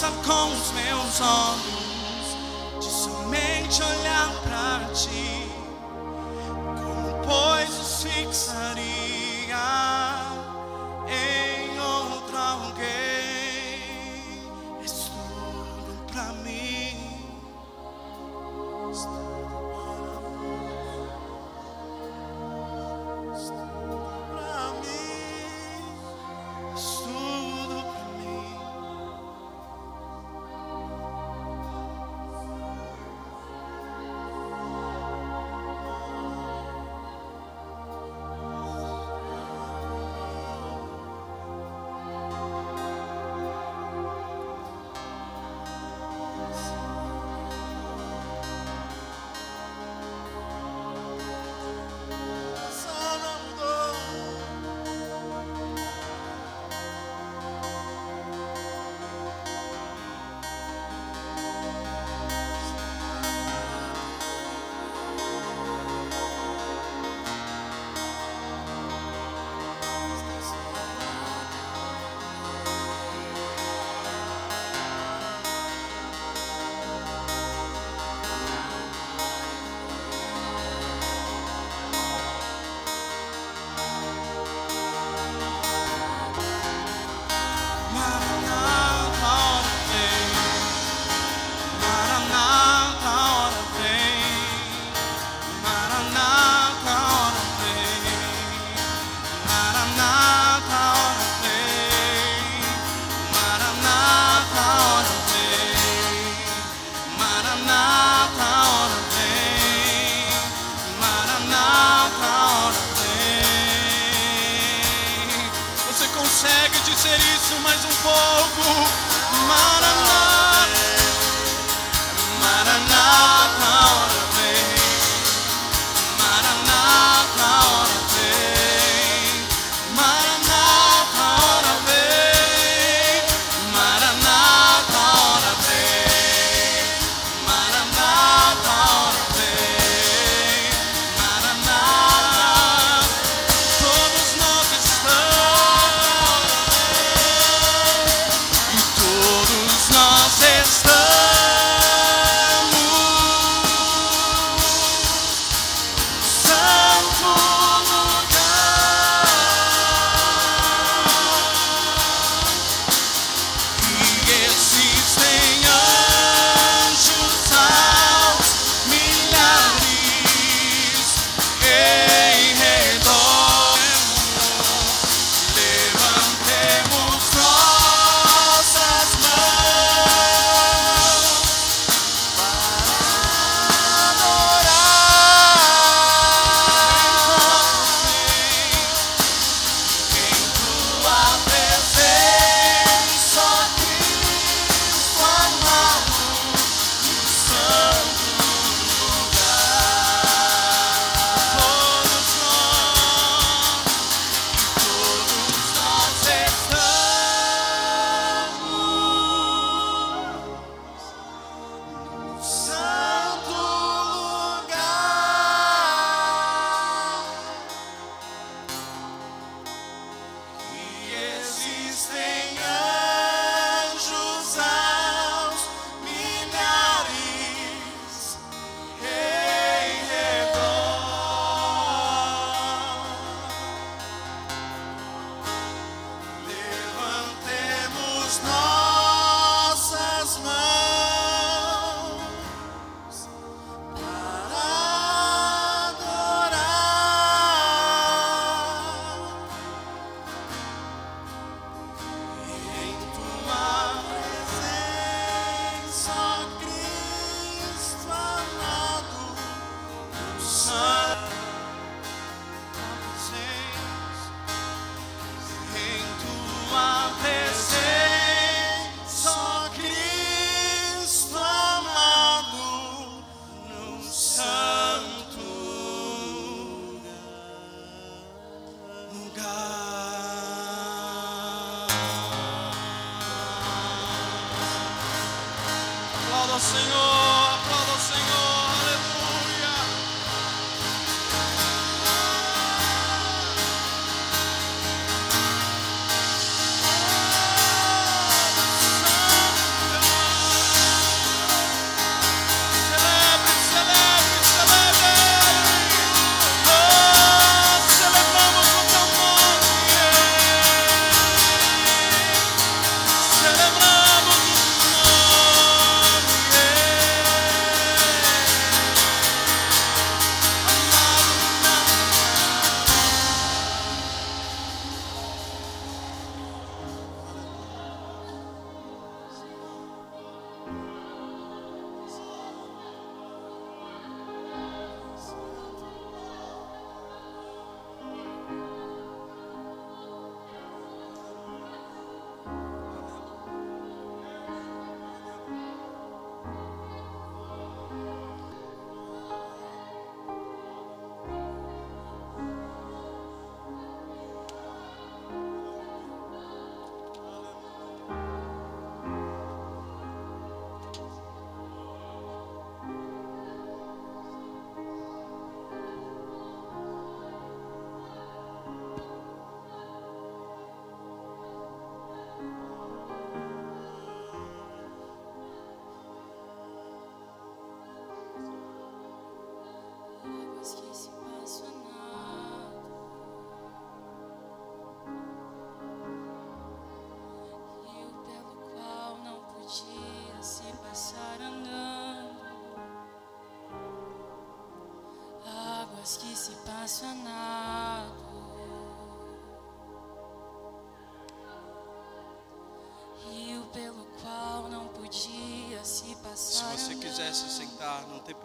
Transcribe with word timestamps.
aliança 0.00 0.10
com 0.24 0.52
os 0.52 0.72
meus 0.72 1.20
olhos, 1.20 1.69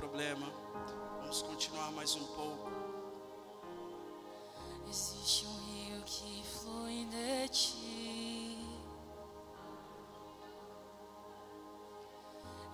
problema. 0.05 0.47
Vamos 1.19 1.41
continuar 1.41 1.91
mais 1.93 2.15
um 2.15 2.23
pouco. 2.25 2.69
Existe 4.87 5.47
um 5.47 5.57
rio 5.65 6.03
que 6.05 6.43
flui 6.43 7.05
de 7.05 7.47
ti. 7.49 8.59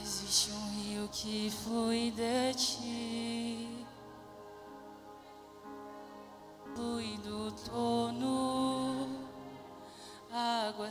Existe 0.00 0.50
um 0.50 0.70
rio 0.80 1.08
que 1.08 1.50
flui 1.50 2.10
de 2.10 2.54
ti. 2.54 2.95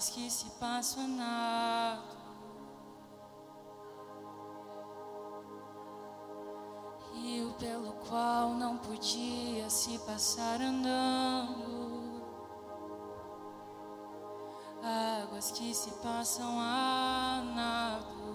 Águas 0.05 0.09
que 0.09 0.29
se 0.29 0.49
passam 0.59 1.03
é 1.03 1.07
nada. 1.07 2.03
Rio 7.11 7.53
pelo 7.53 7.93
qual 8.07 8.53
não 8.53 8.77
podia 8.77 9.67
se 9.67 9.97
passar 9.99 10.61
andando. 10.61 12.21
Águas 15.23 15.49
que 15.51 15.73
se 15.73 15.89
passam 16.03 16.59
a 16.59 17.41
nado. 17.55 18.34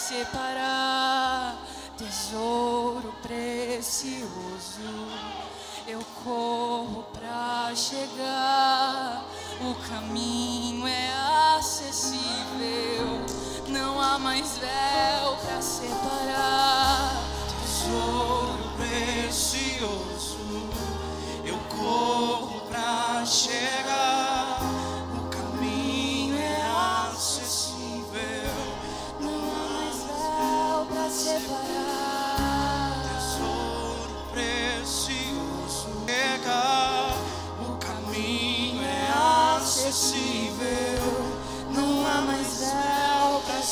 separar 0.00 1.58
tesouro 1.96 3.14
precioso. 3.22 4.08
Eu 5.86 6.00
corro 6.24 7.04
pra 7.12 7.72
chegar, 7.74 9.24
o 9.60 9.74
caminho 9.88 10.86
é 10.86 11.12
acessível. 11.58 13.20
Não 13.68 14.00
há 14.00 14.18
mais 14.18 14.56
véu 14.58 15.36
pra 15.44 15.60
separar 15.60 17.22
tesouro 17.62 18.70
precioso. 18.76 20.19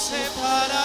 separar. 0.08 0.77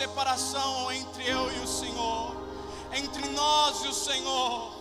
Separação 0.00 0.90
entre 0.92 1.28
eu 1.28 1.52
e 1.52 1.58
o 1.58 1.66
Senhor, 1.66 2.34
entre 2.94 3.28
nós 3.32 3.84
e 3.84 3.88
o 3.88 3.92
Senhor. 3.92 4.72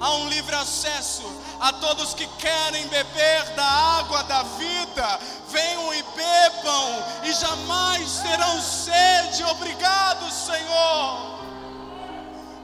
Há 0.00 0.12
um 0.12 0.30
livre 0.30 0.54
acesso 0.54 1.22
a 1.60 1.74
todos 1.74 2.14
que 2.14 2.26
querem 2.38 2.86
beber 2.88 3.50
da 3.54 3.66
água 3.66 4.22
da 4.22 4.42
vida. 4.44 5.20
Venham 5.48 5.92
e 5.92 6.02
bebam 6.02 7.04
e 7.24 7.32
jamais 7.34 8.20
terão 8.20 8.62
sede. 8.62 9.44
Obrigado, 9.44 10.30
Senhor. 10.30 11.42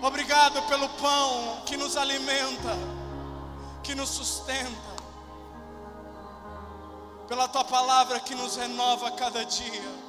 Obrigado 0.01 0.63
pelo 0.63 0.89
pão 0.89 1.63
que 1.67 1.77
nos 1.77 1.95
alimenta, 1.95 2.75
que 3.83 3.95
nos 3.95 4.09
sustenta 4.09 4.97
pela 7.29 7.47
tua 7.47 7.65
palavra 7.65 8.19
que 8.19 8.35
nos 8.35 8.57
renova 8.57 9.11
cada 9.11 9.45
dia, 9.45 10.08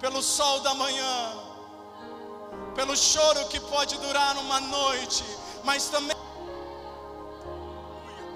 pelo 0.00 0.22
sol 0.22 0.60
da 0.60 0.74
manhã, 0.74 1.32
pelo 2.74 2.96
choro 2.96 3.46
que 3.48 3.58
pode 3.60 3.96
durar 3.98 4.36
uma 4.38 4.60
noite, 4.60 5.24
mas 5.64 5.88
também 5.88 6.16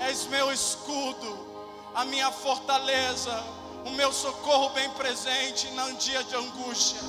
és 0.01 0.27
meu 0.27 0.53
escudo, 0.53 1.39
a 1.95 2.05
minha 2.05 2.31
fortaleza, 2.31 3.33
o 3.87 3.91
meu 3.91 4.13
socorro 4.13 4.71
bem 4.71 4.91
presente 4.91 5.69
num 5.71 5.95
dia 5.95 6.25
de 6.25 6.35
angústia. 6.35 7.01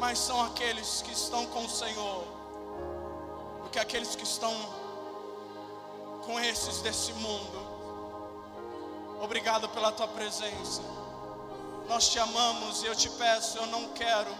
Mas 0.00 0.18
são 0.18 0.42
aqueles 0.44 1.02
que 1.02 1.12
estão 1.12 1.46
com 1.46 1.64
o 1.64 1.70
Senhor, 1.70 2.24
do 3.62 3.70
que 3.70 3.78
aqueles 3.78 4.16
que 4.16 4.24
estão 4.24 4.52
com 6.24 6.38
esses 6.40 6.80
desse 6.80 7.12
mundo. 7.14 7.63
Obrigado 9.24 9.70
pela 9.70 9.90
tua 9.90 10.06
presença. 10.06 10.82
Nós 11.88 12.10
te 12.10 12.18
amamos 12.18 12.82
e 12.82 12.86
eu 12.86 12.94
te 12.94 13.08
peço, 13.08 13.56
eu 13.56 13.66
não 13.68 13.88
quero, 13.88 14.30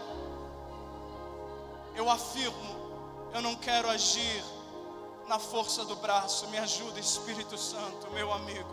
eu 1.95 2.07
afirmo, 2.07 2.75
eu 3.33 3.41
não 3.41 3.55
quero 3.55 3.89
agir 3.89 4.43
na 5.27 5.39
força 5.39 5.83
do 5.85 5.95
braço. 5.95 6.47
Me 6.49 6.59
ajuda, 6.59 6.99
Espírito 6.99 7.57
Santo, 7.57 8.11
meu 8.11 8.31
amigo, 8.31 8.69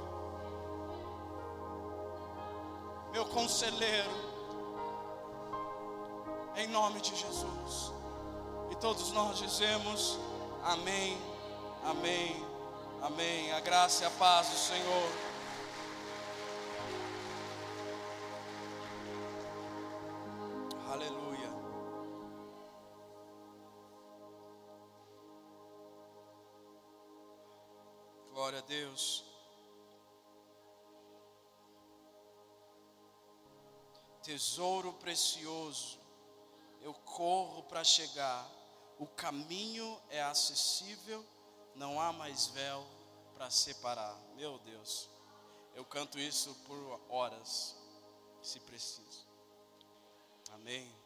meu 3.11 3.25
conselheiro, 3.25 4.11
em 6.57 6.66
nome 6.66 7.00
de 7.00 7.16
Jesus. 7.16 7.90
E 8.71 8.75
todos 8.75 9.12
nós 9.12 9.38
dizemos 9.38 10.19
amém, 10.62 11.19
amém. 11.85 12.52
Amém. 13.02 13.50
A 13.52 13.59
graça 13.59 14.04
e 14.04 14.07
a 14.07 14.11
paz 14.11 14.49
do 14.49 14.57
Senhor. 14.57 15.32
A 28.62 28.66
Deus. 28.66 29.25
Tesouro 34.23 34.92
precioso, 34.95 35.99
eu 36.81 36.95
corro 36.95 37.64
para 37.64 37.83
chegar. 37.83 38.49
O 38.99 39.07
caminho 39.07 40.00
é 40.11 40.23
acessível 40.23 41.25
não 41.75 42.00
há 42.00 42.12
mais 42.12 42.47
véu 42.49 42.87
para 43.35 43.50
separar. 43.50 44.16
Meu 44.37 44.59
Deus, 44.61 45.09
eu 45.75 45.85
canto 45.85 46.19
isso 46.19 46.54
por 46.66 47.00
horas, 47.09 47.76
se 48.42 48.61
preciso. 48.61 49.26
Amém. 50.52 51.01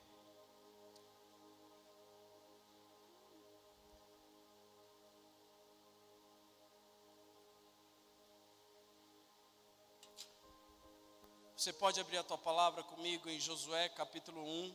Você 11.66 11.72
pode 11.72 11.98
abrir 11.98 12.18
a 12.18 12.22
tua 12.22 12.38
palavra 12.38 12.80
comigo 12.84 13.28
em 13.28 13.40
Josué 13.40 13.88
capítulo 13.88 14.40
1. 14.40 14.74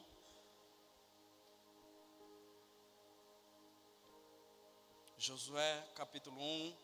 Josué 5.17 5.87
capítulo 5.95 6.37
1. 6.37 6.75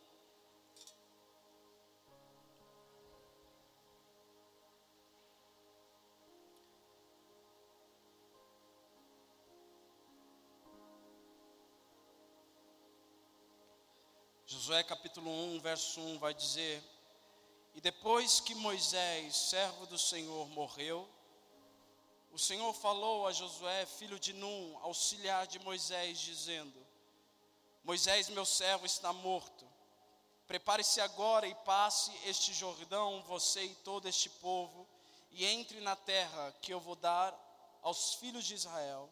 Josué 14.46 14.84
capítulo 14.86 15.30
1, 15.30 15.60
verso 15.60 16.00
1 16.00 16.18
vai 16.20 16.34
dizer: 16.34 16.82
E 17.78 17.80
depois 17.80 18.40
que 18.40 18.56
Moisés, 18.56 19.38
servo 19.38 19.86
do 19.86 20.00
Senhor, 20.00 20.50
morreu, 20.50 21.08
o 22.32 22.40
Senhor 22.40 22.74
falou 22.74 23.28
a 23.28 23.32
Josué, 23.32 23.86
filho 23.86 24.20
de 24.20 24.34
Num, 24.34 24.80
auxiliar 24.82 25.46
de 25.46 25.60
Moisés, 25.60 26.18
dizendo: 26.18 26.74
Moisés, 27.84 28.30
meu 28.30 28.48
servo, 28.48 28.88
está 28.88 29.14
morto. 29.14 29.64
Prepare-se 30.48 31.00
agora 31.02 31.48
e 31.48 31.54
passe 31.54 32.12
este 32.26 32.52
Jordão, 32.52 33.22
você 33.28 33.66
e 33.66 33.76
todo 33.76 34.08
este 34.08 34.28
povo, 34.28 34.88
e 35.30 35.46
entre 35.46 35.80
na 35.80 35.96
terra 35.96 36.56
que 36.60 36.74
eu 36.74 36.80
vou 36.80 36.96
dar 36.96 37.32
aos 37.84 38.16
filhos 38.16 38.44
de 38.44 38.56
Israel. 38.56 39.08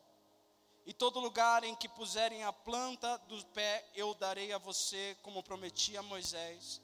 E 0.88 0.92
todo 0.92 1.20
lugar 1.20 1.64
em 1.64 1.76
que 1.76 1.88
puserem 1.88 2.44
a 2.44 2.52
planta 2.52 3.16
do 3.28 3.46
pé, 3.46 3.88
eu 3.94 4.16
darei 4.16 4.52
a 4.54 4.58
você, 4.58 5.16
como 5.22 5.44
prometi 5.44 5.96
a 5.96 6.02
Moisés. 6.02 6.82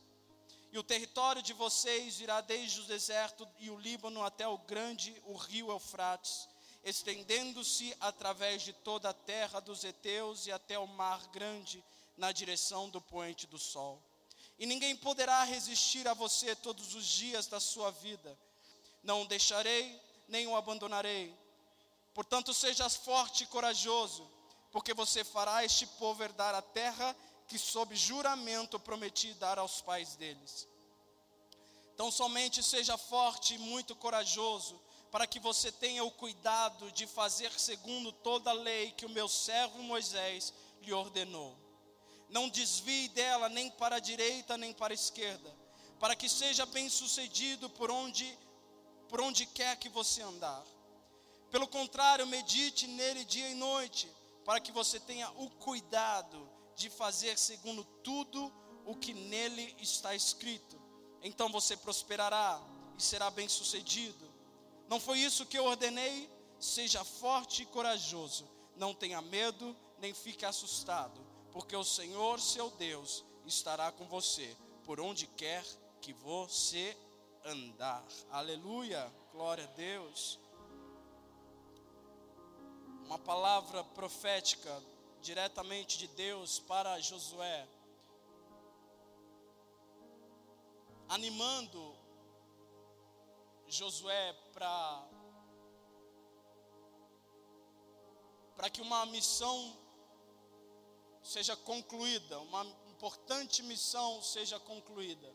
E 0.72 0.80
o 0.80 0.84
território 0.84 1.42
de 1.42 1.52
vocês 1.52 2.22
irá 2.22 2.40
desde 2.40 2.80
o 2.80 2.86
deserto 2.86 3.48
e 3.60 3.70
o 3.70 3.78
Líbano 3.78 4.24
até 4.24 4.48
o 4.48 4.58
grande, 4.58 5.22
o 5.26 5.36
rio 5.36 5.70
Eufrates, 5.70 6.48
estendendo-se 6.84 7.96
através 8.00 8.62
de 8.62 8.72
toda 8.72 9.10
a 9.10 9.14
terra 9.14 9.60
dos 9.60 9.84
heteus 9.84 10.48
e 10.48 10.52
até 10.52 10.80
o 10.80 10.88
mar 10.88 11.28
grande, 11.28 11.84
na 12.16 12.32
direção 12.32 12.90
do 12.90 13.02
poente 13.02 13.48
do 13.48 13.60
sol. 13.60 14.02
E 14.58 14.66
ninguém 14.66 14.96
poderá 14.96 15.44
resistir 15.44 16.08
a 16.08 16.14
você 16.14 16.56
todos 16.56 16.96
os 16.96 17.06
dias 17.06 17.48
da 17.48 17.60
sua 17.60 17.92
vida. 17.92 18.38
Não 19.04 19.24
o 19.24 19.28
deixarei, 19.28 20.00
nem 20.28 20.48
o 20.48 20.56
abandonarei. 20.56 21.36
Portanto, 22.14 22.54
sejas 22.54 22.96
forte 22.96 23.44
e 23.44 23.48
corajoso, 23.48 24.30
porque 24.72 24.94
você 24.94 25.24
fará 25.24 25.66
este 25.66 25.86
povo 25.86 26.24
herdar 26.24 26.56
a 26.56 26.62
terra 26.62 27.16
que, 27.52 27.60
sob 27.60 27.94
juramento, 27.98 28.80
prometi 28.80 29.34
dar 29.34 29.60
aos 29.60 29.82
pais 29.82 30.16
deles. 30.16 30.70
Então, 31.94 32.10
somente 32.10 32.64
seja 32.64 32.98
forte 32.98 33.56
e 33.56 33.58
muito 33.58 33.94
corajoso, 33.94 34.82
para 35.12 35.28
que 35.28 35.38
você 35.38 35.70
tenha 35.70 36.02
o 36.02 36.12
cuidado 36.12 36.90
de 36.94 37.06
fazer 37.06 37.52
segundo 37.60 38.14
toda 38.14 38.52
a 38.52 38.54
lei 38.54 38.94
que 38.94 39.06
o 39.06 39.10
meu 39.10 39.28
servo 39.28 39.84
Moisés 39.84 40.54
lhe 40.82 40.94
ordenou. 40.94 41.54
Não 42.30 42.48
desvie 42.48 43.10
dela 43.10 43.50
nem 43.50 43.70
para 43.70 43.98
a 43.98 44.00
direita 44.00 44.58
nem 44.58 44.72
para 44.72 44.94
a 44.94 44.96
esquerda, 44.96 45.54
para 46.00 46.16
que 46.16 46.30
seja 46.30 46.66
bem-sucedido 46.66 47.70
por 47.72 47.92
onde 47.92 48.26
por 49.10 49.20
onde 49.20 49.46
quer 49.46 49.76
que 49.76 49.90
você 49.90 50.22
andar. 50.22 50.64
Pelo 51.50 51.68
contrário, 51.68 52.26
medite 52.26 52.88
nele 52.88 53.26
dia 53.26 53.50
e 53.50 53.56
noite, 53.56 54.10
para 54.46 54.62
que 54.62 54.72
você 54.72 55.02
tenha 55.02 55.30
o 55.32 55.50
cuidado 55.50 56.50
de 56.76 56.90
fazer 56.90 57.38
segundo 57.38 57.84
tudo 58.04 58.52
o 58.86 58.96
que 58.96 59.14
nele 59.14 59.76
está 59.80 60.16
escrito. 60.16 60.80
Então 61.24 61.50
você 61.50 61.78
prosperará 61.78 62.62
e 62.98 63.04
será 63.04 63.30
bem-sucedido. 63.30 64.32
Não 64.88 65.00
foi 65.00 65.20
isso 65.20 65.46
que 65.46 65.58
eu 65.58 65.66
ordenei? 65.66 66.30
Seja 66.60 67.04
forte 67.04 67.64
e 67.64 67.66
corajoso. 67.66 68.50
Não 68.76 68.94
tenha 68.94 69.22
medo, 69.22 69.76
nem 70.00 70.14
fique 70.14 70.46
assustado, 70.46 71.20
porque 71.52 71.76
o 71.76 71.84
Senhor, 71.84 72.40
seu 72.40 72.70
Deus, 72.72 73.24
estará 73.46 73.92
com 73.92 74.06
você 74.06 74.56
por 74.84 75.00
onde 75.00 75.28
quer 75.28 75.64
que 76.02 76.14
você 76.14 76.98
andar. 77.46 78.04
Aleluia. 78.32 79.12
Glória 79.32 79.64
a 79.64 79.68
Deus 79.68 80.40
uma 83.12 83.20
palavra 83.20 83.84
profética 83.84 84.82
diretamente 85.22 85.98
de 85.98 86.08
Deus 86.08 86.60
para 86.60 87.00
Josué, 87.00 87.68
animando 91.08 91.96
Josué 93.68 94.34
para 94.54 95.08
para 98.56 98.70
que 98.70 98.82
uma 98.82 99.06
missão 99.08 99.76
seja 101.24 101.56
concluída, 101.56 102.40
uma 102.40 102.64
importante 102.88 103.64
missão 103.64 104.22
seja 104.22 104.60
concluída. 104.60 105.34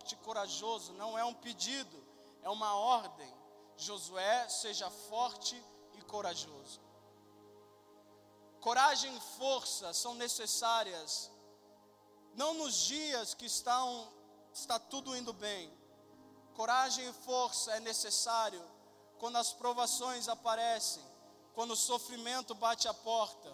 Forte, 0.00 0.16
corajoso 0.16 0.92
não 0.94 1.18
é 1.18 1.24
um 1.24 1.32
pedido, 1.32 2.04
é 2.42 2.50
uma 2.50 2.74
ordem. 2.74 3.32
Josué 3.76 4.48
seja 4.48 4.90
forte 4.90 5.56
e 5.94 6.02
corajoso. 6.02 6.80
Coragem 8.62 9.12
e 9.16 9.20
força 9.38 9.92
são 9.92 10.14
necessárias, 10.14 11.28
não 12.36 12.54
nos 12.54 12.76
dias 12.84 13.34
que 13.34 13.44
estão, 13.44 14.08
está 14.54 14.78
tudo 14.78 15.16
indo 15.16 15.32
bem. 15.32 15.68
Coragem 16.54 17.08
e 17.08 17.12
força 17.12 17.72
é 17.72 17.80
necessário 17.80 18.62
quando 19.18 19.36
as 19.36 19.52
provações 19.52 20.28
aparecem, 20.28 21.02
quando 21.54 21.72
o 21.72 21.76
sofrimento 21.76 22.54
bate 22.54 22.86
a 22.86 22.94
porta, 22.94 23.52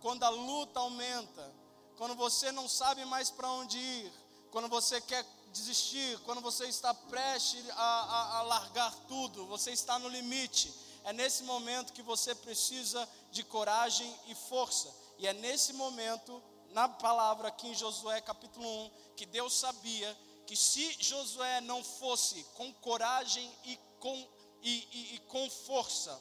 quando 0.00 0.24
a 0.24 0.28
luta 0.28 0.80
aumenta, 0.80 1.54
quando 1.96 2.16
você 2.16 2.50
não 2.50 2.68
sabe 2.68 3.04
mais 3.04 3.30
para 3.30 3.48
onde 3.48 3.78
ir, 3.78 4.12
quando 4.50 4.66
você 4.66 5.00
quer 5.00 5.24
desistir, 5.52 6.18
quando 6.24 6.40
você 6.40 6.66
está 6.66 6.92
prestes 6.92 7.64
a, 7.70 7.74
a, 7.76 8.38
a 8.38 8.42
largar 8.42 8.92
tudo, 9.06 9.46
você 9.46 9.70
está 9.70 10.00
no 10.00 10.08
limite. 10.08 10.74
É 11.04 11.12
nesse 11.12 11.44
momento 11.44 11.92
que 11.92 12.02
você 12.02 12.34
precisa 12.34 13.08
de 13.30 13.42
coragem 13.42 14.12
e 14.26 14.34
força. 14.34 14.94
E 15.18 15.26
é 15.26 15.32
nesse 15.32 15.72
momento, 15.72 16.42
na 16.70 16.88
palavra 16.88 17.48
aqui 17.48 17.68
em 17.68 17.74
Josué 17.74 18.20
capítulo 18.20 18.66
1, 18.66 18.90
que 19.16 19.26
Deus 19.26 19.54
sabia 19.54 20.16
que 20.46 20.56
se 20.56 20.96
Josué 21.02 21.60
não 21.60 21.84
fosse 21.84 22.42
com 22.54 22.72
coragem 22.74 23.50
e 23.64 23.78
com, 24.00 24.28
e, 24.62 24.88
e, 24.92 25.14
e 25.16 25.18
com 25.20 25.48
força, 25.50 26.20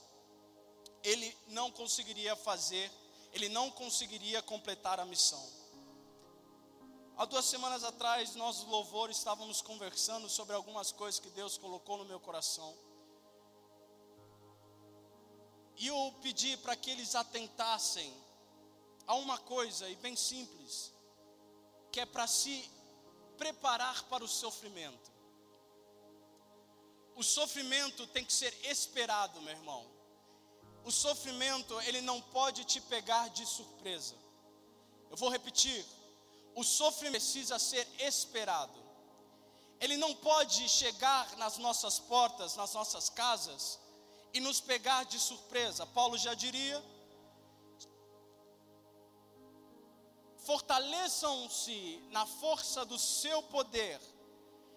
ele 1.03 1.35
não 1.47 1.71
conseguiria 1.71 2.35
fazer, 2.35 2.91
ele 3.31 3.49
não 3.49 3.71
conseguiria 3.71 4.41
completar 4.41 4.99
a 4.99 5.05
missão. 5.05 5.41
Há 7.15 7.25
duas 7.25 7.45
semanas 7.45 7.83
atrás, 7.83 8.35
nós, 8.35 8.63
louvor, 8.65 9.09
estávamos 9.09 9.61
conversando 9.61 10.29
sobre 10.29 10.55
algumas 10.55 10.91
coisas 10.91 11.19
que 11.19 11.29
Deus 11.29 11.57
colocou 11.57 11.97
no 11.97 12.05
meu 12.05 12.19
coração. 12.19 12.77
E 15.77 15.87
eu 15.87 16.13
pedi 16.21 16.57
para 16.57 16.75
que 16.75 16.89
eles 16.89 17.13
atentassem 17.13 18.11
a 19.05 19.15
uma 19.15 19.37
coisa, 19.37 19.87
e 19.87 19.95
bem 19.95 20.15
simples, 20.15 20.91
que 21.91 21.99
é 21.99 22.05
para 22.05 22.25
se 22.27 22.69
preparar 23.37 24.03
para 24.05 24.23
o 24.23 24.27
sofrimento. 24.27 25.11
O 27.15 27.23
sofrimento 27.23 28.05
tem 28.07 28.25
que 28.25 28.33
ser 28.33 28.53
esperado, 28.65 29.39
meu 29.41 29.53
irmão. 29.53 29.85
O 30.83 30.91
sofrimento, 30.91 31.79
ele 31.81 32.01
não 32.01 32.21
pode 32.21 32.63
te 32.65 32.81
pegar 32.81 33.29
de 33.29 33.45
surpresa. 33.45 34.15
Eu 35.09 35.17
vou 35.17 35.29
repetir. 35.29 35.85
O 36.55 36.63
sofrimento 36.63 37.21
precisa 37.21 37.59
ser 37.59 37.87
esperado. 37.99 38.77
Ele 39.79 39.95
não 39.95 40.15
pode 40.15 40.67
chegar 40.67 41.37
nas 41.37 41.57
nossas 41.57 41.99
portas, 41.99 42.55
nas 42.55 42.73
nossas 42.73 43.09
casas 43.09 43.79
e 44.33 44.39
nos 44.39 44.59
pegar 44.59 45.05
de 45.05 45.19
surpresa. 45.19 45.85
Paulo 45.85 46.17
já 46.17 46.33
diria: 46.33 46.83
fortaleçam-se 50.47 52.01
na 52.09 52.25
força 52.25 52.85
do 52.85 52.97
seu 52.97 53.43
poder, 53.43 53.99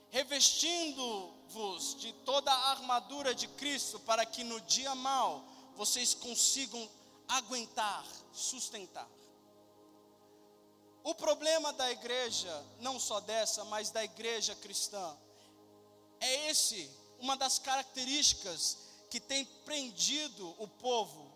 revestindo-vos 0.08 1.94
de 1.94 2.12
toda 2.12 2.52
a 2.52 2.70
armadura 2.70 3.34
de 3.34 3.46
Cristo, 3.46 4.00
para 4.00 4.26
que 4.26 4.42
no 4.42 4.60
dia 4.62 4.94
mau 4.94 5.44
vocês 5.76 6.12
consigam 6.14 6.88
aguentar, 7.28 8.04
sustentar. 8.32 9.08
O 11.02 11.14
problema 11.14 11.72
da 11.72 11.90
igreja, 11.90 12.66
não 12.80 13.00
só 13.00 13.20
dessa, 13.20 13.64
mas 13.64 13.90
da 13.90 14.04
igreja 14.04 14.54
cristã, 14.56 15.16
é 16.20 16.50
esse, 16.50 16.90
uma 17.18 17.36
das 17.36 17.58
características 17.58 18.89
que 19.10 19.18
tem 19.18 19.44
prendido 19.44 20.54
o 20.56 20.68
povo 20.68 21.30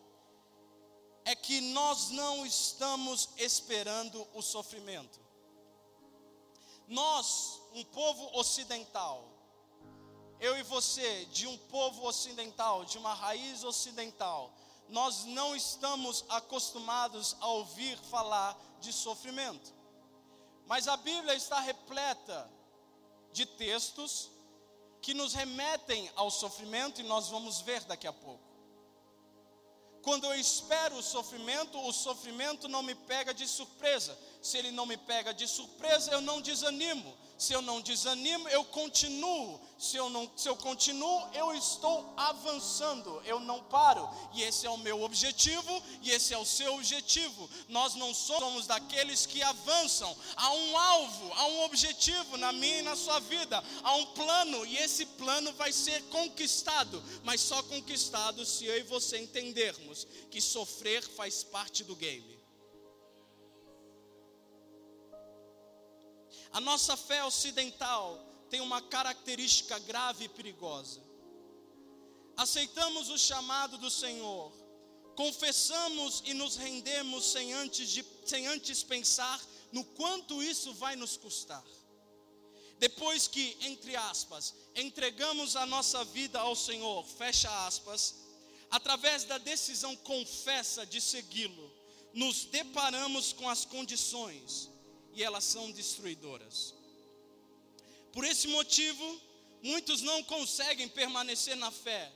é 1.24 1.34
que 1.34 1.60
nós 1.60 2.10
não 2.10 2.46
estamos 2.46 3.30
esperando 3.36 4.26
o 4.32 4.40
sofrimento. 4.40 5.20
Nós, 6.86 7.60
um 7.72 7.82
povo 7.84 8.38
ocidental, 8.38 9.28
eu 10.38 10.56
e 10.56 10.62
você, 10.62 11.24
de 11.26 11.46
um 11.46 11.56
povo 11.56 12.06
ocidental, 12.06 12.84
de 12.84 12.96
uma 12.98 13.14
raiz 13.14 13.64
ocidental, 13.64 14.52
nós 14.88 15.24
não 15.24 15.56
estamos 15.56 16.24
acostumados 16.28 17.36
a 17.40 17.48
ouvir 17.48 17.98
falar 17.98 18.56
de 18.80 18.92
sofrimento. 18.92 19.72
Mas 20.66 20.86
a 20.86 20.96
Bíblia 20.96 21.34
está 21.34 21.58
repleta 21.58 22.50
de 23.32 23.46
textos 23.46 24.30
que 25.04 25.12
nos 25.12 25.34
remetem 25.34 26.10
ao 26.16 26.30
sofrimento 26.30 26.98
e 26.98 27.04
nós 27.04 27.28
vamos 27.28 27.60
ver 27.60 27.84
daqui 27.84 28.06
a 28.06 28.12
pouco. 28.12 28.42
Quando 30.00 30.24
eu 30.24 30.34
espero 30.34 30.96
o 30.96 31.02
sofrimento, 31.02 31.78
o 31.78 31.92
sofrimento 31.92 32.68
não 32.68 32.82
me 32.82 32.94
pega 32.94 33.34
de 33.34 33.46
surpresa. 33.46 34.18
Se 34.40 34.56
ele 34.56 34.70
não 34.70 34.86
me 34.86 34.96
pega 34.96 35.34
de 35.34 35.46
surpresa, 35.46 36.10
eu 36.10 36.22
não 36.22 36.40
desanimo. 36.40 37.14
Se 37.36 37.52
eu 37.52 37.60
não 37.60 37.80
desanimo, 37.80 38.48
eu 38.48 38.64
continuo. 38.64 39.60
Se 39.78 39.96
eu, 39.96 40.08
não, 40.08 40.30
se 40.36 40.48
eu 40.48 40.56
continuo, 40.56 41.28
eu 41.34 41.52
estou 41.52 42.14
avançando, 42.16 43.20
eu 43.26 43.40
não 43.40 43.62
paro. 43.64 44.08
E 44.32 44.42
esse 44.42 44.66
é 44.66 44.70
o 44.70 44.78
meu 44.78 45.02
objetivo, 45.02 45.82
e 46.00 46.10
esse 46.10 46.32
é 46.32 46.38
o 46.38 46.44
seu 46.44 46.74
objetivo. 46.74 47.50
Nós 47.68 47.94
não 47.96 48.14
somos 48.14 48.66
daqueles 48.66 49.26
que 49.26 49.42
avançam. 49.42 50.16
Há 50.36 50.52
um 50.52 50.78
alvo, 50.78 51.32
há 51.34 51.46
um 51.46 51.64
objetivo 51.64 52.36
na 52.36 52.52
minha 52.52 52.78
e 52.78 52.82
na 52.82 52.96
sua 52.96 53.18
vida. 53.20 53.62
Há 53.82 53.94
um 53.96 54.06
plano, 54.06 54.64
e 54.64 54.78
esse 54.78 55.04
plano 55.04 55.52
vai 55.54 55.72
ser 55.72 56.02
conquistado. 56.04 57.02
Mas 57.24 57.40
só 57.40 57.62
conquistado 57.64 58.46
se 58.46 58.64
eu 58.64 58.78
e 58.78 58.82
você 58.84 59.18
entendermos 59.18 60.06
que 60.30 60.40
sofrer 60.40 61.02
faz 61.02 61.42
parte 61.42 61.82
do 61.82 61.96
game. 61.96 62.33
A 66.54 66.60
nossa 66.60 66.96
fé 66.96 67.24
ocidental 67.24 68.16
tem 68.48 68.60
uma 68.60 68.80
característica 68.80 69.76
grave 69.80 70.26
e 70.26 70.28
perigosa. 70.28 71.02
Aceitamos 72.36 73.10
o 73.10 73.18
chamado 73.18 73.76
do 73.76 73.90
Senhor, 73.90 74.52
confessamos 75.16 76.22
e 76.24 76.32
nos 76.32 76.54
rendemos 76.54 77.26
sem 77.32 77.52
antes, 77.52 77.90
de, 77.90 78.06
sem 78.24 78.46
antes 78.46 78.84
pensar 78.84 79.44
no 79.72 79.84
quanto 79.84 80.40
isso 80.44 80.72
vai 80.74 80.94
nos 80.94 81.16
custar. 81.16 81.64
Depois 82.78 83.26
que, 83.26 83.56
entre 83.62 83.96
aspas, 83.96 84.54
entregamos 84.76 85.56
a 85.56 85.66
nossa 85.66 86.04
vida 86.04 86.38
ao 86.38 86.54
Senhor, 86.54 87.04
fecha 87.04 87.66
aspas, 87.66 88.14
através 88.70 89.24
da 89.24 89.38
decisão 89.38 89.96
confessa 89.96 90.86
de 90.86 91.00
segui-lo, 91.00 91.72
nos 92.12 92.44
deparamos 92.44 93.32
com 93.32 93.48
as 93.48 93.64
condições 93.64 94.72
e 95.14 95.22
elas 95.22 95.44
são 95.44 95.70
destruidoras. 95.70 96.74
Por 98.12 98.24
esse 98.24 98.48
motivo, 98.48 99.20
muitos 99.62 100.02
não 100.02 100.22
conseguem 100.22 100.88
permanecer 100.88 101.56
na 101.56 101.70
fé, 101.70 102.12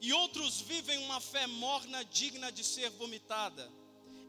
e 0.00 0.12
outros 0.12 0.60
vivem 0.60 0.98
uma 0.98 1.20
fé 1.20 1.46
morna 1.46 2.04
digna 2.04 2.52
de 2.52 2.62
ser 2.62 2.90
vomitada. 2.90 3.70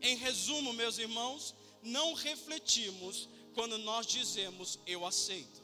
Em 0.01 0.15
resumo, 0.15 0.71
meus 0.71 0.97
irmãos, 0.97 1.53
não 1.81 2.13
refletimos 2.13 3.27
quando 3.53 3.77
nós 3.77 4.05
dizemos 4.05 4.79
eu 4.85 5.05
aceito. 5.05 5.63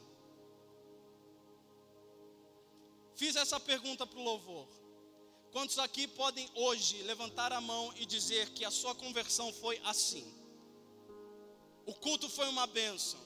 Fiz 3.14 3.36
essa 3.36 3.58
pergunta 3.58 4.06
para 4.06 4.18
o 4.18 4.22
louvor. 4.22 4.68
Quantos 5.50 5.78
aqui 5.78 6.06
podem 6.06 6.48
hoje 6.54 7.02
levantar 7.02 7.52
a 7.52 7.60
mão 7.60 7.92
e 7.96 8.06
dizer 8.06 8.50
que 8.50 8.64
a 8.64 8.70
sua 8.70 8.94
conversão 8.94 9.52
foi 9.52 9.80
assim? 9.84 10.41
O 11.86 11.94
culto 11.94 12.28
foi 12.28 12.48
uma 12.48 12.66
bênção. 12.66 13.20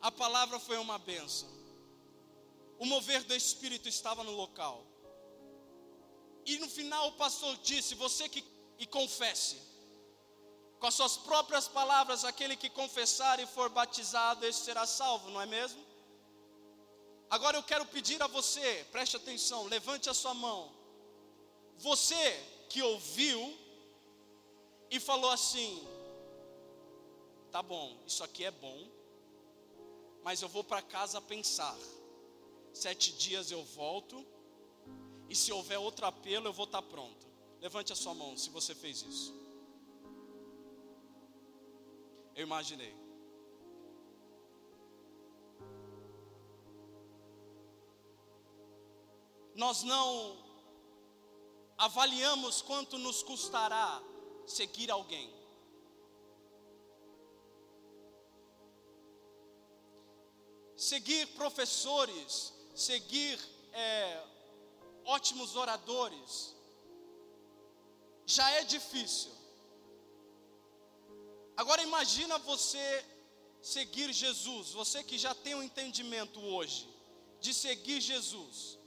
A 0.00 0.10
palavra 0.10 0.58
foi 0.58 0.78
uma 0.78 0.98
bênção. 0.98 1.48
O 2.78 2.86
mover 2.86 3.22
do 3.24 3.34
Espírito 3.34 3.88
estava 3.88 4.24
no 4.24 4.32
local. 4.32 4.84
E 6.44 6.58
no 6.58 6.68
final 6.68 7.08
o 7.08 7.12
pastor 7.12 7.56
disse: 7.62 7.94
Você 7.94 8.28
que 8.28 8.44
e 8.78 8.86
confesse, 8.86 9.56
com 10.80 10.86
as 10.86 10.94
suas 10.94 11.16
próprias 11.16 11.68
palavras, 11.68 12.24
aquele 12.24 12.56
que 12.56 12.68
confessar 12.68 13.38
e 13.38 13.46
for 13.46 13.68
batizado, 13.70 14.44
esse 14.44 14.60
será 14.60 14.84
salvo, 14.84 15.30
não 15.30 15.40
é 15.40 15.46
mesmo? 15.46 15.82
Agora 17.30 17.56
eu 17.56 17.62
quero 17.62 17.86
pedir 17.86 18.22
a 18.22 18.26
você, 18.26 18.86
preste 18.92 19.16
atenção, 19.16 19.64
levante 19.64 20.10
a 20.10 20.14
sua 20.14 20.34
mão. 20.34 20.72
Você 21.78 22.40
que 22.68 22.82
ouviu 22.82 23.58
e 24.90 25.00
falou 25.00 25.30
assim: 25.30 25.86
tá 27.54 27.62
bom, 27.62 27.96
isso 28.04 28.24
aqui 28.24 28.44
é 28.44 28.50
bom, 28.50 28.90
mas 30.24 30.42
eu 30.42 30.48
vou 30.48 30.64
para 30.64 30.82
casa 30.82 31.20
pensar. 31.20 31.78
Sete 32.72 33.12
dias 33.12 33.52
eu 33.52 33.62
volto, 33.62 34.26
e 35.28 35.36
se 35.36 35.52
houver 35.52 35.78
outro 35.78 36.04
apelo, 36.04 36.48
eu 36.48 36.52
vou 36.52 36.64
estar 36.64 36.82
pronto. 36.82 37.24
Levante 37.60 37.92
a 37.92 37.96
sua 37.96 38.12
mão 38.12 38.36
se 38.36 38.50
você 38.50 38.74
fez 38.74 39.02
isso. 39.02 39.32
Eu 42.34 42.42
imaginei. 42.42 42.92
Nós 49.54 49.84
não 49.84 50.36
avaliamos 51.78 52.62
quanto 52.62 52.98
nos 52.98 53.22
custará 53.22 54.02
seguir 54.44 54.90
alguém. 54.90 55.33
Seguir 60.90 61.28
professores, 61.28 62.52
seguir 62.74 63.38
é, 63.72 64.22
ótimos 65.06 65.56
oradores, 65.56 66.54
já 68.26 68.50
é 68.50 68.64
difícil. 68.64 69.32
Agora 71.56 71.82
imagina 71.82 72.36
você 72.38 72.86
seguir 73.62 74.12
Jesus, 74.12 74.72
você 74.72 75.02
que 75.02 75.16
já 75.16 75.34
tem 75.34 75.54
um 75.54 75.62
entendimento 75.62 76.38
hoje 76.38 76.86
de 77.40 77.54
seguir 77.54 78.02
Jesus. 78.02 78.78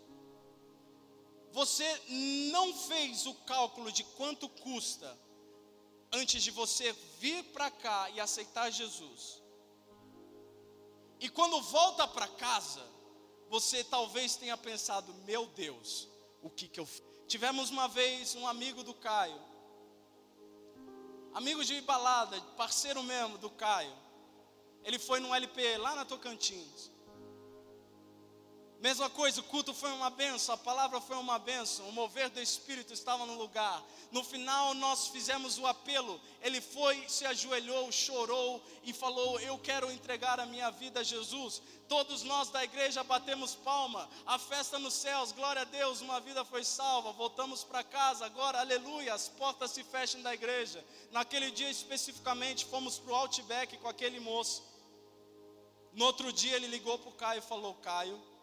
Você 1.51 1.89
não 2.51 2.75
fez 2.75 3.25
o 3.25 3.33
cálculo 3.33 3.91
de 3.91 4.03
quanto 4.03 4.47
custa 4.47 5.17
antes 6.11 6.43
de 6.43 6.51
você 6.51 6.93
vir 7.19 7.43
para 7.45 7.71
cá 7.71 8.07
e 8.11 8.19
aceitar 8.19 8.69
Jesus. 8.69 9.46
E 11.19 11.29
quando 11.29 11.61
volta 11.61 12.07
para 12.07 12.27
casa, 12.27 12.85
você 13.49 13.83
talvez 13.83 14.35
tenha 14.35 14.57
pensado: 14.57 15.13
meu 15.25 15.47
Deus, 15.47 16.07
o 16.41 16.49
que, 16.49 16.67
que 16.67 16.79
eu 16.79 16.85
fiz? 16.85 17.03
Tivemos 17.27 17.69
uma 17.69 17.87
vez 17.87 18.35
um 18.35 18.47
amigo 18.47 18.83
do 18.83 18.93
Caio, 18.93 19.41
amigo 21.33 21.63
de 21.63 21.81
balada, 21.81 22.39
parceiro 22.55 23.03
mesmo 23.03 23.37
do 23.37 23.49
Caio. 23.49 23.93
Ele 24.83 24.97
foi 24.97 25.19
no 25.19 25.33
LP 25.33 25.77
lá 25.77 25.95
na 25.95 26.05
Tocantins. 26.05 26.89
Mesma 28.79 29.09
coisa, 29.09 29.41
o 29.41 29.43
culto 29.43 29.73
foi 29.73 29.91
uma 29.91 30.11
benção, 30.11 30.53
a 30.53 30.57
palavra 30.57 31.01
foi 31.01 31.17
uma 31.17 31.39
benção, 31.39 31.89
o 31.89 31.91
mover 31.91 32.29
do 32.29 32.39
Espírito 32.39 32.93
estava 32.93 33.25
no 33.25 33.33
lugar. 33.33 33.83
No 34.11 34.23
final, 34.23 34.75
nós 34.75 35.07
fizemos 35.07 35.57
o 35.57 35.65
apelo. 35.65 36.21
Ele 36.43 36.61
foi, 36.61 37.09
se 37.09 37.25
ajoelhou, 37.25 37.91
chorou 37.91 38.61
e 38.83 38.93
falou: 38.93 39.39
Eu 39.39 39.57
quero 39.57 39.91
entregar 39.91 40.39
a 40.39 40.45
minha 40.45 40.69
vida 40.69 40.99
a 40.99 41.03
Jesus. 41.03 41.59
Todos 41.89 42.21
nós 42.21 42.49
da 42.49 42.63
igreja 42.63 43.03
batemos 43.03 43.55
palma, 43.55 44.07
a 44.27 44.37
festa 44.37 44.77
nos 44.77 44.93
céus, 44.93 45.31
glória 45.31 45.63
a 45.63 45.65
Deus, 45.65 46.01
uma 46.01 46.19
vida 46.19 46.45
foi 46.45 46.63
salva. 46.63 47.11
Voltamos 47.13 47.63
para 47.63 47.83
casa, 47.83 48.27
agora, 48.27 48.59
aleluia, 48.59 49.11
as 49.11 49.27
portas 49.27 49.71
se 49.71 49.83
fecham 49.83 50.21
da 50.21 50.35
igreja. 50.35 50.85
Naquele 51.11 51.49
dia 51.49 51.69
especificamente, 51.71 52.65
fomos 52.65 52.99
para 52.99 53.11
o 53.11 53.15
Outback 53.15 53.75
com 53.77 53.87
aquele 53.87 54.19
moço. 54.19 54.63
No 55.93 56.05
outro 56.05 56.31
dia, 56.31 56.55
ele 56.55 56.67
ligou 56.67 56.99
para 56.99 57.09
o 57.09 57.13
Caio 57.13 57.39
e 57.39 57.41
falou: 57.41 57.73
Caio 57.73 58.36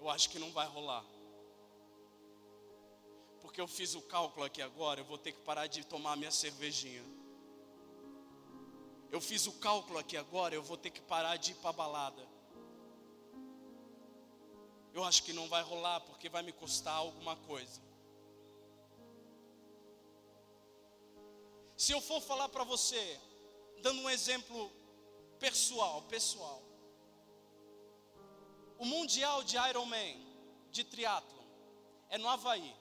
eu 0.00 0.08
acho 0.08 0.30
que 0.30 0.38
não 0.38 0.50
vai 0.50 0.66
rolar. 0.66 1.04
Porque 3.42 3.60
eu 3.60 3.68
fiz 3.68 3.94
o 3.94 4.00
cálculo 4.02 4.46
aqui 4.46 4.62
agora, 4.62 5.00
eu 5.00 5.04
vou 5.04 5.18
ter 5.18 5.32
que 5.32 5.40
parar 5.40 5.66
de 5.66 5.84
tomar 5.84 6.16
minha 6.16 6.30
cervejinha. 6.30 7.04
Eu 9.10 9.20
fiz 9.20 9.46
o 9.46 9.52
cálculo 9.52 9.98
aqui 9.98 10.16
agora, 10.16 10.54
eu 10.54 10.62
vou 10.62 10.76
ter 10.76 10.90
que 10.90 11.02
parar 11.02 11.36
de 11.36 11.50
ir 11.52 11.54
para 11.56 11.72
balada. 11.72 12.26
Eu 14.94 15.04
acho 15.04 15.22
que 15.22 15.32
não 15.32 15.48
vai 15.48 15.62
rolar 15.62 16.00
porque 16.00 16.28
vai 16.28 16.42
me 16.42 16.52
custar 16.52 16.94
alguma 16.94 17.36
coisa. 17.36 17.80
Se 21.76 21.92
eu 21.92 22.00
for 22.00 22.20
falar 22.22 22.48
para 22.48 22.64
você, 22.64 23.20
dando 23.82 24.00
um 24.00 24.10
exemplo 24.10 24.70
pessoal, 25.38 26.02
pessoal. 26.02 26.69
O 28.80 28.86
Mundial 28.86 29.44
de 29.44 29.58
Ironman, 29.58 30.16
de 30.72 30.82
triatlo, 30.82 31.44
é 32.08 32.16
no 32.16 32.26
Havaí. 32.26 32.74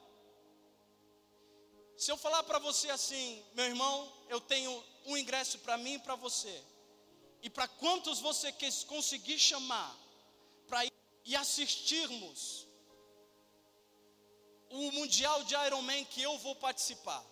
Se 1.97 2.09
eu 2.09 2.15
falar 2.15 2.41
para 2.43 2.57
você 2.57 2.89
assim, 2.89 3.43
meu 3.53 3.65
irmão, 3.65 4.09
eu 4.29 4.39
tenho 4.39 4.71
um 5.05 5.17
ingresso 5.17 5.59
para 5.59 5.77
mim 5.77 5.95
e 5.95 5.99
para 5.99 6.15
você, 6.15 6.63
e 7.41 7.49
para 7.49 7.67
quantos 7.67 8.21
você 8.21 8.49
conseguir 8.87 9.37
chamar 9.37 9.93
para 10.69 10.85
ir 10.85 10.93
e 11.25 11.35
assistirmos 11.35 12.65
o 14.69 14.93
Mundial 14.93 15.43
de 15.43 15.53
Ironman 15.53 16.05
que 16.05 16.21
eu 16.21 16.37
vou 16.37 16.55
participar, 16.55 17.25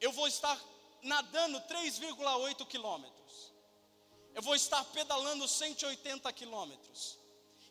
eu 0.00 0.12
vou 0.12 0.28
estar 0.28 0.56
nadando 1.02 1.60
3,8 1.62 2.64
quilômetros 2.68 3.13
eu 4.34 4.42
vou 4.42 4.54
estar 4.54 4.84
pedalando 4.86 5.46
180 5.46 6.32
quilômetros, 6.32 7.18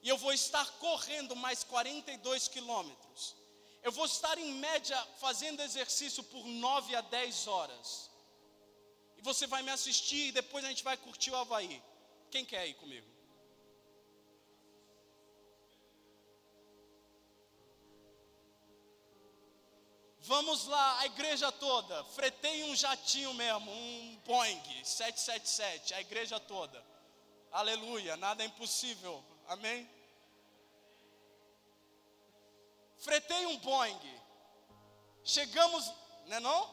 e 0.02 0.10
eu 0.10 0.18
vou 0.18 0.34
estar 0.34 0.66
correndo 0.80 1.36
mais 1.36 1.64
42 1.64 2.48
quilômetros. 2.48 3.36
Eu 3.82 3.92
vou 3.92 4.06
estar 4.06 4.38
em 4.38 4.54
média 4.54 4.98
fazendo 5.20 5.62
exercício 5.62 6.24
por 6.24 6.46
9 6.46 6.96
a 6.96 7.02
10 7.02 7.48
horas. 7.48 8.10
E 9.18 9.22
você 9.22 9.46
vai 9.46 9.62
me 9.62 9.72
assistir 9.72 10.28
e 10.28 10.32
depois 10.32 10.64
a 10.64 10.70
gente 10.70 10.84
vai 10.84 10.98
curtir 10.98 11.32
o 11.32 11.36
Havaí. 11.36 11.82
Quem 12.32 12.46
quer 12.46 12.68
ir 12.68 12.74
comigo? 12.76 13.13
Vamos 20.26 20.68
lá, 20.68 21.00
a 21.00 21.06
igreja 21.06 21.52
toda. 21.52 22.02
Fretei 22.06 22.64
um 22.64 22.76
jatinho 22.76 23.34
mesmo, 23.34 23.70
um 23.70 24.22
Boeing 24.26 24.62
777, 24.84 25.94
a 25.94 26.00
igreja 26.00 26.40
toda. 26.40 26.82
Aleluia, 27.52 28.16
nada 28.16 28.42
é 28.42 28.46
impossível. 28.46 29.22
Amém? 29.48 29.90
Fretei 33.00 33.46
um 33.48 33.58
Boeing. 33.58 34.22
Chegamos, 35.26 35.92
né 36.28 36.40
não? 36.40 36.70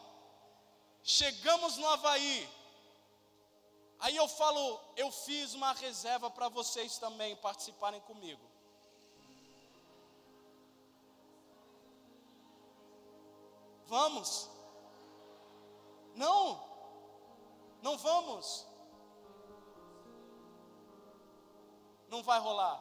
Chegamos 1.02 1.76
no 1.76 1.88
Havaí. 1.88 2.48
Aí 3.98 4.14
eu 4.14 4.28
falo, 4.28 4.80
eu 4.96 5.10
fiz 5.10 5.54
uma 5.54 5.72
reserva 5.72 6.30
para 6.30 6.48
vocês 6.48 6.98
também 6.98 7.34
participarem 7.36 8.00
comigo. 8.02 8.49
Vamos. 13.90 14.48
Não, 16.14 16.64
não 17.83 17.98
vamos. 17.98 18.64
Não 22.09 22.22
vai 22.22 22.38
rolar. 22.38 22.81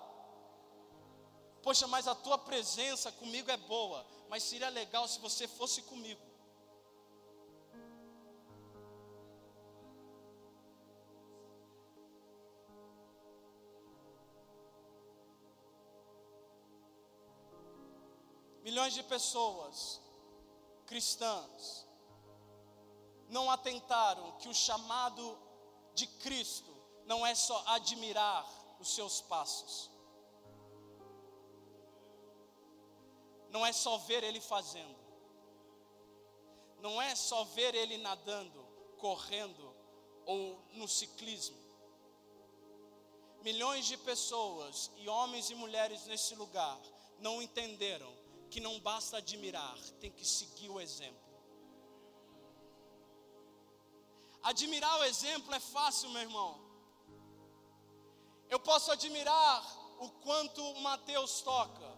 Poxa, 1.63 1.87
mas 1.87 2.07
a 2.07 2.13
tua 2.13 2.37
presença 2.37 3.11
comigo 3.11 3.49
é 3.49 3.57
boa, 3.57 4.05
mas 4.29 4.43
seria 4.43 4.69
legal 4.69 5.07
se 5.07 5.19
você 5.19 5.47
fosse 5.47 5.81
comigo. 5.81 6.21
Milhões 18.61 18.93
de 18.93 19.01
pessoas 19.01 20.07
cristãs 20.89 21.87
não 23.29 23.51
atentaram 23.51 24.31
que 24.39 24.49
o 24.49 24.53
chamado 24.55 25.37
de 25.93 26.07
Cristo 26.07 26.75
não 27.05 27.23
é 27.23 27.35
só 27.35 27.63
admirar 27.67 28.43
os 28.79 28.95
seus 28.95 29.21
passos, 29.21 29.91
não 33.51 33.63
é 33.63 33.71
só 33.71 33.99
ver 33.99 34.23
ele 34.23 34.41
fazendo, 34.41 34.97
não 36.79 36.99
é 36.99 37.13
só 37.15 37.43
ver 37.43 37.75
ele 37.75 37.99
nadando, 37.99 38.59
correndo 38.97 39.75
ou 40.25 40.59
no 40.73 40.87
ciclismo. 40.87 41.59
Milhões 43.43 43.85
de 43.85 43.95
pessoas 43.95 44.89
e 44.97 45.07
homens 45.07 45.51
e 45.51 45.55
mulheres 45.55 46.07
nesse 46.07 46.33
lugar 46.33 46.79
não 47.19 47.43
entenderam 47.43 48.18
que 48.49 48.59
não 48.59 48.79
basta 48.79 49.17
admirar, 49.17 49.77
tem 49.99 50.11
que 50.11 50.25
seguir 50.25 50.69
o 50.69 50.79
exemplo. 50.79 51.29
Admirar 54.41 54.99
o 54.99 55.03
exemplo 55.03 55.53
é 55.53 55.59
fácil, 55.59 56.09
meu 56.09 56.21
irmão. 56.21 56.59
Eu 58.49 58.59
posso 58.59 58.91
admirar 58.91 59.63
o 59.99 60.09
quanto 60.25 60.63
Mateus 60.81 61.41
toca, 61.41 61.89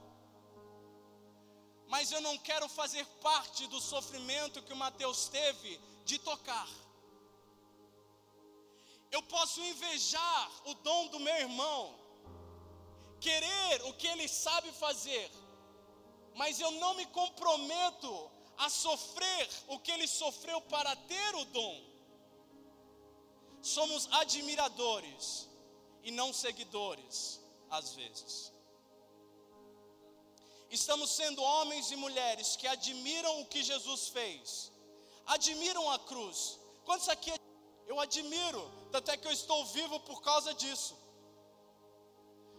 mas 1.87 2.11
eu 2.11 2.21
não 2.21 2.37
quero 2.37 2.67
fazer 2.67 3.05
parte 3.21 3.67
do 3.67 3.79
sofrimento 3.79 4.63
que 4.63 4.73
o 4.73 4.81
Mateus 4.85 5.29
teve 5.29 5.79
de 6.03 6.17
tocar. 6.19 6.67
Eu 9.11 9.21
posso 9.23 9.61
invejar 9.61 10.51
o 10.65 10.73
dom 10.73 11.07
do 11.07 11.19
meu 11.19 11.35
irmão, 11.35 11.95
querer 13.19 13.83
o 13.83 13.93
que 13.93 14.07
ele 14.07 14.27
sabe 14.27 14.71
fazer, 14.71 15.29
mas 16.35 16.59
eu 16.59 16.71
não 16.71 16.93
me 16.95 17.05
comprometo 17.07 18.31
a 18.57 18.69
sofrer 18.69 19.49
o 19.67 19.79
que 19.79 19.91
ele 19.91 20.07
sofreu 20.07 20.61
para 20.61 20.95
ter 20.95 21.35
o 21.35 21.45
dom. 21.45 21.81
Somos 23.61 24.07
admiradores 24.11 25.47
e 26.03 26.11
não 26.11 26.33
seguidores, 26.33 27.39
às 27.69 27.93
vezes. 27.93 28.51
Estamos 30.69 31.09
sendo 31.11 31.41
homens 31.43 31.91
e 31.91 31.95
mulheres 31.95 32.55
que 32.55 32.67
admiram 32.67 33.41
o 33.41 33.45
que 33.45 33.61
Jesus 33.61 34.07
fez, 34.09 34.71
admiram 35.25 35.89
a 35.91 35.99
cruz. 35.99 36.59
Quantos 36.85 37.09
aqui 37.09 37.31
eu 37.87 37.99
admiro, 37.99 38.71
tanto 38.91 39.11
é 39.11 39.17
que 39.17 39.27
eu 39.27 39.31
estou 39.31 39.65
vivo 39.65 39.99
por 40.01 40.21
causa 40.21 40.53
disso. 40.53 40.95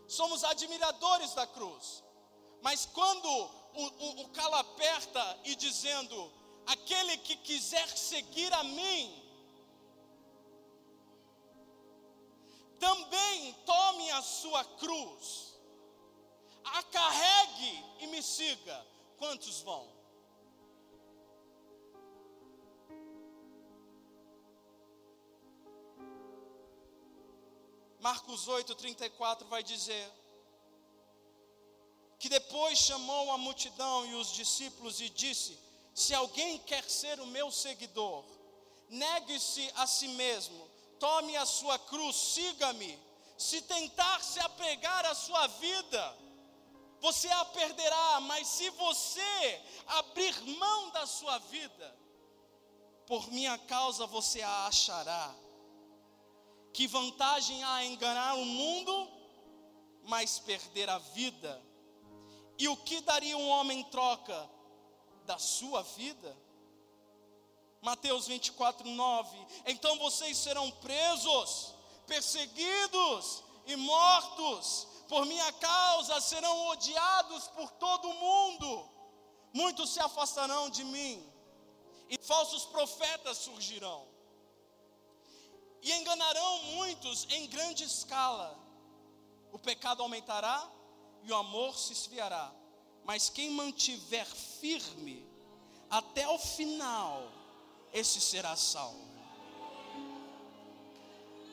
Somos 0.07 0.45
admiradores 0.45 1.33
da 1.33 1.47
cruz, 1.47 2.05
mas 2.61 2.85
quando 2.85 3.51
o, 3.75 3.83
o, 3.83 4.23
o 4.23 4.29
calo 4.31 4.55
aperta 4.57 5.41
e 5.45 5.55
dizendo: 5.55 6.33
aquele 6.67 7.17
que 7.19 7.37
quiser 7.37 7.89
seguir 7.89 8.53
a 8.53 8.65
mim, 8.65 9.23
também 12.79 13.53
tome 13.65 14.11
a 14.11 14.23
sua 14.23 14.65
cruz, 14.65 15.59
a 16.65 16.83
carregue 16.85 17.85
e 18.01 18.07
me 18.09 18.23
siga. 18.23 18.87
Quantos 19.17 19.61
vão? 19.61 19.89
Marcos 28.01 28.49
8, 28.49 28.75
34 28.75 29.47
vai 29.47 29.63
dizer: 29.63 30.11
que 32.23 32.29
depois 32.29 32.79
chamou 32.79 33.33
a 33.33 33.37
multidão 33.37 34.07
e 34.07 34.15
os 34.15 34.33
discípulos 34.33 35.01
e 35.01 35.09
disse: 35.09 35.59
Se 35.93 36.15
alguém 36.15 36.57
quer 36.59 36.89
ser 36.89 37.19
o 37.19 37.27
meu 37.27 37.51
seguidor, 37.51 38.25
negue-se 38.89 39.69
a 39.75 39.89
si 39.89 40.07
mesmo, 40.07 40.71
tome 41.01 41.37
a 41.37 41.45
sua 41.45 41.81
cruz, 41.81 42.15
siga-me. 42.15 42.97
Se 43.37 43.61
tentar 43.63 44.23
se 44.23 44.39
apegar 44.39 45.05
à 45.05 45.17
sua 45.17 45.49
vida, 45.49 46.17
você 47.01 47.27
a 47.29 47.45
perderá, 47.47 48.21
mas 48.21 48.47
se 48.47 48.71
você 48.71 49.61
abrir 49.89 50.41
mão 50.43 50.91
da 50.91 51.05
sua 51.05 51.39
vida, 51.39 51.99
por 53.05 53.33
minha 53.33 53.59
causa 53.59 54.07
você 54.07 54.43
a 54.43 54.69
achará. 54.69 55.35
Que 56.73 56.87
vantagem 56.87 57.65
há 57.65 57.85
enganar 57.85 58.35
o 58.35 58.45
mundo, 58.45 59.11
mas 60.05 60.39
perder 60.39 60.89
a 60.89 60.99
vida? 60.99 61.72
E 62.59 62.69
o 62.69 62.77
que 62.77 63.01
daria 63.01 63.37
um 63.37 63.49
homem 63.49 63.81
em 63.81 63.85
troca 63.85 64.49
da 65.25 65.39
sua 65.39 65.83
vida? 65.83 66.37
Mateus 67.81 68.27
24, 68.27 68.89
9. 68.89 69.47
Então 69.67 69.99
vocês 69.99 70.39
serão 70.39 70.71
presos, 70.71 71.75
perseguidos 72.07 73.43
e 73.67 73.75
mortos, 73.77 74.87
por 75.09 75.27
minha 75.27 75.53
causa 75.55 76.21
serão 76.21 76.69
odiados 76.69 77.49
por 77.49 77.71
todo 77.73 78.13
mundo. 78.15 78.89
Muitos 79.53 79.91
se 79.91 80.01
afastarão 80.01 80.71
de 80.71 80.85
mim, 80.85 81.23
e 82.09 82.17
falsos 82.19 82.65
profetas 82.65 83.37
surgirão, 83.39 84.07
e 85.83 85.93
enganarão 85.93 86.63
muitos 86.75 87.27
em 87.31 87.47
grande 87.47 87.85
escala. 87.85 88.59
O 89.53 89.59
pecado 89.59 90.03
aumentará 90.03 90.71
e 91.25 91.33
o 91.33 91.37
amor 91.37 91.79
se 91.79 91.93
esfriará, 91.93 92.53
mas 93.05 93.29
quem 93.29 93.51
mantiver 93.51 94.27
firme 94.27 95.27
até 95.91 96.27
o 96.29 96.39
final, 96.39 97.31
esse 97.93 98.21
será 98.21 98.57
salvo. 98.57 99.13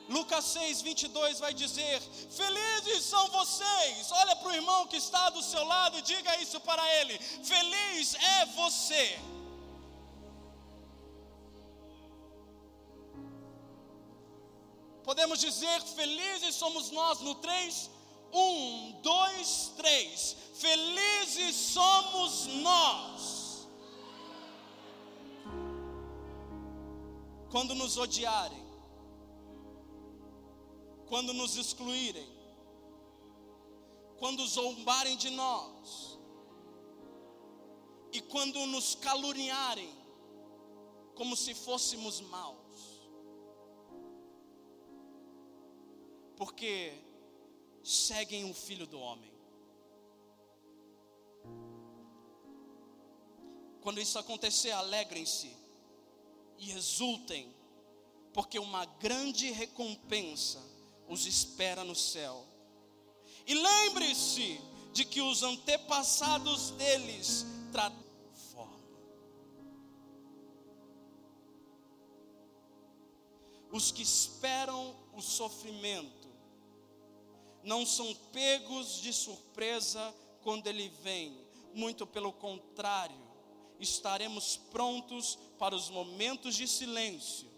Lucas 0.08 0.44
6, 0.46 0.82
22 0.82 1.38
vai 1.38 1.54
dizer: 1.54 2.00
Felizes 2.30 3.04
são 3.04 3.28
vocês. 3.28 4.10
Olha 4.10 4.34
para 4.34 4.48
o 4.48 4.54
irmão 4.54 4.88
que 4.88 4.96
está 4.96 5.30
do 5.30 5.40
seu 5.40 5.64
lado 5.64 5.98
e 5.98 6.02
diga 6.02 6.36
isso 6.42 6.58
para 6.60 6.84
ele: 6.96 7.16
Feliz 7.18 8.14
é 8.14 8.46
você. 8.46 9.20
Podemos 15.04 15.38
dizer: 15.38 15.80
Felizes 15.82 16.56
somos 16.56 16.90
nós 16.90 17.20
no 17.20 17.36
3, 17.36 17.90
um, 18.32 19.00
dois, 19.02 19.72
três. 19.76 20.36
Felizes 20.54 21.56
somos 21.56 22.46
nós. 22.62 23.68
Quando 27.50 27.74
nos 27.74 27.96
odiarem, 27.96 28.64
quando 31.08 31.32
nos 31.34 31.56
excluírem, 31.56 32.28
quando 34.18 34.46
zombarem 34.46 35.16
de 35.16 35.30
nós, 35.30 36.18
e 38.12 38.20
quando 38.20 38.66
nos 38.66 38.94
caluniarem, 38.94 39.92
como 41.14 41.36
se 41.36 41.54
fôssemos 41.54 42.20
maus, 42.20 43.10
porque 46.36 47.09
seguem 47.82 48.50
o 48.50 48.54
Filho 48.54 48.86
do 48.86 48.98
Homem. 48.98 49.32
Quando 53.80 54.00
isso 54.00 54.18
acontecer, 54.18 54.70
alegrem-se 54.72 55.50
e 56.58 56.72
exultem, 56.72 57.54
porque 58.32 58.58
uma 58.58 58.84
grande 58.84 59.50
recompensa 59.50 60.62
os 61.08 61.26
espera 61.26 61.82
no 61.82 61.94
céu. 61.94 62.44
E 63.46 63.54
lembre-se 63.54 64.60
de 64.92 65.04
que 65.04 65.20
os 65.20 65.42
antepassados 65.42 66.70
deles 66.72 67.46
trataram. 67.72 68.10
Os 73.72 73.92
que 73.92 74.02
esperam 74.02 74.96
o 75.12 75.22
sofrimento 75.22 76.19
não 77.62 77.84
são 77.84 78.14
pegos 78.32 79.00
de 79.00 79.12
surpresa 79.12 80.14
quando 80.42 80.66
ele 80.66 80.88
vem, 81.02 81.36
muito 81.74 82.06
pelo 82.06 82.32
contrário, 82.32 83.20
estaremos 83.78 84.56
prontos 84.56 85.38
para 85.58 85.74
os 85.74 85.88
momentos 85.90 86.54
de 86.54 86.66
silêncio, 86.66 87.50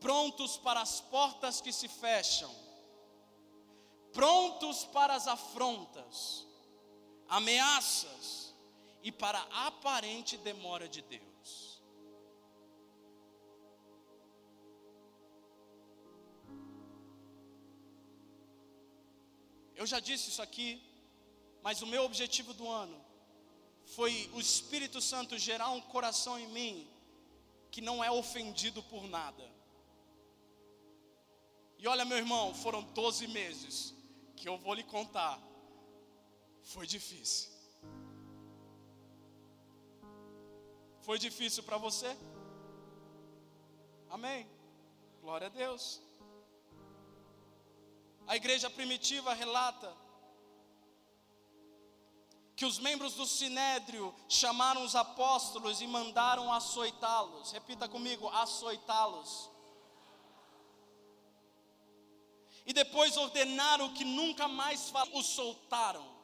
prontos 0.00 0.56
para 0.58 0.80
as 0.80 1.00
portas 1.00 1.60
que 1.60 1.72
se 1.72 1.88
fecham, 1.88 2.54
prontos 4.12 4.84
para 4.84 5.14
as 5.14 5.26
afrontas, 5.26 6.46
ameaças 7.28 8.54
e 9.02 9.10
para 9.10 9.38
a 9.50 9.66
aparente 9.68 10.36
demora 10.36 10.88
de 10.88 11.02
Deus. 11.02 11.33
Eu 19.74 19.86
já 19.86 20.00
disse 20.00 20.30
isso 20.30 20.42
aqui, 20.42 20.82
mas 21.62 21.82
o 21.82 21.86
meu 21.86 22.04
objetivo 22.04 22.52
do 22.54 22.68
ano 22.68 23.04
foi 23.86 24.30
o 24.32 24.40
Espírito 24.40 25.00
Santo 25.00 25.38
gerar 25.38 25.70
um 25.70 25.80
coração 25.80 26.38
em 26.38 26.48
mim 26.48 26.88
que 27.70 27.80
não 27.80 28.02
é 28.02 28.10
ofendido 28.10 28.82
por 28.82 29.04
nada. 29.08 29.44
E 31.78 31.88
olha, 31.88 32.04
meu 32.04 32.16
irmão, 32.16 32.54
foram 32.54 32.82
12 32.82 33.26
meses 33.28 33.94
que 34.36 34.48
eu 34.48 34.56
vou 34.56 34.74
lhe 34.74 34.84
contar. 34.84 35.38
Foi 36.62 36.86
difícil. 36.86 37.50
Foi 41.02 41.18
difícil 41.18 41.62
para 41.62 41.76
você? 41.76 42.16
Amém. 44.08 44.46
Glória 45.20 45.48
a 45.48 45.50
Deus. 45.50 46.00
A 48.26 48.36
igreja 48.36 48.70
primitiva 48.70 49.34
relata 49.34 49.94
que 52.56 52.64
os 52.64 52.78
membros 52.78 53.14
do 53.14 53.26
sinédrio 53.26 54.14
chamaram 54.28 54.84
os 54.84 54.94
apóstolos 54.94 55.80
e 55.80 55.86
mandaram 55.86 56.52
açoitá-los. 56.52 57.52
Repita 57.52 57.88
comigo: 57.88 58.28
açoitá-los. 58.28 59.50
E 62.66 62.72
depois 62.72 63.16
ordenaram 63.16 63.92
que 63.92 64.04
nunca 64.04 64.48
mais 64.48 64.92
os 65.12 65.26
soltaram. 65.26 66.14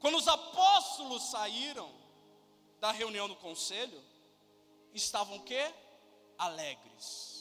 Quando 0.00 0.16
os 0.16 0.26
apóstolos 0.26 1.30
saíram 1.30 1.92
da 2.80 2.90
reunião 2.90 3.28
do 3.28 3.36
conselho, 3.36 4.02
estavam 4.92 5.36
o 5.36 5.42
quê? 5.42 5.72
alegres. 6.38 7.37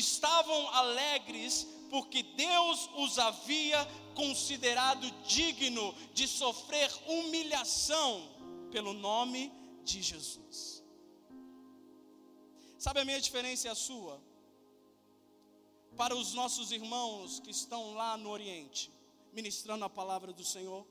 Estavam 0.00 0.60
alegres 0.70 1.66
porque 1.90 2.22
Deus 2.22 2.88
os 2.96 3.18
havia 3.18 3.84
considerado 4.14 5.10
digno 5.26 5.94
de 6.14 6.26
sofrer 6.26 6.90
humilhação 7.06 8.10
pelo 8.70 8.92
nome 8.92 9.52
de 9.84 10.00
Jesus. 10.00 10.82
Sabe 12.78 13.00
a 13.00 13.04
minha 13.04 13.20
diferença 13.20 13.66
e 13.66 13.70
a 13.70 13.74
sua? 13.74 14.22
Para 15.96 16.16
os 16.16 16.32
nossos 16.32 16.72
irmãos 16.72 17.40
que 17.40 17.50
estão 17.50 17.92
lá 17.92 18.16
no 18.16 18.30
Oriente, 18.30 18.90
ministrando 19.32 19.84
a 19.84 19.90
palavra 19.90 20.32
do 20.32 20.44
Senhor, 20.44 20.86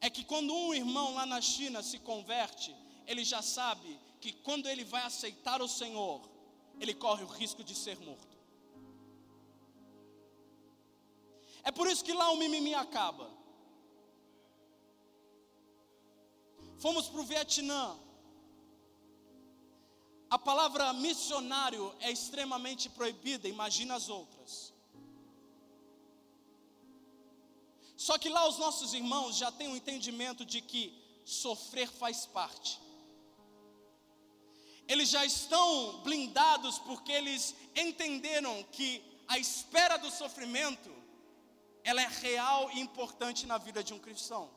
é 0.00 0.10
que 0.10 0.22
quando 0.22 0.52
um 0.52 0.74
irmão 0.74 1.14
lá 1.14 1.24
na 1.24 1.40
China 1.40 1.82
se 1.82 1.98
converte, 1.98 2.76
ele 3.06 3.24
já 3.24 3.40
sabe 3.40 3.98
que 4.20 4.32
quando 4.32 4.68
ele 4.68 4.84
vai 4.84 5.02
aceitar 5.02 5.62
o 5.62 5.68
Senhor, 5.68 6.33
ele 6.80 6.94
corre 6.94 7.24
o 7.24 7.28
risco 7.28 7.62
de 7.62 7.74
ser 7.74 7.98
morto. 8.00 8.34
É 11.62 11.70
por 11.70 11.86
isso 11.86 12.04
que 12.04 12.12
lá 12.12 12.30
o 12.30 12.36
mimimi 12.36 12.74
acaba. 12.74 13.30
Fomos 16.78 17.08
para 17.08 17.20
o 17.20 17.24
Vietnã. 17.24 17.96
A 20.28 20.38
palavra 20.38 20.92
missionário 20.92 21.94
é 22.00 22.10
extremamente 22.10 22.90
proibida, 22.90 23.48
imagina 23.48 23.94
as 23.94 24.08
outras. 24.08 24.74
Só 27.96 28.18
que 28.18 28.28
lá 28.28 28.46
os 28.46 28.58
nossos 28.58 28.92
irmãos 28.92 29.36
já 29.36 29.50
têm 29.50 29.68
o 29.68 29.70
um 29.70 29.76
entendimento 29.76 30.44
de 30.44 30.60
que 30.60 30.92
sofrer 31.24 31.88
faz 31.88 32.26
parte. 32.26 32.83
Eles 34.86 35.08
já 35.08 35.24
estão 35.24 36.02
blindados 36.02 36.78
porque 36.78 37.12
eles 37.12 37.54
entenderam 37.74 38.62
que 38.64 39.02
a 39.26 39.38
espera 39.38 39.96
do 39.96 40.10
sofrimento 40.10 40.90
ela 41.82 42.00
é 42.00 42.08
real 42.08 42.70
e 42.72 42.80
importante 42.80 43.46
na 43.46 43.58
vida 43.58 43.82
de 43.82 43.92
um 43.94 43.98
cristão. 43.98 44.50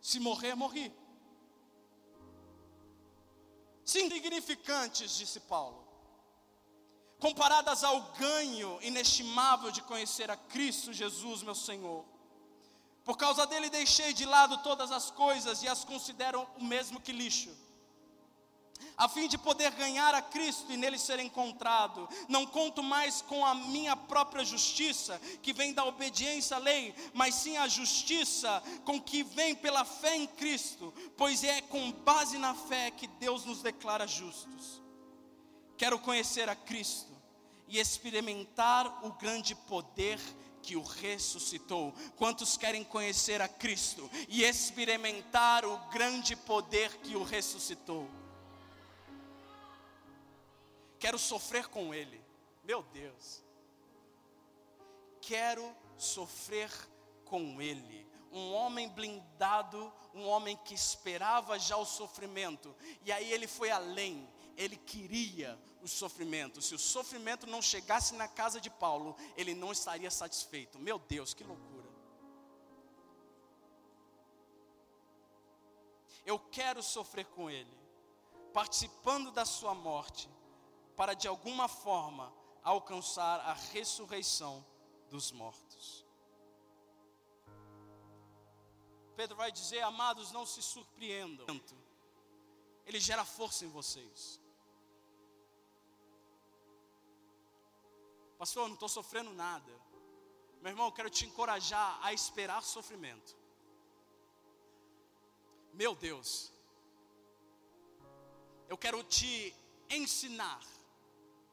Se 0.00 0.18
morrer, 0.18 0.54
morri. 0.54 0.92
Insignificantes, 3.84 5.16
disse 5.16 5.40
Paulo 5.40 5.82
comparadas 7.22 7.84
ao 7.84 8.02
ganho 8.14 8.80
inestimável 8.82 9.70
de 9.70 9.80
conhecer 9.82 10.28
a 10.28 10.36
Cristo 10.36 10.92
Jesus, 10.92 11.44
meu 11.44 11.54
Senhor. 11.54 12.04
Por 13.04 13.16
causa 13.16 13.46
dele 13.46 13.68
deixei 13.68 14.12
de 14.12 14.24
lado 14.24 14.58
todas 14.58 14.92
as 14.92 15.10
coisas 15.10 15.62
e 15.62 15.68
as 15.68 15.84
considero 15.84 16.46
o 16.58 16.64
mesmo 16.64 17.00
que 17.00 17.12
lixo 17.12 17.50
a 18.96 19.08
fim 19.08 19.26
de 19.26 19.38
poder 19.38 19.70
ganhar 19.72 20.14
a 20.14 20.22
Cristo 20.22 20.72
e 20.72 20.76
nele 20.76 20.98
ser 20.98 21.18
encontrado. 21.18 22.08
Não 22.28 22.46
conto 22.46 22.82
mais 22.82 23.22
com 23.22 23.44
a 23.44 23.54
minha 23.54 23.96
própria 23.96 24.44
justiça, 24.44 25.20
que 25.42 25.52
vem 25.52 25.72
da 25.72 25.84
obediência 25.84 26.56
à 26.56 26.60
lei, 26.60 26.94
mas 27.12 27.34
sim 27.34 27.56
a 27.56 27.68
justiça 27.68 28.62
com 28.84 29.00
que 29.00 29.22
vem 29.22 29.54
pela 29.54 29.84
fé 29.84 30.16
em 30.16 30.26
Cristo, 30.26 30.92
pois 31.16 31.42
é 31.44 31.60
com 31.60 31.90
base 31.92 32.38
na 32.38 32.54
fé 32.54 32.90
que 32.90 33.06
Deus 33.06 33.44
nos 33.44 33.62
declara 33.62 34.06
justos. 34.06 34.80
Quero 35.76 35.98
conhecer 35.98 36.48
a 36.48 36.54
Cristo 36.54 37.10
e 37.66 37.78
experimentar 37.78 39.04
o 39.04 39.12
grande 39.12 39.54
poder 39.54 40.20
que 40.62 40.76
o 40.76 40.82
ressuscitou. 40.82 41.92
Quantos 42.16 42.56
querem 42.56 42.84
conhecer 42.84 43.42
a 43.42 43.48
Cristo 43.48 44.08
e 44.28 44.44
experimentar 44.44 45.64
o 45.64 45.76
grande 45.90 46.36
poder 46.36 46.96
que 46.98 47.16
o 47.16 47.22
ressuscitou? 47.22 48.08
Quero 50.98 51.18
sofrer 51.18 51.66
com 51.66 51.92
Ele, 51.92 52.22
meu 52.62 52.82
Deus. 52.84 53.42
Quero 55.20 55.74
sofrer 55.98 56.70
com 57.24 57.60
Ele. 57.60 58.06
Um 58.30 58.52
homem 58.52 58.88
blindado, 58.88 59.92
um 60.14 60.26
homem 60.26 60.56
que 60.64 60.72
esperava 60.72 61.58
já 61.58 61.76
o 61.76 61.84
sofrimento, 61.84 62.74
e 63.04 63.12
aí 63.12 63.30
ele 63.30 63.46
foi 63.46 63.70
além, 63.70 64.26
ele 64.56 64.76
queria 64.76 65.58
o 65.82 65.88
sofrimento. 65.88 66.62
Se 66.62 66.74
o 66.74 66.78
sofrimento 66.78 67.46
não 67.46 67.60
chegasse 67.60 68.14
na 68.14 68.28
casa 68.28 68.60
de 68.60 68.70
Paulo, 68.70 69.16
ele 69.36 69.54
não 69.54 69.72
estaria 69.72 70.10
satisfeito. 70.10 70.78
Meu 70.78 70.98
Deus, 70.98 71.34
que 71.34 71.42
loucura. 71.42 71.90
Eu 76.24 76.38
quero 76.38 76.82
sofrer 76.82 77.26
com 77.26 77.50
ele, 77.50 77.76
participando 78.54 79.32
da 79.32 79.44
sua 79.44 79.74
morte, 79.74 80.30
para 80.96 81.14
de 81.14 81.26
alguma 81.26 81.66
forma 81.66 82.32
alcançar 82.62 83.40
a 83.40 83.54
ressurreição 83.54 84.64
dos 85.10 85.32
mortos. 85.32 86.06
Pedro 89.16 89.36
vai 89.36 89.50
dizer: 89.50 89.80
Amados, 89.80 90.30
não 90.30 90.46
se 90.46 90.62
surpreendam. 90.62 91.46
Ele 92.86 93.00
gera 93.00 93.24
força 93.24 93.64
em 93.64 93.68
vocês. 93.68 94.41
Pastor, 98.42 98.64
eu 98.64 98.68
não 98.70 98.74
estou 98.74 98.88
sofrendo 98.88 99.32
nada. 99.34 99.72
Meu 100.60 100.70
irmão, 100.72 100.86
eu 100.86 100.92
quero 100.92 101.08
te 101.08 101.24
encorajar 101.24 101.96
a 102.02 102.12
esperar 102.12 102.60
sofrimento. 102.64 103.36
Meu 105.72 105.94
Deus, 105.94 106.50
eu 108.68 108.76
quero 108.76 109.00
te 109.04 109.54
ensinar 109.88 110.60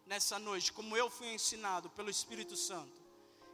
nessa 0.08 0.40
noite, 0.40 0.74
como 0.74 0.98
eu 0.98 1.12
fui 1.12 1.28
ensinado 1.32 1.92
pelo 1.92 2.10
Espírito 2.10 2.56
Santo, 2.56 3.00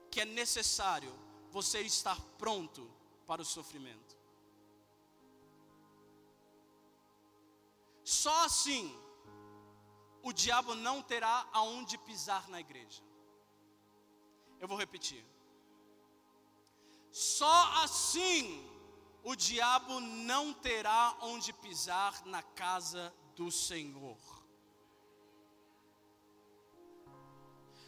que 0.10 0.22
é 0.22 0.26
necessário 0.26 1.14
você 1.52 1.82
estar 1.82 2.18
pronto 2.38 2.90
para 3.28 3.42
o 3.42 3.46
sofrimento. 3.46 4.16
Só 8.02 8.46
assim 8.46 8.98
o 10.24 10.32
diabo 10.32 10.74
não 10.74 11.02
terá 11.02 11.50
aonde 11.52 11.98
pisar 11.98 12.48
na 12.48 12.62
igreja. 12.62 13.04
Eu 14.60 14.68
vou 14.68 14.78
repetir. 14.78 15.26
Só 17.12 17.84
assim 17.84 18.68
o 19.24 19.36
diabo 19.36 20.00
não 20.00 20.54
terá 20.54 21.18
onde 21.22 21.54
pisar 21.54 22.26
na 22.26 22.44
casa 22.44 23.14
do 23.36 23.52
Senhor. 23.52 24.18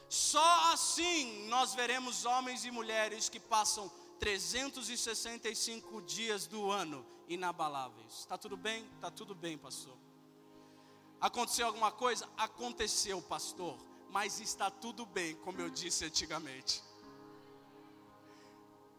Só 0.10 0.72
assim 0.72 1.48
nós 1.48 1.74
veremos 1.76 2.26
homens 2.26 2.64
e 2.64 2.72
mulheres 2.72 3.28
que 3.28 3.40
passam 3.40 3.92
365 4.20 6.02
dias 6.02 6.48
do 6.48 6.72
ano 6.72 7.06
inabaláveis. 7.28 8.20
Está 8.20 8.38
tudo 8.38 8.56
bem? 8.56 8.86
Está 8.96 9.12
tudo 9.12 9.36
bem, 9.36 9.58
pastor. 9.58 9.98
Aconteceu 11.20 11.68
alguma 11.68 11.92
coisa? 11.92 12.30
Aconteceu, 12.38 13.22
pastor 13.22 13.87
mas 14.10 14.40
está 14.40 14.70
tudo 14.70 15.06
bem, 15.06 15.36
como 15.36 15.60
eu 15.62 15.70
disse 15.70 16.06
antigamente. 16.06 16.84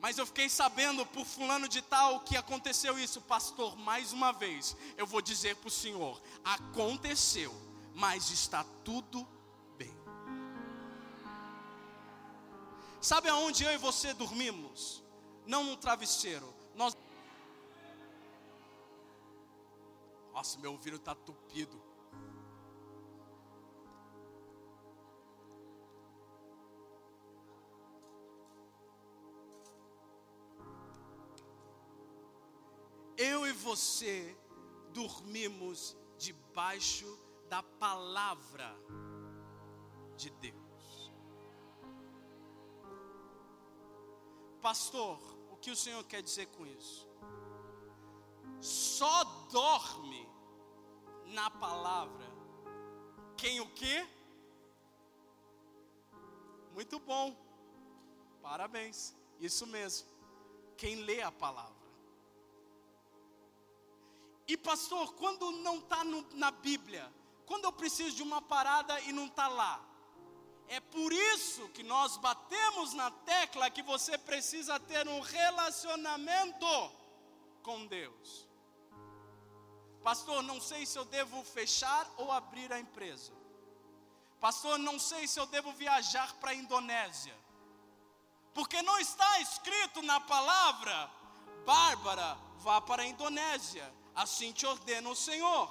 Mas 0.00 0.16
eu 0.16 0.26
fiquei 0.26 0.48
sabendo 0.48 1.04
por 1.04 1.24
fulano 1.24 1.66
de 1.68 1.82
tal 1.82 2.20
que 2.20 2.36
aconteceu 2.36 2.98
isso, 2.98 3.20
pastor. 3.22 3.76
Mais 3.76 4.12
uma 4.12 4.32
vez, 4.32 4.76
eu 4.96 5.06
vou 5.06 5.20
dizer 5.20 5.56
para 5.56 5.68
o 5.68 5.70
senhor: 5.70 6.20
aconteceu, 6.44 7.52
mas 7.94 8.30
está 8.30 8.64
tudo 8.84 9.26
bem. 9.76 9.92
Sabe 13.00 13.28
aonde 13.28 13.64
eu 13.64 13.72
e 13.72 13.76
você 13.76 14.14
dormimos? 14.14 15.02
Não 15.44 15.64
no 15.64 15.76
travesseiro. 15.76 16.54
Nós. 16.74 16.96
Nossa, 20.32 20.58
meu 20.60 20.72
ouvido 20.72 20.96
está 20.96 21.14
tupido. 21.14 21.87
Eu 33.18 33.46
e 33.46 33.52
você 33.52 34.34
dormimos 34.94 35.94
debaixo 36.16 37.06
da 37.50 37.62
palavra 37.62 38.74
de 40.16 40.30
Deus. 40.30 41.12
Pastor, 44.62 45.18
o 45.52 45.56
que 45.56 45.70
o 45.70 45.76
Senhor 45.76 46.02
quer 46.04 46.22
dizer 46.22 46.46
com 46.46 46.66
isso? 46.66 47.06
Só 48.60 49.24
dorme 49.50 50.26
na 51.26 51.50
palavra 51.50 52.38
quem 53.38 53.60
o 53.60 53.68
quê? 53.70 54.04
Muito 56.74 56.98
bom. 56.98 57.36
Parabéns. 58.42 59.14
Isso 59.38 59.64
mesmo. 59.64 60.08
Quem 60.76 60.96
lê 60.96 61.22
a 61.22 61.30
palavra. 61.30 61.77
E 64.48 64.56
pastor, 64.56 65.12
quando 65.12 65.52
não 65.52 65.76
está 65.76 66.02
na 66.32 66.50
Bíblia, 66.50 67.12
quando 67.44 67.66
eu 67.66 67.72
preciso 67.72 68.16
de 68.16 68.22
uma 68.22 68.40
parada 68.40 68.98
e 69.02 69.12
não 69.12 69.26
está 69.26 69.46
lá, 69.46 69.78
é 70.68 70.80
por 70.80 71.12
isso 71.12 71.68
que 71.68 71.82
nós 71.82 72.16
batemos 72.16 72.94
na 72.94 73.10
tecla 73.10 73.70
que 73.70 73.82
você 73.82 74.16
precisa 74.16 74.80
ter 74.80 75.06
um 75.06 75.20
relacionamento 75.20 76.66
com 77.62 77.86
Deus. 77.86 78.48
Pastor, 80.02 80.42
não 80.42 80.60
sei 80.60 80.86
se 80.86 80.98
eu 80.98 81.04
devo 81.04 81.42
fechar 81.44 82.10
ou 82.16 82.32
abrir 82.32 82.72
a 82.72 82.80
empresa. 82.80 83.32
Pastor, 84.40 84.78
não 84.78 84.98
sei 84.98 85.26
se 85.26 85.38
eu 85.38 85.46
devo 85.46 85.72
viajar 85.72 86.34
para 86.36 86.52
a 86.52 86.54
Indonésia. 86.54 87.36
Porque 88.54 88.80
não 88.80 88.98
está 88.98 89.40
escrito 89.40 90.00
na 90.02 90.20
palavra, 90.20 91.10
Bárbara, 91.66 92.38
vá 92.58 92.80
para 92.80 93.02
a 93.02 93.06
Indonésia. 93.06 93.97
Assim 94.18 94.52
te 94.52 94.66
ordena 94.66 95.08
o 95.08 95.14
Senhor. 95.16 95.66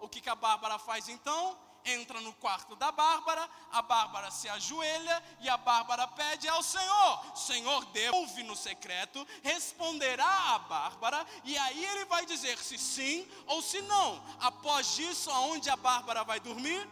O 0.00 0.08
que, 0.08 0.20
que 0.20 0.30
a 0.30 0.34
Bárbara 0.34 0.78
faz 0.78 1.08
então? 1.08 1.56
entra 1.84 2.20
no 2.20 2.32
quarto 2.34 2.76
da 2.76 2.92
Bárbara, 2.92 3.48
a 3.72 3.82
Bárbara 3.82 4.30
se 4.30 4.48
ajoelha 4.48 5.22
e 5.40 5.48
a 5.48 5.56
Bárbara 5.56 6.06
pede 6.08 6.48
ao 6.48 6.62
Senhor: 6.62 7.36
Senhor, 7.36 7.84
Deus, 7.86 8.14
ouve 8.14 8.42
no 8.42 8.56
secreto, 8.56 9.26
responderá 9.42 10.54
a 10.54 10.58
Bárbara, 10.58 11.26
e 11.44 11.56
aí 11.56 11.84
ele 11.84 12.04
vai 12.04 12.26
dizer 12.26 12.58
se 12.58 12.78
sim 12.78 13.26
ou 13.46 13.62
se 13.62 13.80
não. 13.82 14.22
Após 14.40 14.98
isso, 14.98 15.30
aonde 15.30 15.70
a 15.70 15.76
Bárbara 15.76 16.24
vai 16.24 16.40
dormir? 16.40 16.88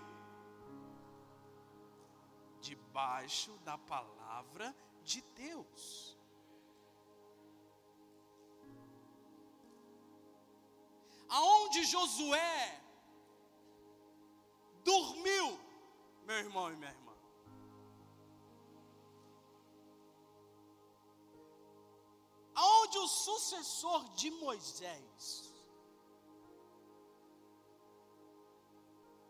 Debaixo 2.60 3.52
da 3.58 3.76
palavra 3.78 4.74
de 5.04 5.20
Deus. 5.36 6.17
Aonde 11.68 11.84
Josué 11.84 12.82
dormiu, 14.82 15.60
meu 16.24 16.36
irmão 16.36 16.72
e 16.72 16.76
minha 16.76 16.90
irmã. 16.90 17.14
Aonde 22.54 22.98
o 22.98 23.06
sucessor 23.06 24.08
de 24.14 24.30
Moisés, 24.30 25.52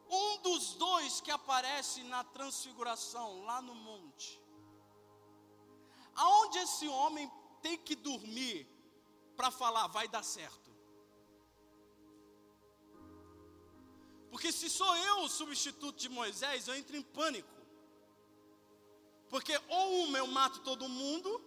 um 0.09 0.39
dos 0.39 0.74
dois 0.74 1.20
que 1.20 1.32
aparece 1.32 2.05
na 2.05 2.22
transfiguração 2.22 3.45
lá 3.47 3.61
no 3.61 3.74
monte, 3.74 4.41
aonde 6.14 6.59
esse 6.59 6.86
homem 6.86 7.28
tem 7.61 7.76
que 7.76 7.97
dormir 7.97 8.64
para 9.36 9.51
falar 9.51 9.89
vai 9.89 10.07
dar 10.07 10.22
certo? 10.22 10.67
Porque 14.30 14.52
se 14.52 14.68
sou 14.68 14.94
eu 14.96 15.20
o 15.20 15.28
substituto 15.28 15.98
de 15.98 16.08
Moisés, 16.08 16.68
eu 16.68 16.74
entro 16.74 16.96
em 16.96 17.02
pânico. 17.02 17.48
Porque 19.28 19.58
ou 19.68 20.04
uma 20.04 20.18
eu 20.18 20.26
mato 20.26 20.60
todo 20.60 20.88
mundo, 20.88 21.42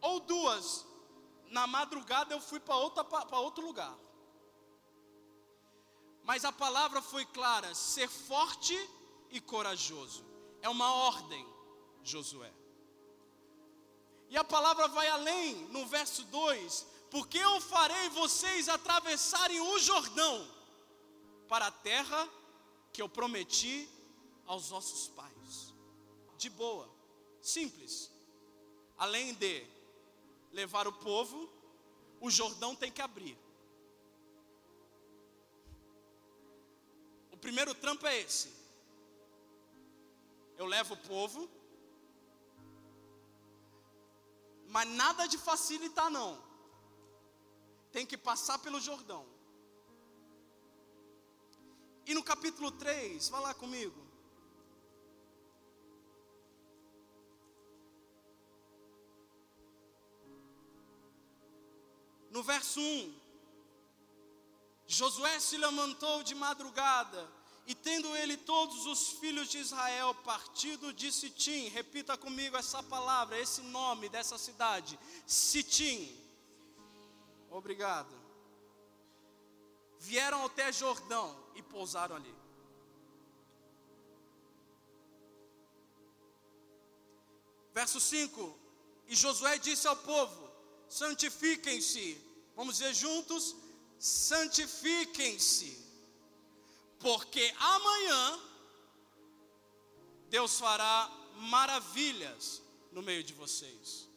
ou 0.00 0.20
duas, 0.20 0.86
na 1.50 1.66
madrugada 1.66 2.34
eu 2.34 2.40
fui 2.40 2.60
para 2.60 2.76
outro 3.38 3.64
lugar. 3.64 3.96
Mas 6.24 6.44
a 6.44 6.52
palavra 6.52 7.00
foi 7.00 7.24
clara: 7.26 7.74
ser 7.74 8.08
forte 8.08 8.76
e 9.30 9.40
corajoso. 9.40 10.24
É 10.60 10.68
uma 10.68 10.92
ordem, 10.92 11.46
Josué. 12.02 12.52
E 14.28 14.36
a 14.36 14.44
palavra 14.44 14.88
vai 14.88 15.08
além, 15.08 15.54
no 15.68 15.86
verso 15.86 16.22
2: 16.24 16.86
Porque 17.10 17.38
eu 17.38 17.60
farei 17.60 18.08
vocês 18.10 18.68
atravessarem 18.68 19.60
o 19.60 19.78
Jordão 19.78 20.57
para 21.48 21.66
a 21.66 21.70
terra 21.70 22.28
que 22.92 23.00
eu 23.00 23.08
prometi 23.08 23.88
aos 24.46 24.70
nossos 24.70 25.08
pais. 25.08 25.74
De 26.36 26.50
boa, 26.50 26.88
simples. 27.40 28.10
Além 28.96 29.34
de 29.34 29.66
levar 30.52 30.86
o 30.86 30.92
povo, 30.92 31.48
o 32.20 32.30
Jordão 32.30 32.74
tem 32.74 32.90
que 32.90 33.02
abrir. 33.02 33.38
O 37.32 37.36
primeiro 37.36 37.74
trampo 37.74 38.06
é 38.06 38.20
esse. 38.20 38.52
Eu 40.56 40.66
levo 40.66 40.94
o 40.94 40.96
povo, 40.96 41.48
mas 44.66 44.88
nada 44.88 45.26
de 45.26 45.38
facilitar 45.38 46.10
não. 46.10 46.42
Tem 47.92 48.04
que 48.04 48.18
passar 48.18 48.58
pelo 48.58 48.80
Jordão. 48.80 49.37
E 52.08 52.14
no 52.14 52.22
capítulo 52.22 52.70
3, 52.70 53.28
vá 53.28 53.38
lá 53.38 53.52
comigo. 53.52 53.94
No 62.30 62.42
verso 62.42 62.80
1, 62.80 63.14
Josué 64.86 65.38
se 65.38 65.58
levantou 65.58 66.22
de 66.22 66.34
madrugada, 66.34 67.30
e 67.66 67.74
tendo 67.74 68.16
ele 68.16 68.38
todos 68.38 68.86
os 68.86 69.10
filhos 69.18 69.50
de 69.50 69.58
Israel 69.58 70.14
partido 70.14 70.94
de 70.94 71.12
Sitim, 71.12 71.68
repita 71.68 72.16
comigo 72.16 72.56
essa 72.56 72.82
palavra, 72.82 73.38
esse 73.38 73.60
nome 73.60 74.08
dessa 74.08 74.38
cidade, 74.38 74.98
Sitim. 75.26 76.18
Obrigado. 77.50 78.16
Vieram 80.00 80.46
até 80.46 80.72
Jordão, 80.72 81.47
e 81.58 81.62
pousaram 81.62 82.14
ali. 82.16 82.34
Verso 87.74 88.00
5: 88.00 88.58
E 89.08 89.16
Josué 89.16 89.58
disse 89.58 89.86
ao 89.88 89.96
povo: 89.96 90.50
santifiquem-se. 90.88 92.06
Vamos 92.54 92.76
dizer 92.78 92.94
juntos: 92.94 93.56
santifiquem-se, 93.98 95.76
porque 97.00 97.44
amanhã 97.58 98.40
Deus 100.28 100.58
fará 100.58 101.10
maravilhas 101.56 102.62
no 102.92 103.02
meio 103.02 103.24
de 103.24 103.34
vocês. 103.34 104.08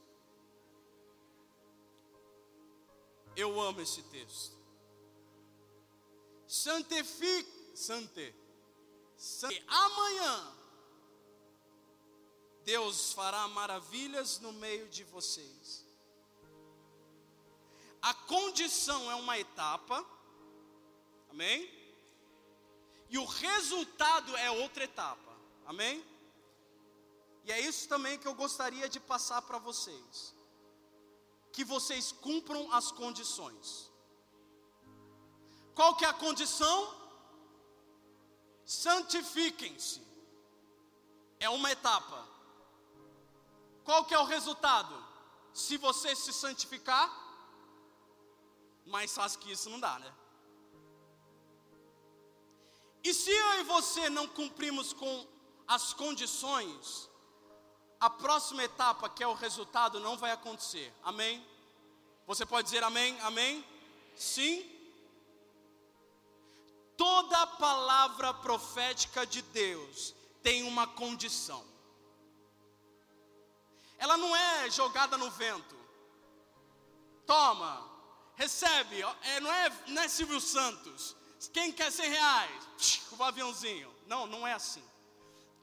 Eu 3.36 3.60
amo 3.62 3.82
esse 3.82 4.04
texto 4.04 4.61
santifique, 6.52 7.78
sante, 7.78 8.36
sante. 9.16 9.64
Amanhã 9.68 10.54
Deus 12.66 13.14
fará 13.14 13.47
maravilhas 13.47 14.38
no 14.39 14.52
meio 14.52 14.89
de 14.89 15.06
vocês. 15.06 15.86
A 18.02 18.14
condição 18.14 19.10
é 19.10 19.16
uma 19.16 19.39
etapa, 19.39 20.06
amém? 21.30 21.72
E 23.10 23.18
o 23.18 23.24
resultado 23.24 24.36
é 24.36 24.52
outra 24.52 24.84
etapa, 24.84 25.38
amém? 25.66 26.04
E 27.45 27.52
é 27.52 27.62
isso 27.62 27.88
também 27.88 28.20
que 28.20 28.28
eu 28.28 28.36
gostaria 28.36 28.89
de 28.89 28.99
passar 28.99 29.41
para 29.43 29.58
vocês. 29.58 30.36
Que 31.54 31.64
vocês 31.64 32.12
cumpram 32.12 32.74
as 32.74 32.91
condições. 32.91 33.91
Qual 35.76 35.96
que 35.96 36.06
é 36.06 36.08
a 36.08 36.14
condição? 36.14 36.94
Santifiquem-se. 38.66 40.02
É 41.40 41.50
uma 41.50 41.72
etapa. 41.72 42.28
Qual 43.84 44.06
que 44.06 44.14
é 44.14 44.20
o 44.20 44.26
resultado? 44.26 44.96
Se 45.54 45.78
você 45.78 46.16
se 46.16 46.32
santificar, 46.32 47.10
mais 48.86 49.14
fácil 49.14 49.40
que 49.40 49.52
isso 49.52 49.70
não 49.70 49.80
dá, 49.80 50.00
né? 50.00 50.14
E 53.04 53.14
se 53.14 53.32
eu 53.32 53.60
e 53.60 53.64
você 53.64 54.10
não 54.10 54.28
cumprimos 54.28 54.94
com 54.94 55.28
as 55.68 55.94
condições, 55.94 57.10
a 58.00 58.10
próxima 58.10 58.64
etapa, 58.64 59.10
que 59.10 59.24
é 59.24 59.28
o 59.28 59.34
resultado, 59.34 60.00
não 60.00 60.18
vai 60.18 60.32
acontecer. 60.32 60.94
Amém? 61.04 61.46
Você 62.28 62.46
pode 62.46 62.66
dizer 62.66 62.84
amém? 62.84 63.20
Amém? 63.22 63.66
Sim? 64.16 64.81
Toda 67.02 67.47
palavra 67.47 68.32
profética 68.32 69.26
de 69.26 69.41
Deus 69.41 70.14
tem 70.43 70.62
uma 70.62 70.86
condição. 70.86 71.66
Ela 73.97 74.16
não 74.18 74.36
é 74.36 74.70
jogada 74.70 75.18
no 75.18 75.32
vento. 75.32 75.76
Toma, 77.26 77.89
recebe. 78.36 79.02
É, 79.24 79.39
não, 79.39 79.52
é, 79.52 79.84
não 79.88 80.02
é 80.04 80.08
Silvio 80.08 80.39
Santos. 80.39 81.16
Quem 81.52 81.72
quer 81.72 81.91
100 81.91 82.08
reais? 82.08 83.02
O 83.18 83.24
aviãozinho. 83.24 83.91
Não, 84.06 84.28
não 84.28 84.47
é 84.47 84.54
assim. 84.54 84.88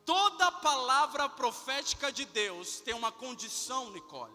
Toda 0.04 0.50
palavra 0.50 1.28
profética 1.28 2.10
de 2.10 2.24
Deus 2.24 2.80
tem 2.80 2.94
uma 2.94 3.12
condição, 3.12 3.92
Nicole. 3.92 4.34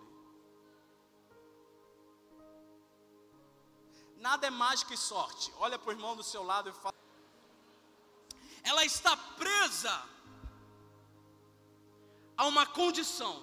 Nada 4.28 4.48
é 4.48 4.50
mágica 4.50 4.94
e 4.94 4.98
sorte. 4.98 5.54
Olha 5.58 5.78
para 5.78 5.90
o 5.90 5.92
irmão 5.92 6.16
do 6.16 6.24
seu 6.24 6.44
lado 6.44 6.70
e 6.70 6.74
fala. 6.74 6.96
Ela 8.64 8.86
está 8.86 9.16
presa 9.18 9.96
a 12.38 12.46
uma 12.46 12.66
condição. 12.66 13.36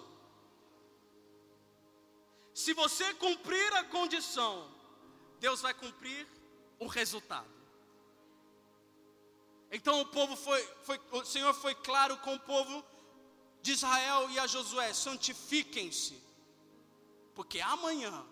Se 2.54 2.72
você 2.72 3.12
cumprir 3.14 3.70
a 3.74 3.84
condição, 3.84 4.52
Deus 5.38 5.60
vai 5.60 5.74
cumprir 5.74 6.26
o 6.78 6.86
resultado. 6.86 7.52
Então 9.70 10.00
o 10.00 10.06
povo 10.06 10.34
foi, 10.34 10.62
foi, 10.82 10.98
o 11.12 11.24
Senhor 11.24 11.52
foi 11.54 11.74
claro 11.74 12.16
com 12.18 12.34
o 12.34 12.40
povo 12.40 12.84
de 13.62 13.72
Israel 13.72 14.30
e 14.30 14.38
a 14.38 14.46
Josué: 14.46 14.92
santifiquem-se, 14.94 16.20
porque 17.34 17.60
amanhã 17.60 18.26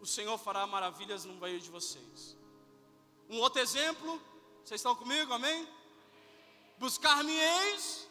o 0.00 0.06
Senhor 0.06 0.36
fará 0.38 0.66
maravilhas 0.66 1.24
no 1.24 1.34
meio 1.34 1.60
de 1.60 1.70
vocês. 1.70 2.36
Um 3.28 3.38
outro 3.38 3.60
exemplo, 3.60 4.20
vocês 4.64 4.80
estão 4.80 4.96
comigo, 4.96 5.32
amém? 5.32 5.68
Buscar-me-eis 6.78 8.08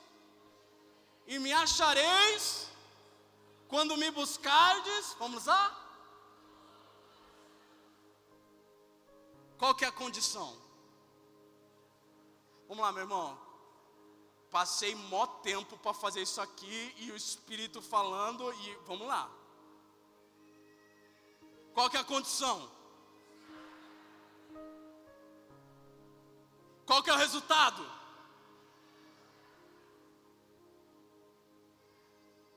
e 1.25 1.39
me 1.39 1.51
achareis 1.51 2.69
quando 3.67 3.97
me 3.97 4.09
buscardes, 4.11 5.15
vamos 5.17 5.45
lá? 5.45 5.75
Qual 9.57 9.75
que 9.75 9.83
é 9.83 9.87
a 9.87 9.91
condição? 9.91 10.55
Vamos 12.67 12.83
lá, 12.83 12.91
meu 12.91 13.03
irmão. 13.03 13.37
Passei 14.51 14.95
mó 14.95 15.27
tempo 15.27 15.77
para 15.77 15.93
fazer 15.93 16.21
isso 16.21 16.39
aqui 16.39 16.95
e 16.97 17.11
o 17.11 17.15
Espírito 17.15 17.81
falando 17.81 18.51
e 18.53 18.75
vamos 18.85 19.07
lá. 19.07 19.29
Qual 21.79 21.89
que 21.89 21.95
é 21.95 22.01
a 22.01 22.03
condição? 22.03 22.69
Qual 26.85 27.01
que 27.01 27.09
é 27.09 27.13
o 27.13 27.15
resultado? 27.17 27.89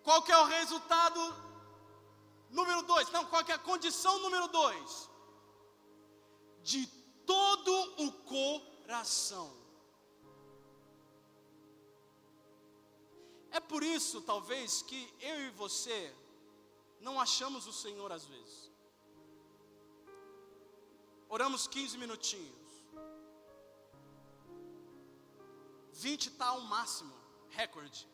Qual 0.02 0.22
que 0.24 0.32
é 0.32 0.38
o 0.38 0.46
resultado 0.46 1.20
número 2.50 2.82
dois? 2.82 3.12
Não, 3.12 3.24
qual 3.26 3.44
que 3.44 3.52
é 3.52 3.54
a 3.54 3.60
condição 3.70 4.18
número 4.18 4.48
dois? 4.48 5.08
de 6.64 6.84
todo 7.24 7.72
o 8.04 8.12
coração. 8.34 9.56
É 13.52 13.60
por 13.60 13.84
isso, 13.84 14.20
talvez, 14.22 14.82
que 14.82 15.00
eu 15.20 15.46
e 15.46 15.50
você 15.50 16.12
não 17.00 17.20
achamos 17.20 17.68
o 17.68 17.72
Senhor 17.72 18.10
às 18.10 18.24
vezes. 18.24 18.71
Oramos 21.34 21.66
15 21.66 21.96
minutinhos. 21.96 22.62
20 25.94 26.26
está 26.26 26.52
o 26.52 26.60
máximo, 26.60 27.14
recorde. 27.48 28.06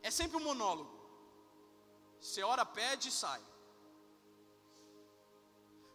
É 0.00 0.10
sempre 0.10 0.38
um 0.38 0.44
monólogo. 0.48 0.96
Você 2.18 2.42
ora, 2.42 2.64
pede 2.64 3.10
e 3.10 3.12
sai. 3.12 3.42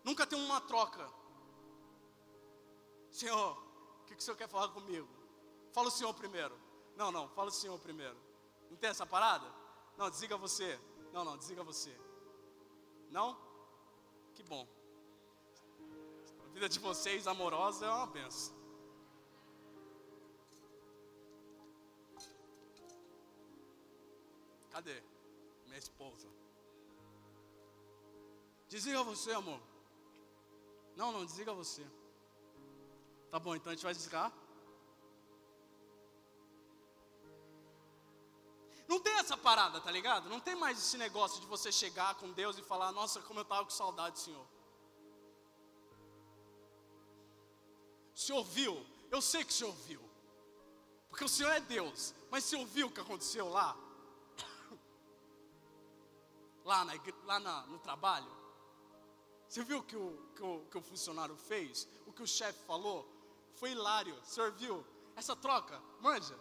Nunca 0.03 0.27
tem 0.27 0.39
uma 0.39 0.61
troca. 0.61 1.11
Senhor, 3.09 3.57
o 4.01 4.05
que, 4.05 4.15
que 4.15 4.21
o 4.21 4.23
Senhor 4.23 4.37
quer 4.37 4.47
falar 4.47 4.67
comigo? 4.67 5.09
Fala 5.73 5.87
o 5.87 5.97
Senhor 5.99 6.13
primeiro. 6.13 6.55
Não, 6.95 7.11
não, 7.11 7.27
fala 7.29 7.47
o 7.47 7.59
Senhor 7.61 7.79
primeiro. 7.79 8.17
Não 8.69 8.77
tem 8.77 8.91
essa 8.91 9.07
parada? 9.07 9.51
Não, 9.97 10.07
desliga 10.07 10.37
você. 10.37 10.79
Não, 11.11 11.25
não, 11.25 11.35
desliga 11.35 11.63
você. 11.63 11.97
Não? 13.09 13.37
Que 14.33 14.43
bom. 14.43 14.67
A 16.45 16.47
vida 16.53 16.69
de 16.69 16.79
vocês 16.79 17.27
amorosa 17.27 17.85
é 17.85 17.89
uma 17.89 18.07
benção. 18.07 18.55
Cadê? 24.71 25.01
Minha 25.65 25.79
esposa. 25.79 26.27
Desliga 28.69 29.03
você, 29.03 29.31
amor. 29.31 29.59
Não, 30.95 31.11
não, 31.11 31.25
desliga 31.25 31.53
você. 31.53 31.85
Tá 33.31 33.39
bom, 33.39 33.55
então 33.55 33.71
a 33.71 33.75
gente 33.75 33.83
vai 33.83 33.93
desligar. 33.93 34.31
Não 38.87 38.99
tem 38.99 39.13
essa 39.19 39.35
parada, 39.35 39.81
tá 39.81 39.91
ligado? 39.91 40.29
Não 40.29 40.39
tem 40.39 40.55
mais 40.55 40.77
esse 40.77 40.97
negócio 40.97 41.41
de 41.41 41.47
você 41.47 41.71
chegar 41.71 42.15
com 42.15 42.31
Deus 42.31 42.57
e 42.57 42.63
falar: 42.63 42.91
Nossa, 42.91 43.21
como 43.21 43.39
eu 43.39 43.43
estava 43.43 43.63
com 43.63 43.69
saudade, 43.69 44.19
Senhor. 44.19 44.47
O 48.15 48.19
Senhor 48.19 48.43
viu? 48.43 48.85
Eu 49.11 49.21
sei 49.21 49.43
que 49.43 49.51
o 49.51 49.55
Senhor 49.55 49.73
viu. 49.73 50.01
Porque 51.09 51.25
o 51.25 51.29
Senhor 51.29 51.51
é 51.51 51.59
Deus. 51.59 52.13
Mas 52.31 52.45
o 52.45 52.47
Senhor 52.47 52.65
viu 52.65 52.87
o 52.87 52.91
que 52.91 53.01
aconteceu 53.01 53.49
lá? 53.49 53.75
Lá, 56.63 56.83
na, 56.83 56.93
lá 57.23 57.39
na, 57.39 57.61
no 57.67 57.79
trabalho? 57.79 58.29
Você 59.47 59.63
viu 59.63 59.79
o 59.79 59.83
que 59.83 59.95
o, 59.95 60.31
que 60.35 60.43
o, 60.43 60.65
que 60.69 60.77
o 60.77 60.81
funcionário 60.81 61.35
fez? 61.35 61.87
O 62.05 62.11
que 62.11 62.21
o 62.21 62.27
chefe 62.27 62.59
falou? 62.65 63.07
Foi 63.55 63.71
hilário. 63.71 64.13
O 64.15 64.25
senhor 64.25 64.51
viu? 64.51 64.85
Essa 65.15 65.35
troca, 65.35 65.81
manja, 66.01 66.37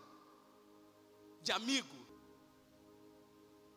de 1.42 1.53
amigo. 1.53 1.95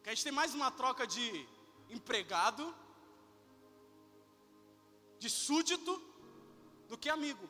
Que 0.01 0.09
a 0.09 0.13
gente 0.13 0.23
tem 0.23 0.31
mais 0.31 0.53
uma 0.53 0.71
troca 0.71 1.05
de 1.05 1.47
empregado, 1.89 2.75
de 5.17 5.29
súdito, 5.29 5.93
do 6.87 6.97
que 6.97 7.09
amigo. 7.09 7.49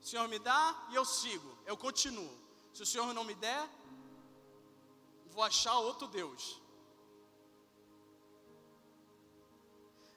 O 0.00 0.06
Senhor 0.06 0.28
me 0.28 0.38
dá 0.38 0.86
e 0.90 0.94
eu 0.94 1.04
sigo, 1.04 1.50
eu 1.64 1.76
continuo. 1.76 2.32
Se 2.74 2.82
o 2.82 2.86
Senhor 2.86 3.12
não 3.14 3.24
me 3.24 3.34
der, 3.34 3.68
vou 5.30 5.42
achar 5.42 5.78
outro 5.78 6.06
Deus. 6.06 6.60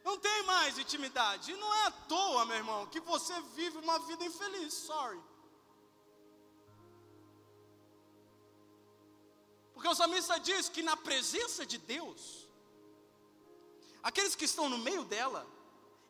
Não 0.04 0.18
tem 0.18 0.44
mais 0.44 0.78
intimidade. 0.78 1.52
E 1.52 1.58
não 1.58 1.74
é 1.74 1.88
à 1.88 1.92
toa, 1.92 2.46
meu 2.46 2.58
irmão, 2.58 2.88
que 2.88 3.00
você 3.00 3.40
vive 3.60 3.78
uma 3.78 4.00
vida 4.00 4.24
infeliz. 4.24 4.74
Sorry. 4.74 5.22
Porque 9.78 9.90
o 9.90 9.94
salmista 9.94 10.40
diz 10.40 10.70
que 10.70 10.82
na 10.82 10.98
presença 10.98 11.64
de 11.64 11.78
Deus, 11.78 12.50
aqueles 14.02 14.34
que 14.34 14.46
estão 14.46 14.68
no 14.68 14.80
meio 14.80 15.04
dela 15.04 15.46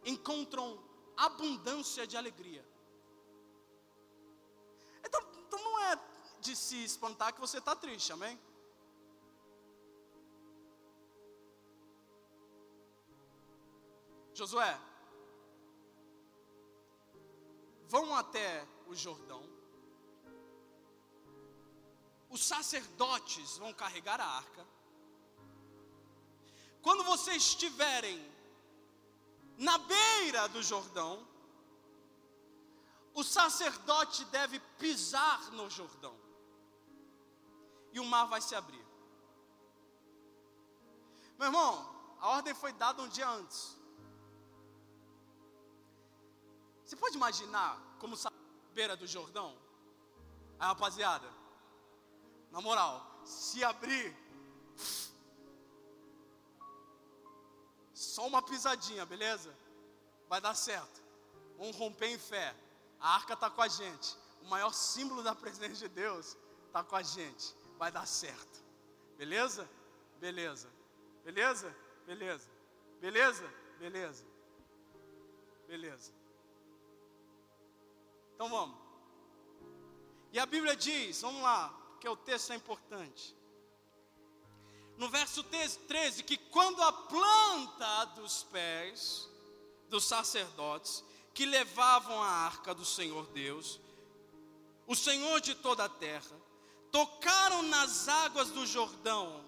encontram 0.05 0.82
abundância 1.18 2.07
de 2.07 2.15
alegria. 2.15 2.65
Então, 5.03 5.22
então 5.45 5.61
não 5.61 5.80
é 5.80 5.99
de 6.39 6.55
se 6.55 6.82
espantar 6.82 7.34
que 7.34 7.41
você 7.41 7.57
está 7.57 7.76
triste, 7.76 8.13
amém? 8.13 8.39
Josué, 14.34 14.80
vão 17.89 18.15
até 18.15 18.65
o 18.88 18.95
Jordão. 18.95 19.57
Os 22.38 22.45
sacerdotes 22.45 23.57
vão 23.57 23.73
carregar 23.73 24.21
a 24.21 24.27
arca. 24.41 24.63
Quando 26.83 27.03
vocês 27.03 27.41
estiverem 27.41 28.17
na 29.57 29.79
beira 29.79 30.47
do 30.49 30.61
Jordão, 30.61 31.27
o 33.15 33.23
sacerdote 33.23 34.23
deve 34.25 34.59
pisar 34.83 35.51
no 35.53 35.67
Jordão. 35.67 36.15
E 37.91 37.99
o 37.99 38.05
mar 38.05 38.25
vai 38.25 38.39
se 38.39 38.53
abrir. 38.53 38.85
Meu 41.39 41.47
irmão, 41.47 41.73
a 42.19 42.29
ordem 42.38 42.53
foi 42.53 42.71
dada 42.73 43.01
um 43.01 43.07
dia 43.07 43.27
antes. 43.27 43.75
Você 46.85 46.95
pode 46.95 47.17
imaginar 47.17 47.81
como 47.97 48.13
a 48.15 48.31
beira 48.75 48.95
do 48.95 49.07
Jordão? 49.07 49.57
Aí, 50.59 50.67
rapaziada, 50.67 51.36
na 52.58 52.62
moral, 52.62 53.05
se 53.24 53.64
abrir, 53.64 54.18
só 57.93 58.26
uma 58.26 58.41
pisadinha, 58.41 59.05
beleza? 59.05 59.55
Vai 60.28 60.41
dar 60.41 60.55
certo. 60.55 61.03
Vamos 61.55 61.76
romper 61.76 62.08
em 62.08 62.18
fé. 62.18 62.55
A 62.99 63.14
arca 63.14 63.36
está 63.36 63.47
com 63.47 63.62
a 63.62 63.68
gente. 63.68 64.18
O 64.41 64.45
maior 64.47 64.74
símbolo 64.74 65.22
da 65.22 65.36
presença 65.36 65.76
de 65.76 65.88
Deus 65.88 66.36
está 66.66 66.84
com 66.84 66.95
a 66.95 67.03
gente. 67.03 67.53
Vai 67.78 67.91
dar 67.91 68.08
certo. 68.08 68.64
Beleza? 69.20 69.70
Beleza. 70.20 70.68
Beleza? 71.24 71.76
Beleza. 72.08 72.49
Beleza? 72.99 73.53
Beleza. 73.78 74.26
Beleza. 75.68 76.12
Então 78.34 78.49
vamos. 78.49 78.76
E 80.34 80.39
a 80.39 80.45
Bíblia 80.47 80.76
diz, 80.76 81.22
vamos 81.22 81.43
lá, 81.43 81.86
porque 81.98 82.08
o 82.08 82.16
texto 82.16 82.54
é 82.54 82.56
importante. 82.56 83.36
no 84.98 85.10
verso 85.10 85.43
13, 85.43 86.24
que 86.24 86.38
quando 86.38 86.82
a 86.82 86.91
planta 86.91 88.06
dos 88.16 88.43
pés 88.43 89.28
dos 89.89 90.06
sacerdotes 90.06 91.04
que 91.34 91.45
levavam 91.45 92.22
a 92.22 92.28
arca 92.28 92.74
do 92.74 92.86
Senhor 92.86 93.26
Deus, 93.28 93.80
o 94.86 94.95
Senhor 94.95 95.39
de 95.41 95.56
toda 95.56 95.86
a 95.86 95.89
terra, 95.89 96.36
tocaram 96.91 97.64
nas 97.64 98.08
águas 98.08 98.50
do 98.50 98.66
Jordão, 98.66 99.43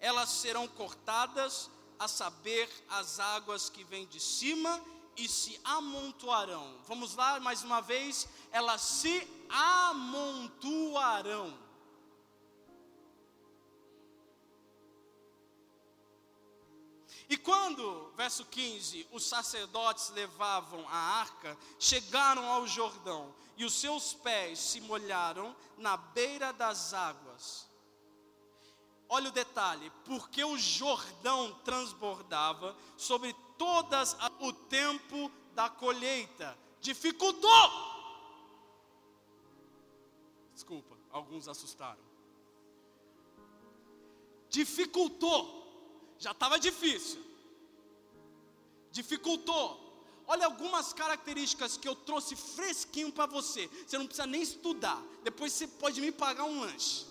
elas 0.00 0.28
serão 0.28 0.66
cortadas, 0.66 1.70
a 2.00 2.06
saber, 2.06 2.68
as 2.88 3.18
águas 3.18 3.68
que 3.68 3.82
vêm 3.84 4.06
de 4.06 4.20
cima 4.20 4.80
e 5.18 5.28
se 5.28 5.60
amontoarão. 5.64 6.78
Vamos 6.86 7.14
lá 7.16 7.38
mais 7.40 7.62
uma 7.64 7.82
vez, 7.82 8.26
elas 8.52 8.80
se 8.80 9.28
amontoarão. 9.50 10.88
E 17.28 17.36
quando, 17.36 18.10
verso 18.16 18.46
15, 18.46 19.06
os 19.12 19.26
sacerdotes 19.26 20.08
levavam 20.10 20.88
a 20.88 20.96
arca, 20.96 21.58
chegaram 21.78 22.50
ao 22.50 22.66
Jordão, 22.66 23.34
e 23.56 23.66
os 23.66 23.74
seus 23.74 24.14
pés 24.14 24.58
se 24.58 24.80
molharam 24.80 25.54
na 25.76 25.98
beira 25.98 26.52
das 26.54 26.94
águas. 26.94 27.68
Olha 29.10 29.28
o 29.28 29.32
detalhe, 29.32 29.92
porque 30.04 30.42
o 30.44 30.56
Jordão 30.56 31.52
transbordava 31.64 32.74
sobre 32.96 33.34
todas 33.58 34.16
o 34.40 34.52
tempo 34.52 35.30
da 35.54 35.68
colheita, 35.68 36.56
dificultou. 36.80 37.70
Desculpa, 40.54 40.96
alguns 41.10 41.48
assustaram. 41.48 42.08
Dificultou 44.48 45.58
já 46.18 46.32
estava 46.32 46.58
difícil. 46.58 47.24
Dificultou. 48.90 49.86
Olha 50.26 50.46
algumas 50.46 50.92
características 50.92 51.76
que 51.76 51.88
eu 51.88 51.94
trouxe 51.94 52.36
fresquinho 52.36 53.12
para 53.12 53.26
você. 53.26 53.68
Você 53.86 53.96
não 53.96 54.06
precisa 54.06 54.26
nem 54.26 54.42
estudar. 54.42 55.00
Depois 55.22 55.52
você 55.52 55.66
pode 55.66 56.00
me 56.00 56.12
pagar 56.12 56.44
um 56.44 56.60
lanche. 56.60 57.06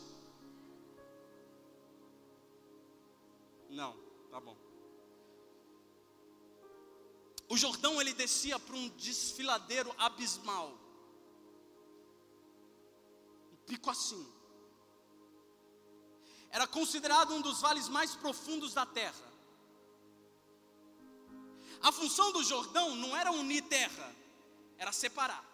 Não, 3.70 3.96
O 7.50 7.58
Jordão 7.58 8.02
ele 8.02 8.14
descia 8.14 8.60
para 8.60 8.76
um 8.76 8.90
desfiladeiro 8.90 9.94
abismal. 9.98 10.78
Um 13.52 13.56
pico 13.66 13.90
assim 13.90 14.38
era 16.50 16.66
considerado 16.66 17.34
um 17.34 17.42
dos 17.42 17.62
vales 17.62 17.88
mais 17.88 18.16
profundos 18.16 18.74
da 18.74 18.86
terra. 18.86 19.28
A 21.82 21.92
função 21.92 22.32
do 22.32 22.44
Jordão 22.44 22.96
não 22.96 23.16
era 23.16 23.32
unir 23.32 23.62
terra, 23.64 24.16
era 24.78 24.92
separar. 24.92 25.46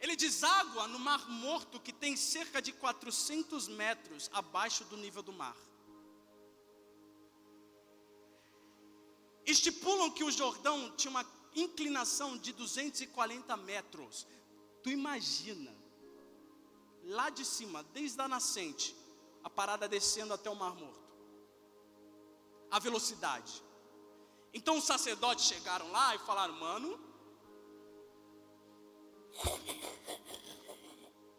Ele 0.00 0.16
deságua 0.16 0.88
no 0.88 0.98
Mar 0.98 1.28
Morto, 1.28 1.78
que 1.78 1.92
tem 1.92 2.16
cerca 2.16 2.60
de 2.62 2.72
400 2.72 3.68
metros 3.68 4.30
abaixo 4.32 4.82
do 4.84 4.96
nível 4.96 5.22
do 5.22 5.32
mar. 5.32 5.56
Estipulam 9.50 10.10
que 10.10 10.22
o 10.22 10.30
Jordão 10.30 10.92
tinha 10.96 11.10
uma 11.10 11.26
inclinação 11.54 12.38
de 12.38 12.52
240 12.52 13.56
metros. 13.56 14.26
Tu 14.82 14.90
imagina 14.90 15.74
lá 17.04 17.30
de 17.30 17.44
cima, 17.44 17.82
desde 17.92 18.20
a 18.20 18.28
nascente, 18.28 18.94
a 19.42 19.50
parada 19.50 19.88
descendo 19.88 20.32
até 20.32 20.48
o 20.48 20.54
Mar 20.54 20.74
Morto. 20.74 21.00
A 22.70 22.78
velocidade. 22.78 23.62
Então 24.54 24.78
os 24.78 24.84
sacerdotes 24.84 25.46
chegaram 25.46 25.90
lá 25.90 26.14
e 26.14 26.18
falaram: 26.20 26.54
mano, 26.54 27.00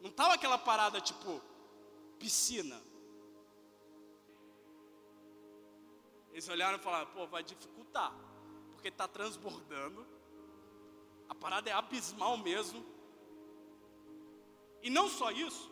não 0.02 0.10
estava 0.10 0.34
aquela 0.34 0.58
parada 0.58 1.00
tipo 1.00 1.42
piscina. 2.20 2.91
Eles 6.32 6.48
olharam 6.50 6.78
e 6.78 6.82
falaram: 6.82 7.12
pô, 7.12 7.28
vai 7.28 7.44
dificultar, 7.44 8.14
porque 8.74 8.88
está 8.88 9.08
transbordando. 9.08 10.06
A 11.30 11.36
parada 11.36 11.70
é 11.70 11.74
abismal 11.74 12.38
mesmo. 12.38 12.86
E 14.82 14.90
não 14.90 15.08
só 15.08 15.32
isso, 15.32 15.70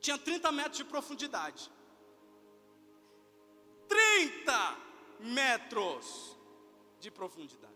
tinha 0.00 0.16
30 0.16 0.52
metros 0.52 0.76
de 0.76 0.84
profundidade. 0.84 1.70
30 3.88 4.76
metros 5.20 6.36
de 7.00 7.10
profundidade. 7.10 7.74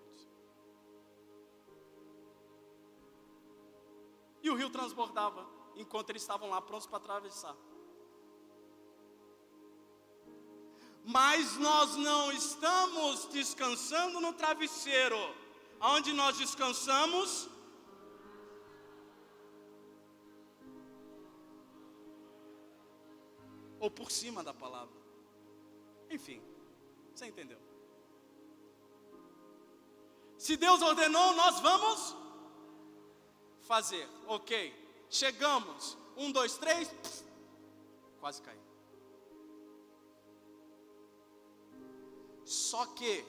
E 4.42 4.48
o 4.48 4.54
rio 4.54 4.70
transbordava 4.70 5.46
enquanto 5.76 6.10
eles 6.10 6.22
estavam 6.22 6.48
lá 6.48 6.60
prontos 6.60 6.86
para 6.86 6.98
atravessar. 6.98 7.56
Mas 11.04 11.56
nós 11.56 11.96
não 11.96 12.30
estamos 12.32 13.26
descansando 13.26 14.20
no 14.20 14.32
travesseiro. 14.32 15.18
Onde 15.80 16.12
nós 16.12 16.36
descansamos? 16.36 17.48
ou 23.80 23.90
por 23.90 24.10
cima 24.10 24.44
da 24.44 24.52
palavra. 24.52 24.94
Enfim, 26.10 26.40
você 27.14 27.26
entendeu? 27.26 27.58
Se 30.36 30.56
Deus 30.56 30.82
ordenou, 30.82 31.34
nós 31.34 31.60
vamos 31.60 32.16
fazer. 33.62 34.06
Ok, 34.26 35.06
chegamos. 35.08 35.96
Um, 36.16 36.30
dois, 36.30 36.56
três. 36.58 36.90
Quase 38.20 38.42
caí. 38.42 38.58
Só 42.50 42.84
que, 42.84 43.24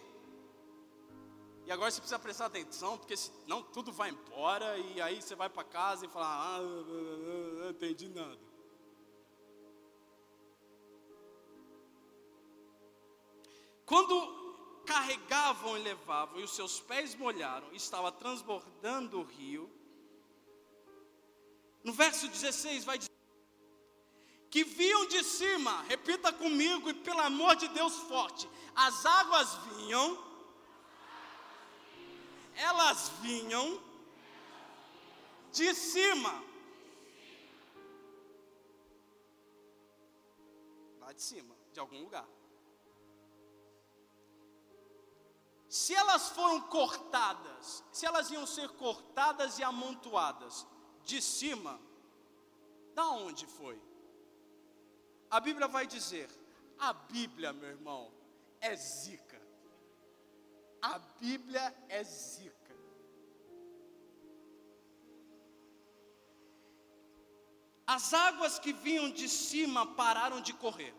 e 1.67 1.71
agora 1.71 1.91
você 1.91 2.01
precisa 2.01 2.17
prestar 2.17 2.47
atenção, 2.47 2.97
porque 2.97 3.15
senão 3.15 3.61
tudo 3.61 3.91
vai 3.91 4.09
embora 4.09 4.79
e 4.79 4.99
aí 4.99 5.21
você 5.21 5.35
vai 5.35 5.47
para 5.47 5.63
casa 5.63 6.07
e 6.07 6.09
fala: 6.09 6.25
Ah, 6.25 6.59
não 6.59 7.69
entendi 7.69 8.09
nada. 8.09 8.39
Quando 13.85 14.81
carregavam 14.87 15.77
e 15.77 15.83
levavam, 15.83 16.39
e 16.39 16.43
os 16.43 16.55
seus 16.55 16.79
pés 16.79 17.13
molharam, 17.13 17.71
estava 17.73 18.11
transbordando 18.11 19.19
o 19.19 19.23
rio. 19.23 19.69
No 21.83 21.93
verso 21.93 22.27
16 22.27 22.85
vai 22.85 22.97
dizer: 22.97 23.10
que 24.51 24.63
viam 24.63 25.07
de 25.07 25.23
cima, 25.23 25.81
repita 25.83 26.31
comigo 26.33 26.89
e 26.89 26.93
pelo 26.93 27.21
amor 27.21 27.55
de 27.55 27.69
Deus 27.69 27.95
forte, 28.01 28.49
as 28.75 29.05
águas 29.05 29.55
vinham, 29.77 30.21
elas 32.53 33.09
vinham 33.21 33.81
de 35.53 35.73
cima, 35.73 36.43
lá 40.99 41.13
de 41.13 41.21
cima, 41.21 41.55
de 41.73 41.79
algum 41.79 42.01
lugar. 42.01 42.27
se 45.71 45.95
elas 45.95 46.27
foram 46.31 46.59
cortadas, 46.63 47.81
se 47.93 48.05
elas 48.05 48.29
iam 48.29 48.45
ser 48.45 48.67
cortadas 48.71 49.57
e 49.57 49.63
amontoadas 49.63 50.67
de 51.05 51.21
cima, 51.21 51.79
da 52.93 53.07
onde 53.07 53.47
foi? 53.47 53.81
A 55.31 55.39
Bíblia 55.39 55.67
vai 55.67 55.87
dizer, 55.87 56.29
a 56.77 56.93
Bíblia, 56.93 57.51
meu 57.53 57.69
irmão, 57.69 58.11
é 58.59 58.75
zica. 58.75 59.41
A 60.81 60.99
Bíblia 60.99 61.73
é 61.89 62.03
zica. 62.03 62.75
As 67.87 68.13
águas 68.13 68.59
que 68.59 68.71
vinham 68.71 69.09
de 69.09 69.27
cima 69.27 69.85
pararam 69.95 70.41
de 70.41 70.53
correr. 70.53 70.93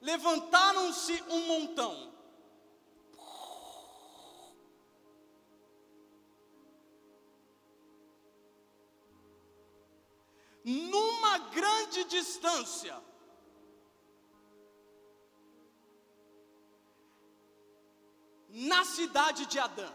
levantaram-se 0.00 1.22
um 1.28 1.46
montão. 1.46 2.12
Numa 10.92 11.38
grande 11.56 12.04
distância, 12.04 12.96
na 18.48 18.84
cidade 18.84 19.46
de 19.46 19.58
Adã. 19.58 19.90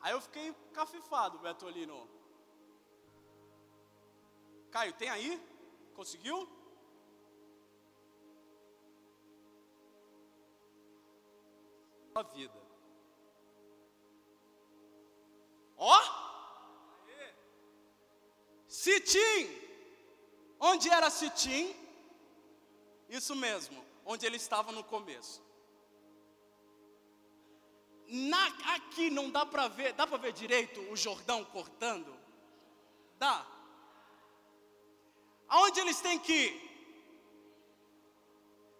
Aí 0.00 0.12
eu 0.12 0.20
fiquei 0.20 0.52
cafifado, 0.72 1.38
Betolino. 1.38 2.08
Caio, 4.70 4.92
tem 4.94 5.08
aí? 5.08 5.40
Conseguiu? 5.94 6.48
A 12.14 12.22
vida. 12.22 12.61
Sitim! 18.82 19.40
Onde 20.58 20.88
era 20.90 21.08
Sitim? 21.08 21.72
Isso 23.08 23.34
mesmo, 23.36 23.78
onde 24.04 24.26
ele 24.26 24.38
estava 24.44 24.72
no 24.72 24.82
começo. 24.82 25.40
Na, 28.08 28.44
aqui 28.74 29.08
não 29.08 29.30
dá 29.30 29.46
para 29.46 29.68
ver, 29.68 29.92
dá 29.92 30.04
para 30.04 30.16
ver 30.16 30.32
direito 30.32 30.80
o 30.90 30.96
Jordão 30.96 31.44
cortando? 31.44 32.12
Dá. 33.20 33.46
Aonde 35.46 35.78
eles 35.78 36.00
têm 36.00 36.18
que 36.18 36.32
ir? 36.32 36.54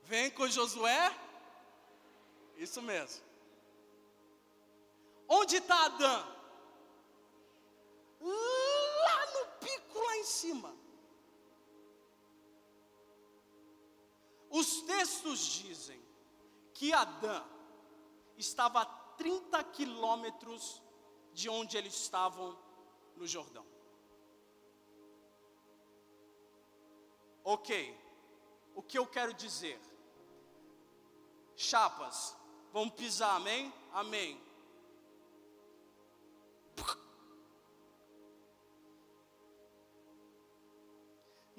Vem 0.03 0.33
com 0.33 0.49
Josué. 0.49 1.17
Isso 2.57 2.83
mesmo. 2.83 3.23
Onde 5.29 5.57
está 5.59 5.85
Adão? 5.85 6.27
Lá 8.21 8.62
em 10.23 10.25
cima. 10.25 10.75
Os 14.49 14.83
textos 14.83 15.41
dizem 15.41 16.01
que 16.73 16.93
Adão 16.93 17.45
estava 18.37 18.83
a 18.83 18.87
30 19.17 19.65
quilômetros 19.65 20.83
de 21.33 21.49
onde 21.49 21.77
eles 21.77 21.95
estavam 21.95 22.57
no 23.17 23.27
Jordão. 23.27 23.67
Ok, 27.45 27.99
o 28.75 28.83
que 28.83 28.99
eu 28.99 29.07
quero 29.07 29.35
dizer? 29.35 29.81
Chapas, 31.57 32.37
vamos 32.73 32.95
pisar, 32.95 33.35
amém? 33.37 33.73
Amém. 33.93 34.41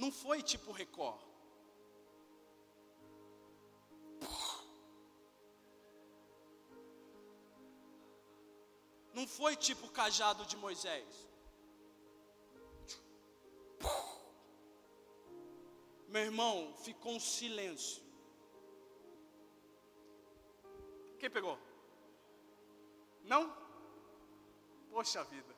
Não 0.03 0.11
foi 0.11 0.43
tipo 0.43 0.73
Record. 0.73 1.21
Não 9.13 9.25
foi 9.25 9.55
tipo 9.55 9.87
cajado 9.89 10.45
de 10.45 10.57
Moisés. 10.57 11.29
Meu 16.09 16.23
irmão, 16.23 16.75
ficou 16.83 17.13
um 17.13 17.19
silêncio. 17.21 18.03
Quem 21.17 21.29
pegou? 21.29 21.57
Não? 23.23 23.55
Poxa 24.91 25.23
vida. 25.23 25.55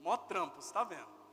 Mó 0.00 0.16
trampo, 0.16 0.60
está 0.60 0.82
vendo? 0.82 1.23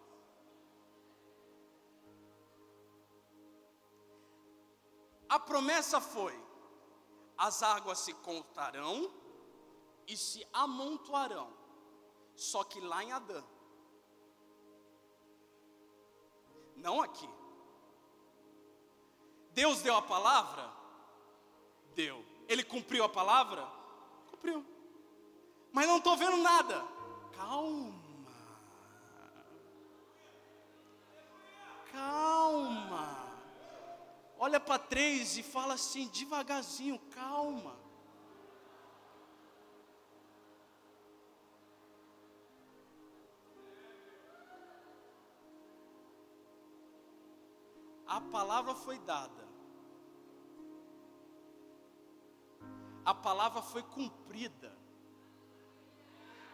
A 5.32 5.39
promessa 5.39 6.01
foi: 6.01 6.38
as 7.38 7.63
águas 7.63 7.99
se 7.99 8.13
contarão 8.15 9.09
e 10.05 10.17
se 10.17 10.45
amontoarão, 10.51 11.49
só 12.36 12.65
que 12.65 12.82
lá 12.82 13.01
em 13.01 13.13
Adã, 13.13 13.41
não 16.75 17.01
aqui. 17.01 17.29
Deus 19.53 19.82
deu 19.82 19.95
a 19.95 20.01
palavra? 20.01 20.69
Deu. 21.95 22.25
Ele 22.49 22.65
cumpriu 22.65 23.05
a 23.05 23.09
palavra? 23.09 23.65
Cumpriu. 24.32 24.65
Mas 25.71 25.88
não 25.88 25.99
estou 25.99 26.17
vendo 26.17 26.38
nada. 26.38 26.86
Calma. 27.38 28.01
Calma. 31.89 33.20
Olha 34.43 34.59
para 34.59 34.79
três 34.79 35.37
e 35.37 35.43
fala 35.43 35.75
assim, 35.75 36.07
devagarzinho, 36.07 36.97
calma. 37.11 37.75
A 48.07 48.19
palavra 48.19 48.73
foi 48.73 48.97
dada. 48.97 49.47
A 53.05 53.13
palavra 53.13 53.61
foi 53.61 53.83
cumprida. 53.83 54.75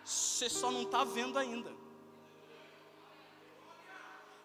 Você 0.04 0.50
só 0.50 0.70
não 0.70 0.82
está 0.82 1.06
vendo 1.06 1.40
ainda. 1.40 1.74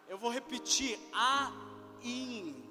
Eu 0.07 0.17
vou 0.17 0.31
repetir: 0.31 0.97
ainda. 1.13 2.62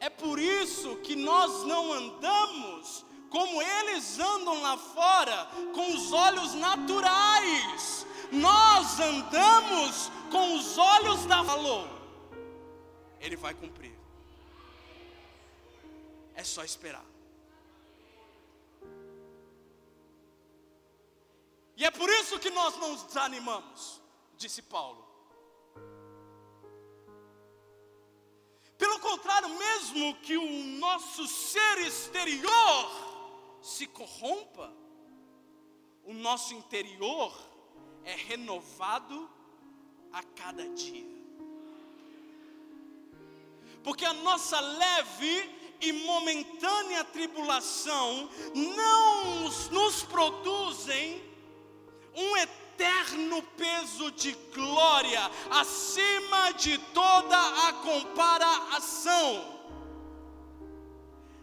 É 0.00 0.08
por 0.08 0.38
isso 0.38 0.96
que 0.96 1.16
nós 1.16 1.64
não 1.64 1.92
andamos 1.92 3.04
como 3.30 3.60
eles 3.60 4.18
andam 4.18 4.60
lá 4.62 4.76
fora, 4.76 5.48
com 5.74 5.94
os 5.94 6.12
olhos 6.12 6.54
naturais. 6.54 8.06
Nós 8.32 8.98
andamos 9.00 10.10
com 10.30 10.54
os 10.54 10.78
olhos 10.78 11.26
da 11.26 11.44
falou. 11.44 11.86
Ele 13.20 13.36
vai 13.36 13.54
cumprir. 13.54 13.96
É 16.34 16.44
só 16.44 16.64
esperar. 16.64 17.04
E 21.76 21.84
é 21.84 21.90
por 21.90 22.08
isso 22.10 22.38
que 22.38 22.50
nós 22.50 22.76
não 22.76 22.94
desanimamos, 22.96 24.00
disse 24.36 24.62
Paulo. 24.62 25.07
Pelo 28.78 29.00
contrário, 29.00 29.48
mesmo 29.58 30.14
que 30.16 30.36
o 30.36 30.64
nosso 30.78 31.26
ser 31.26 31.78
exterior 31.78 33.58
se 33.60 33.86
corrompa, 33.88 34.72
o 36.04 36.14
nosso 36.14 36.54
interior 36.54 37.36
é 38.04 38.14
renovado 38.14 39.28
a 40.12 40.22
cada 40.22 40.66
dia. 40.70 41.18
Porque 43.82 44.04
a 44.04 44.12
nossa 44.12 44.58
leve 44.60 45.50
e 45.80 45.92
momentânea 45.92 47.04
tribulação 47.04 48.30
não 48.54 49.48
nos 49.70 50.02
produzem 50.04 51.22
um 52.14 52.36
eterno 52.78 53.42
peso 53.56 54.12
de 54.12 54.36
glória 54.54 55.28
acima 55.50 56.52
de 56.52 56.78
toda 56.78 57.36
a 57.68 57.72
comparação. 57.72 59.58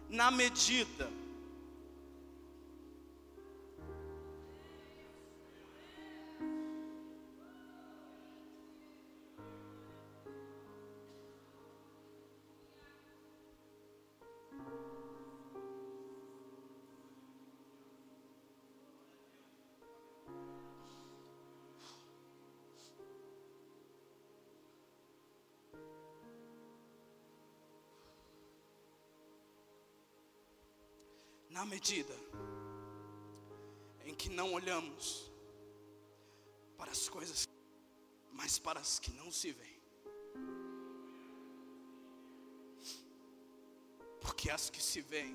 Na 0.08 0.30
medida 0.30 1.10
na 31.56 31.64
medida 31.64 32.14
em 34.04 34.14
que 34.14 34.28
não 34.28 34.52
olhamos 34.52 35.32
para 36.76 36.90
as 36.90 37.08
coisas, 37.08 37.48
mas 38.30 38.58
para 38.58 38.78
as 38.78 38.98
que 38.98 39.10
não 39.12 39.32
se 39.32 39.52
veem. 39.52 39.80
Porque 44.20 44.50
as 44.50 44.68
que 44.68 44.82
se 44.82 45.00
veem 45.00 45.34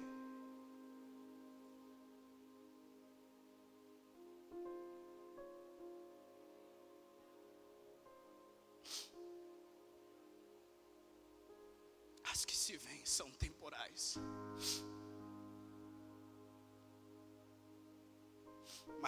as 12.32 12.46
que 12.46 12.56
se 12.56 12.78
veem 12.78 13.04
são 13.06 13.32
temporais. 13.32 14.20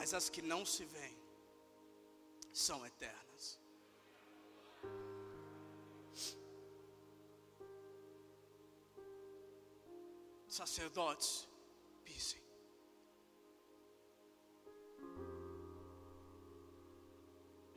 Mas 0.04 0.14
as 0.14 0.30
que 0.30 0.41
não 0.41 0.66
se 0.66 0.84
veem 0.84 1.18
são 2.51 2.86
eternas. 2.86 3.58
Sacerdotes, 10.45 11.47
pisem. 12.04 12.43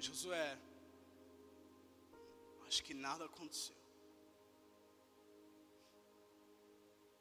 Josué, 0.00 0.58
acho 2.66 2.82
que 2.82 2.92
nada 2.92 3.26
aconteceu. 3.26 3.76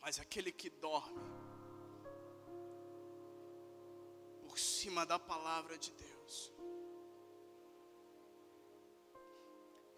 Mas 0.01 0.19
aquele 0.19 0.51
que 0.51 0.71
dorme 0.71 1.54
cima 4.85 5.03
da 5.03 5.17
palavra 5.17 5.79
de 5.79 5.91
Deus, 5.93 6.53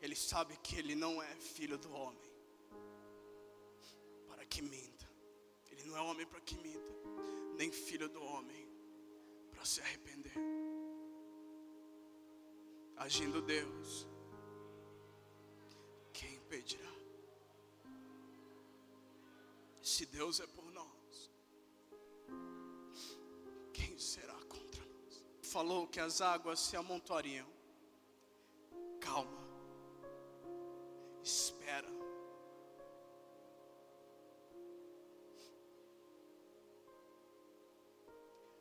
ele 0.01 0.15
sabe 0.15 0.55
que 0.63 0.77
ele 0.77 0.95
não 0.95 1.21
é 1.21 1.35
filho 1.35 1.77
do 1.77 1.91
homem 1.91 2.31
para 4.29 4.45
que 4.45 4.61
minta. 4.61 5.05
Ele 5.69 5.83
não 5.83 5.97
é 5.97 6.01
homem 6.01 6.25
para 6.25 6.39
que 6.39 6.55
minta, 6.59 6.93
nem 7.57 7.69
filho 7.69 8.07
do 8.07 8.23
homem 8.23 8.65
para 9.51 9.65
se 9.65 9.81
arrepender. 9.81 10.38
Agindo 12.95 13.41
Deus, 13.41 14.07
quem 16.13 16.33
impedirá? 16.35 16.93
Se 19.81 20.05
Deus 20.05 20.39
é 20.39 20.47
por 20.47 20.71
nós, 20.71 21.29
quem 23.73 23.99
será? 23.99 24.36
Falou 25.51 25.87
que 25.87 25.99
as 25.99 26.19
águas 26.19 26.59
se 26.59 26.75
amontoariam. 26.75 27.47
Calma, 28.99 29.39
espera. 31.23 31.87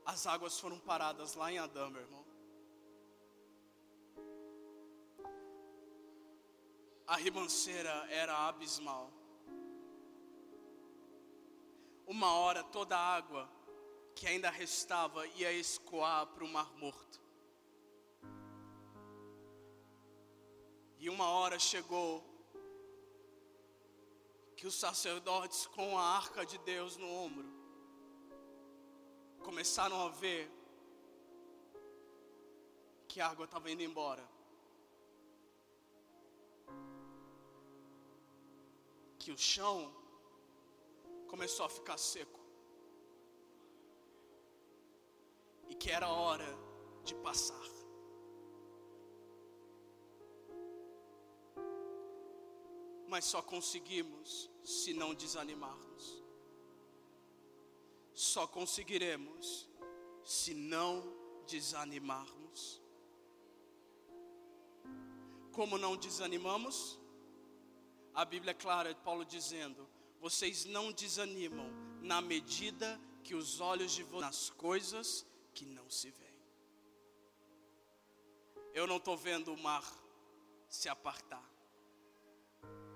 As 0.04 0.26
águas 0.26 0.60
foram 0.60 0.78
paradas 0.78 1.34
lá 1.34 1.50
em 1.50 1.58
Adão, 1.58 1.90
meu 1.90 2.02
irmão. 2.02 2.24
A 7.06 7.16
ribanceira 7.16 8.06
era 8.10 8.46
abismal 8.48 9.10
uma 12.06 12.32
hora 12.34 12.62
toda 12.62 12.96
a 12.96 13.16
água 13.16 13.55
que 14.16 14.26
ainda 14.26 14.48
restava 14.48 15.26
ia 15.26 15.52
escoar 15.52 16.26
para 16.28 16.42
o 16.42 16.48
Mar 16.48 16.72
Morto. 16.76 17.20
E 20.98 21.10
uma 21.10 21.28
hora 21.28 21.58
chegou 21.58 22.24
que 24.56 24.66
os 24.66 24.74
sacerdotes, 24.74 25.66
com 25.66 25.98
a 25.98 26.02
arca 26.02 26.46
de 26.46 26.56
Deus 26.70 26.96
no 26.96 27.06
ombro, 27.06 27.46
começaram 29.44 30.00
a 30.06 30.08
ver 30.08 30.50
que 33.06 33.20
a 33.20 33.28
água 33.28 33.44
estava 33.44 33.70
indo 33.70 33.82
embora. 33.82 34.26
Que 39.18 39.30
o 39.30 39.36
chão 39.36 39.94
começou 41.28 41.66
a 41.66 41.68
ficar 41.68 41.98
seco. 41.98 42.35
Que 45.78 45.90
era 45.90 46.08
hora 46.08 46.46
de 47.04 47.14
passar. 47.16 47.66
Mas 53.08 53.24
só 53.24 53.40
conseguimos 53.40 54.50
se 54.64 54.92
não 54.92 55.14
desanimarmos. 55.14 56.22
Só 58.12 58.46
conseguiremos 58.46 59.68
se 60.24 60.54
não 60.54 61.04
desanimarmos. 61.46 62.82
Como 65.52 65.78
não 65.78 65.96
desanimamos? 65.96 66.98
A 68.12 68.24
Bíblia 68.24 68.50
é 68.50 68.54
clara, 68.54 68.94
Paulo 68.96 69.24
dizendo: 69.24 69.88
vocês 70.20 70.64
não 70.64 70.90
desanimam 70.90 71.70
na 72.02 72.20
medida 72.20 73.00
que 73.22 73.34
os 73.34 73.60
olhos 73.60 73.92
de 73.92 74.02
vocês 74.02 74.20
nas 74.22 74.50
coisas 74.50 75.26
que 75.56 75.64
não 75.64 75.88
se 75.90 76.10
veem. 76.10 76.26
Eu 78.74 78.86
não 78.86 78.98
estou 78.98 79.16
vendo 79.16 79.54
o 79.54 79.58
mar 79.58 79.82
se 80.68 80.86
apartar, 80.86 81.42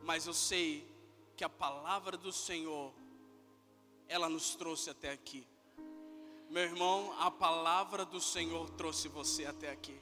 mas 0.04 0.26
eu 0.26 0.34
sei 0.34 0.86
que 1.34 1.42
a 1.42 1.48
palavra 1.48 2.18
do 2.18 2.30
Senhor, 2.30 2.92
ela 4.06 4.28
nos 4.28 4.54
trouxe 4.54 4.90
até 4.90 5.10
aqui. 5.10 5.48
Meu 6.50 6.64
irmão, 6.64 7.14
a 7.18 7.30
palavra 7.30 8.04
do 8.04 8.20
Senhor 8.20 8.68
trouxe 8.70 9.08
você 9.08 9.46
até 9.46 9.70
aqui. 9.70 9.98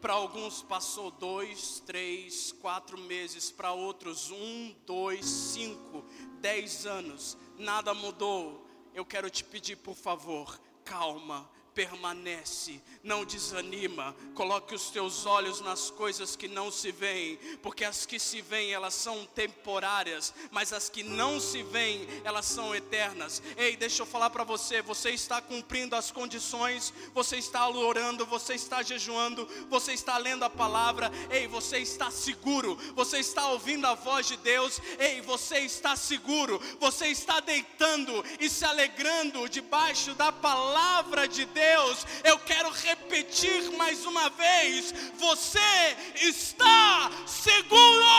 Para 0.00 0.14
alguns 0.14 0.62
passou 0.62 1.10
dois, 1.10 1.80
três, 1.80 2.52
quatro 2.52 2.96
meses, 2.96 3.50
para 3.50 3.72
outros 3.72 4.30
um, 4.30 4.74
dois, 4.86 5.26
cinco, 5.26 6.06
dez 6.40 6.86
anos, 6.86 7.36
nada 7.58 7.92
mudou. 7.92 8.66
Eu 8.94 9.04
quero 9.04 9.28
te 9.28 9.44
pedir, 9.44 9.76
por 9.76 9.94
favor, 9.94 10.58
calma, 10.90 11.48
permanece, 11.80 12.78
não 13.02 13.24
desanima, 13.24 14.14
coloque 14.34 14.74
os 14.74 14.90
teus 14.90 15.24
olhos 15.24 15.62
nas 15.62 15.90
coisas 15.90 16.36
que 16.36 16.46
não 16.46 16.70
se 16.70 16.92
veem, 16.92 17.38
porque 17.62 17.86
as 17.86 18.04
que 18.04 18.18
se 18.18 18.42
veem 18.42 18.74
elas 18.74 18.92
são 18.92 19.24
temporárias, 19.34 20.34
mas 20.50 20.74
as 20.74 20.90
que 20.90 21.02
não 21.02 21.40
se 21.40 21.62
veem 21.62 22.06
elas 22.22 22.44
são 22.44 22.74
eternas. 22.74 23.42
Ei, 23.56 23.78
deixa 23.78 24.02
eu 24.02 24.06
falar 24.06 24.28
para 24.28 24.44
você, 24.44 24.82
você 24.82 25.12
está 25.12 25.40
cumprindo 25.40 25.96
as 25.96 26.10
condições, 26.10 26.92
você 27.14 27.38
está 27.38 27.66
orando, 27.66 28.26
você 28.26 28.56
está 28.56 28.82
jejuando, 28.82 29.48
você 29.70 29.94
está 29.94 30.18
lendo 30.18 30.42
a 30.42 30.50
palavra, 30.50 31.10
ei, 31.30 31.48
você 31.48 31.78
está 31.78 32.10
seguro, 32.10 32.76
você 32.94 33.20
está 33.20 33.48
ouvindo 33.48 33.86
a 33.86 33.94
voz 33.94 34.26
de 34.26 34.36
Deus, 34.36 34.82
ei, 34.98 35.22
você 35.22 35.60
está 35.60 35.96
seguro, 35.96 36.60
você 36.78 37.06
está 37.06 37.40
deitando 37.40 38.22
e 38.38 38.50
se 38.50 38.66
alegrando 38.66 39.48
debaixo 39.48 40.14
da 40.14 40.30
palavra 40.30 41.26
de 41.26 41.46
Deus 41.46 41.69
Deus, 41.70 42.04
eu 42.24 42.36
quero 42.38 42.68
repetir 42.70 43.70
mais 43.76 44.04
uma 44.04 44.28
vez: 44.30 44.92
você 45.16 45.70
está 46.16 47.10
seguro. 47.26 48.18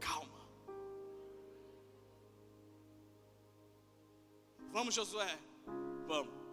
Calma. 0.00 0.40
Vamos, 4.72 4.94
Josué. 4.94 5.38
Vamos. 6.06 6.49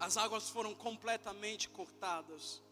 As 0.00 0.16
águas 0.16 0.48
foram 0.48 0.74
completamente 0.74 1.68
cortadas. 1.68 2.62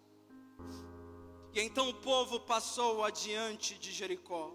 E 1.53 1.61
então 1.61 1.91
o 1.91 1.95
povo 1.95 2.41
passou 2.41 3.05
adiante 3.05 3.79
de 3.79 3.93
Jericó. 3.93 4.51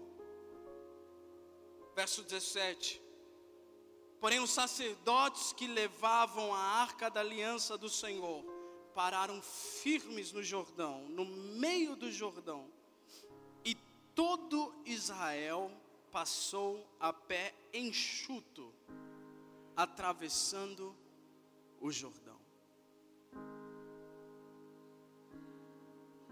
Verso 1.94 2.24
17. 2.24 3.00
Porém, 4.20 4.40
os 4.40 4.50
sacerdotes 4.50 5.52
que 5.52 5.66
levavam 5.66 6.52
a 6.52 6.58
arca 6.58 7.08
da 7.08 7.20
aliança 7.20 7.78
do 7.78 7.88
Senhor 7.88 8.44
pararam 8.94 9.40
firmes 9.42 10.32
no 10.32 10.42
Jordão, 10.42 11.06
no 11.10 11.24
meio 11.24 11.94
do 11.94 12.10
Jordão, 12.10 12.66
e 13.64 13.74
todo 14.14 14.74
Israel 14.84 15.70
passou 16.10 16.88
a 16.98 17.12
pé 17.12 17.54
enxuto, 17.72 18.72
atravessando 19.76 20.96
o 21.80 21.90
Jordão. 21.90 22.33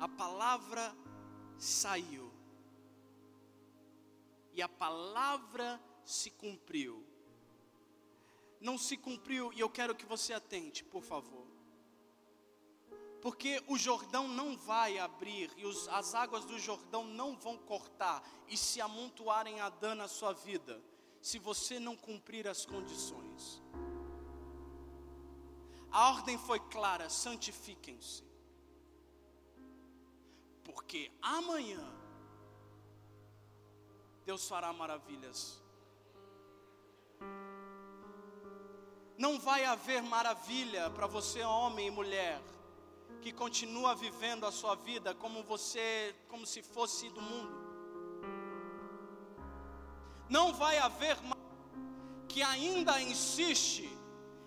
A 0.03 0.09
palavra 0.09 0.93
saiu. 1.57 2.29
E 4.53 4.61
a 4.61 4.69
palavra 4.69 5.81
se 6.05 6.29
cumpriu. 6.29 7.07
Não 8.61 8.77
se 8.77 8.97
cumpriu, 8.97 9.53
e 9.53 9.61
eu 9.61 9.71
quero 9.71 9.95
que 9.95 10.05
você 10.05 10.33
atente, 10.33 10.83
por 10.83 11.05
favor. 11.05 11.47
Porque 13.21 13.63
o 13.69 13.79
Jordão 13.79 14.27
não 14.27 14.57
vai 14.57 14.99
abrir, 14.99 15.53
e 15.57 15.65
os, 15.65 15.87
as 15.87 16.17
águas 16.17 16.45
do 16.47 16.59
Jordão 16.59 17.05
não 17.05 17.37
vão 17.37 17.57
cortar 17.57 18.29
e 18.49 18.57
se 18.57 18.81
amontoarem 18.81 19.61
a 19.61 19.69
dano 19.69 20.03
na 20.03 20.09
sua 20.09 20.33
vida, 20.33 20.83
se 21.21 21.39
você 21.39 21.79
não 21.79 21.97
cumprir 21.97 22.49
as 22.49 22.67
condições. 22.67 23.63
A 25.93 26.11
ordem 26.11 26.37
foi 26.39 26.59
clara: 26.59 27.09
santifiquem-se. 27.09 28.32
Porque 30.65 31.11
amanhã 31.21 31.83
Deus 34.25 34.49
fará 34.49 34.73
maravilhas. 34.73 35.61
Não 39.19 39.39
vai 39.39 39.65
haver 39.65 40.03
maravilha 40.03 40.91
para 40.91 41.07
você, 41.07 41.43
homem 41.43 41.89
e 41.89 41.91
mulher, 41.91 42.41
que 43.21 43.33
continua 43.33 43.95
vivendo 43.95 44.47
a 44.47 44.53
sua 44.53 44.75
vida 44.75 45.15
como 45.15 45.43
você, 45.43 46.15
como 46.29 46.47
se 46.47 46.63
fosse 46.63 47.09
do 47.11 47.21
mundo. 47.21 47.55
Não 50.29 50.53
vai 50.53 50.79
haver 50.79 51.17
que 52.29 52.43
ainda 52.43 53.01
insiste 53.01 53.89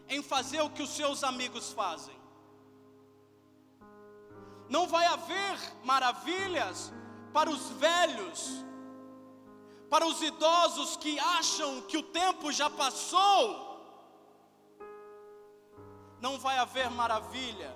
em 0.09 0.22
fazer 0.22 0.61
o 0.61 0.70
que 0.70 0.82
os 0.82 0.89
seus 0.89 1.24
amigos 1.24 1.72
fazem. 1.72 2.16
Não 4.70 4.88
vai 4.88 5.05
haver 5.05 5.57
maravilhas 5.84 6.91
para 7.34 7.49
os 7.49 7.70
velhos, 7.72 8.63
para 9.89 10.05
os 10.05 10.22
idosos 10.22 10.97
que 10.97 11.20
acham 11.20 11.82
que 11.84 11.97
o 11.97 12.03
tempo 12.03 12.51
já 12.51 12.70
passou. 12.70 13.76
Não 16.20 16.39
vai 16.39 16.57
haver 16.57 16.89
maravilha 16.89 17.76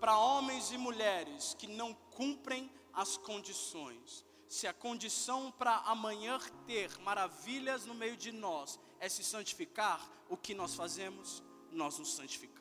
para 0.00 0.16
homens 0.16 0.72
e 0.72 0.78
mulheres 0.78 1.54
que 1.58 1.66
não 1.66 1.94
cumprem 1.94 2.70
as 2.92 3.16
condições. 3.16 4.24
Se 4.48 4.66
a 4.66 4.72
condição 4.72 5.50
para 5.50 5.76
amanhã 5.78 6.38
ter 6.66 6.90
maravilhas 6.98 7.86
no 7.86 7.94
meio 7.94 8.16
de 8.16 8.32
nós 8.32 8.78
é 9.00 9.08
se 9.08 9.24
santificar, 9.24 10.00
o 10.28 10.36
que 10.36 10.54
nós 10.54 10.74
fazemos? 10.74 11.42
Nós 11.70 11.98
nos 11.98 12.14
santificamos. 12.14 12.51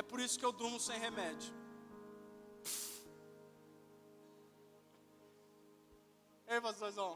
É 0.00 0.02
por 0.08 0.18
isso 0.24 0.38
que 0.38 0.46
eu 0.48 0.52
durmo 0.60 0.78
sem 0.86 0.98
remédio. 1.04 1.52
Ei, 6.46 6.60
pastorzão. 6.66 7.12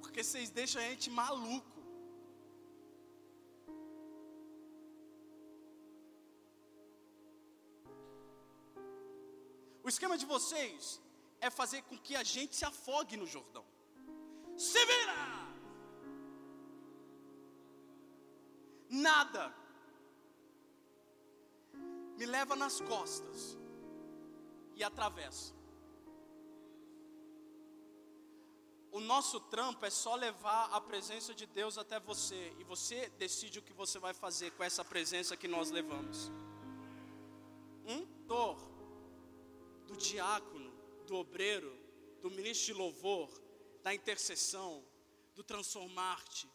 Porque 0.00 0.24
vocês 0.24 0.50
deixam 0.58 0.82
a 0.82 0.86
gente 0.86 1.08
maluco. 1.20 1.78
O 9.84 9.88
esquema 9.94 10.18
de 10.18 10.26
vocês 10.34 11.00
é 11.40 11.50
fazer 11.60 11.82
com 11.82 11.96
que 11.96 12.16
a 12.16 12.24
gente 12.34 12.56
se 12.56 12.64
afogue 12.72 13.16
no 13.16 13.28
Jordão. 13.36 13.64
Se 14.68 14.84
vira! 14.90 15.20
Nada 19.08 19.44
me 22.20 22.26
leva 22.26 22.54
nas 22.54 22.82
costas 22.82 23.56
e 24.76 24.84
atravessa. 24.84 25.54
O 28.92 29.00
nosso 29.00 29.40
trampo 29.40 29.86
é 29.86 29.88
só 29.88 30.16
levar 30.16 30.66
a 30.66 30.82
presença 30.82 31.32
de 31.32 31.46
Deus 31.46 31.78
até 31.78 31.98
você 31.98 32.54
e 32.58 32.64
você 32.64 33.08
decide 33.18 33.58
o 33.58 33.62
que 33.62 33.72
você 33.72 33.98
vai 33.98 34.12
fazer 34.12 34.50
com 34.50 34.62
essa 34.62 34.84
presença 34.84 35.34
que 35.34 35.48
nós 35.48 35.70
levamos. 35.70 36.30
Um 37.86 38.04
dor 38.26 38.58
do 39.86 39.96
diácono, 39.96 40.70
do 41.06 41.16
obreiro, 41.16 41.74
do 42.20 42.30
ministro 42.30 42.66
de 42.66 42.74
louvor, 42.74 43.30
da 43.82 43.94
intercessão, 43.94 44.84
do 45.34 45.42
transformar-te, 45.42 46.46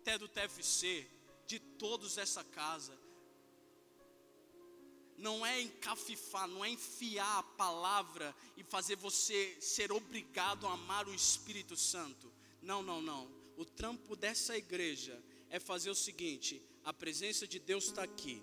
até 0.00 0.18
do 0.18 0.26
TFC, 0.26 1.08
de 1.46 1.60
todos 1.60 2.18
essa 2.18 2.42
casa, 2.42 2.98
não 5.16 5.44
é 5.44 5.62
encafifar, 5.62 6.48
não 6.48 6.64
é 6.64 6.70
enfiar 6.70 7.38
a 7.38 7.42
palavra 7.42 8.34
e 8.56 8.62
fazer 8.62 8.96
você 8.96 9.56
ser 9.60 9.92
obrigado 9.92 10.66
a 10.66 10.72
amar 10.72 11.08
o 11.08 11.14
Espírito 11.14 11.76
Santo. 11.76 12.32
Não, 12.60 12.82
não, 12.82 13.00
não. 13.00 13.30
O 13.56 13.64
trampo 13.64 14.16
dessa 14.16 14.56
igreja 14.56 15.20
é 15.50 15.60
fazer 15.60 15.90
o 15.90 15.94
seguinte: 15.94 16.60
a 16.84 16.92
presença 16.92 17.46
de 17.46 17.58
Deus 17.58 17.84
está 17.86 18.02
aqui. 18.02 18.42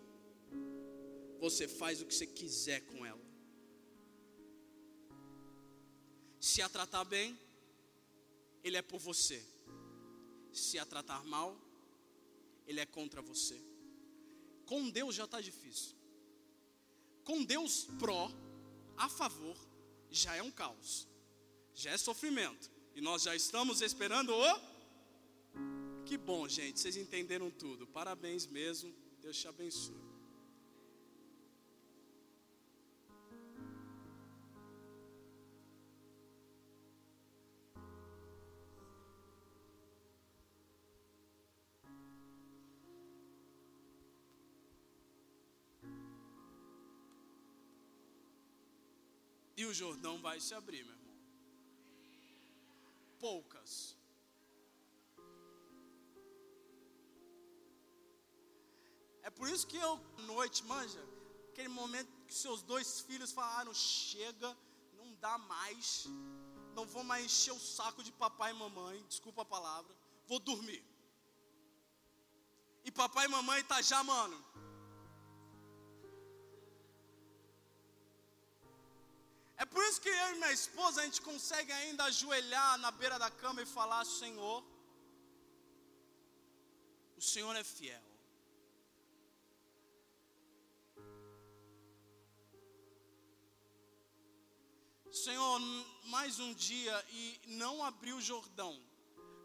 Você 1.39 1.67
faz 1.67 2.01
o 2.01 2.05
que 2.05 2.13
você 2.13 2.27
quiser 2.27 2.81
com 2.81 3.05
ela. 3.05 3.21
Se 6.39 6.61
a 6.61 6.69
tratar 6.69 7.03
bem, 7.03 7.37
Ele 8.63 8.77
é 8.77 8.81
por 8.81 8.99
você. 8.99 9.43
Se 10.53 10.77
a 10.79 10.85
tratar 10.85 11.23
mal, 11.23 11.57
Ele 12.65 12.79
é 12.79 12.85
contra 12.85 13.21
você. 13.21 13.59
Com 14.65 14.89
Deus 14.89 15.15
já 15.15 15.25
está 15.25 15.41
difícil 15.41 16.00
com 17.23 17.43
Deus 17.43 17.87
pró, 17.99 18.31
a 18.97 19.09
favor, 19.09 19.55
já 20.09 20.35
é 20.35 20.43
um 20.43 20.51
caos, 20.51 21.07
já 21.73 21.91
é 21.91 21.97
sofrimento. 21.97 22.69
E 22.95 23.01
nós 23.01 23.23
já 23.23 23.35
estamos 23.35 23.81
esperando 23.81 24.33
o. 24.33 24.71
Que 26.05 26.17
bom, 26.17 26.47
gente, 26.47 26.79
vocês 26.79 26.97
entenderam 26.97 27.49
tudo. 27.49 27.87
Parabéns 27.87 28.45
mesmo. 28.45 28.93
Deus 29.21 29.37
te 29.37 29.47
abençoe. 29.47 30.10
E 49.61 49.65
o 49.69 49.73
Jordão 49.79 50.15
vai 50.27 50.37
se 50.45 50.53
abrir, 50.59 50.83
meu 50.83 50.95
irmão. 50.95 51.15
Poucas. 53.25 53.73
É 59.27 59.29
por 59.29 59.47
isso 59.53 59.67
que 59.71 59.77
eu, 59.87 59.91
noite, 60.31 60.63
manja, 60.71 61.03
aquele 61.49 61.67
momento 61.81 62.09
que 62.27 62.33
seus 62.33 62.63
dois 62.71 63.01
filhos 63.01 63.31
falaram: 63.39 63.71
chega, 63.71 64.49
não 64.99 65.13
dá 65.25 65.37
mais, 65.37 66.07
não 66.77 66.87
vou 66.93 67.03
mais 67.03 67.25
encher 67.27 67.53
o 67.53 67.59
saco 67.59 68.01
de 68.07 68.11
papai 68.23 68.49
e 68.53 68.59
mamãe, 68.63 68.97
desculpa 69.13 69.43
a 69.43 69.51
palavra, 69.55 69.95
vou 70.31 70.39
dormir. 70.39 70.83
E 72.83 72.89
papai 72.89 73.25
e 73.27 73.33
mamãe 73.37 73.63
tá 73.63 73.79
já, 73.91 74.03
mano, 74.03 74.43
por 79.71 79.81
isso 79.85 80.01
que 80.01 80.09
eu 80.09 80.29
e 80.31 80.39
minha 80.39 80.51
esposa 80.51 81.01
a 81.01 81.05
gente 81.05 81.21
consegue 81.21 81.71
ainda 81.71 82.03
ajoelhar 82.05 82.77
na 82.79 82.91
beira 82.91 83.17
da 83.17 83.31
cama 83.31 83.61
e 83.61 83.65
falar: 83.65 84.03
Senhor, 84.05 84.63
o 87.17 87.21
Senhor 87.21 87.55
é 87.55 87.63
fiel. 87.63 88.03
Senhor, 95.11 95.59
mais 96.05 96.39
um 96.39 96.53
dia 96.53 97.05
e 97.09 97.39
não 97.61 97.83
abriu 97.83 98.17
o 98.17 98.21
Jordão, 98.21 98.73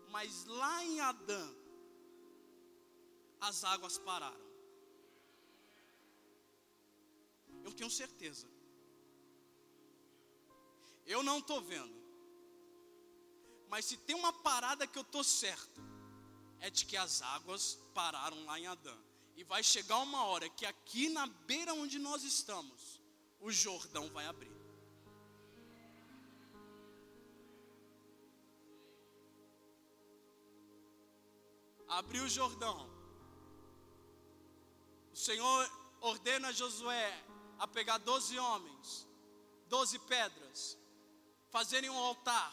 mas 0.08 0.44
lá 0.44 0.84
em 0.84 1.00
Adã 1.00 1.46
as 3.40 3.62
águas 3.64 3.98
pararam. 3.98 4.46
Eu 7.64 7.72
tenho 7.72 7.90
certeza 7.90 8.55
eu 11.06 11.22
não 11.22 11.38
estou 11.38 11.60
vendo. 11.60 11.94
Mas 13.68 13.84
se 13.84 13.96
tem 13.96 14.16
uma 14.16 14.32
parada 14.32 14.86
que 14.86 14.98
eu 14.98 15.02
estou 15.02 15.24
certo, 15.24 15.80
é 16.60 16.70
de 16.70 16.84
que 16.84 16.96
as 16.96 17.22
águas 17.22 17.78
pararam 17.94 18.44
lá 18.44 18.58
em 18.58 18.66
Adã. 18.66 18.96
E 19.36 19.44
vai 19.44 19.62
chegar 19.62 19.98
uma 19.98 20.24
hora 20.24 20.48
que 20.48 20.64
aqui 20.64 21.08
na 21.10 21.26
beira 21.26 21.74
onde 21.74 21.98
nós 21.98 22.24
estamos, 22.24 23.00
o 23.40 23.50
Jordão 23.52 24.08
vai 24.10 24.26
abrir. 24.26 24.56
Abriu 31.88 32.24
o 32.24 32.28
Jordão. 32.28 32.90
O 35.12 35.16
Senhor 35.16 35.70
ordena 36.00 36.48
a 36.48 36.52
Josué 36.52 37.24
a 37.58 37.66
pegar 37.66 37.98
doze 37.98 38.38
homens, 38.38 39.06
doze 39.68 39.98
pedras, 40.00 40.78
fazerem 41.56 41.88
um 41.88 41.96
altar 41.96 42.52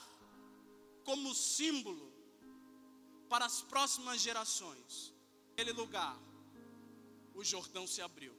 como 1.04 1.36
símbolo 1.36 2.10
para 3.28 3.44
as 3.44 3.62
próximas 3.62 4.22
gerações. 4.22 5.14
Naquele 5.50 5.74
lugar, 5.74 6.18
o 7.36 7.44
Jordão 7.44 7.86
se 7.86 8.02
abriu. 8.02 8.34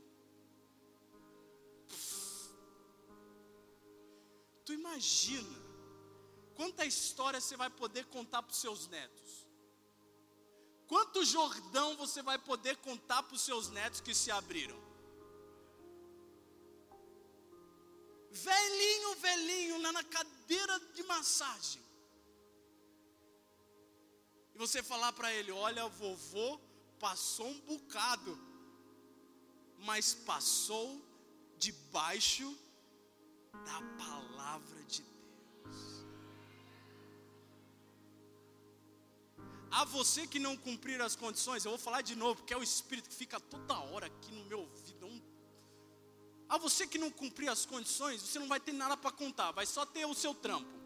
Tu 4.65 4.73
imagina 4.73 5.59
quanta 6.55 6.87
história 6.87 7.43
você 7.43 7.59
vai 7.59 7.69
poder 7.69 8.07
contar 8.07 8.43
para 8.43 8.53
os 8.53 8.57
seus 8.57 8.89
netos? 8.89 9.47
Quanto 10.87 11.27
Jordão 11.27 11.95
você 11.99 12.23
vai 12.23 12.39
poder 12.39 12.79
contar 12.79 13.23
para 13.23 13.35
os 13.35 13.43
seus 13.43 13.69
netos 13.69 14.01
que 14.01 14.15
se 14.15 14.31
abriram? 14.31 14.84
Velhinho, 18.35 19.15
velhinho, 19.17 19.81
lá 19.81 19.93
na 19.93 20.03
cadeira 20.03 20.79
de 20.93 21.05
massagem. 21.05 21.81
E 24.53 24.59
você 24.59 24.83
falar 24.83 25.13
para 25.13 25.33
ele: 25.33 25.53
Olha, 25.53 25.87
vovô 25.89 26.59
passou 26.99 27.47
um 27.47 27.61
bocado, 27.61 28.37
mas 29.79 30.15
passou 30.15 31.01
debaixo 31.59 32.59
da 33.53 33.81
palavra 34.05 34.83
de 34.85 35.03
Deus. 35.03 36.05
A 39.71 39.85
você 39.85 40.27
que 40.27 40.41
não 40.41 40.57
cumprir 40.57 41.01
as 41.01 41.15
condições, 41.15 41.65
eu 41.65 41.71
vou 41.71 41.79
falar 41.79 42.03
de 42.03 42.17
novo, 42.17 42.37
porque 42.41 42.55
é 42.55 42.57
o 42.57 42.63
Espírito 42.65 43.09
que 43.09 43.15
fica 43.15 43.39
toda 43.39 43.79
hora 43.79 44.07
aqui 44.07 44.33
no 44.33 44.45
meu 44.47 44.61
ouvido. 44.61 44.84
A 46.49 46.59
você 46.59 46.87
que 46.87 46.99
não 46.99 47.11
cumprir 47.11 47.49
as 47.49 47.65
condições, 47.65 48.21
você 48.21 48.39
não 48.39 48.49
vai 48.49 48.61
ter 48.61 48.73
nada 48.73 48.97
para 48.97 49.11
contar, 49.11 49.51
vai 49.53 49.67
só 49.67 49.85
ter 49.87 50.05
o 50.07 50.15
seu 50.15 50.35
trampo. 50.35 50.85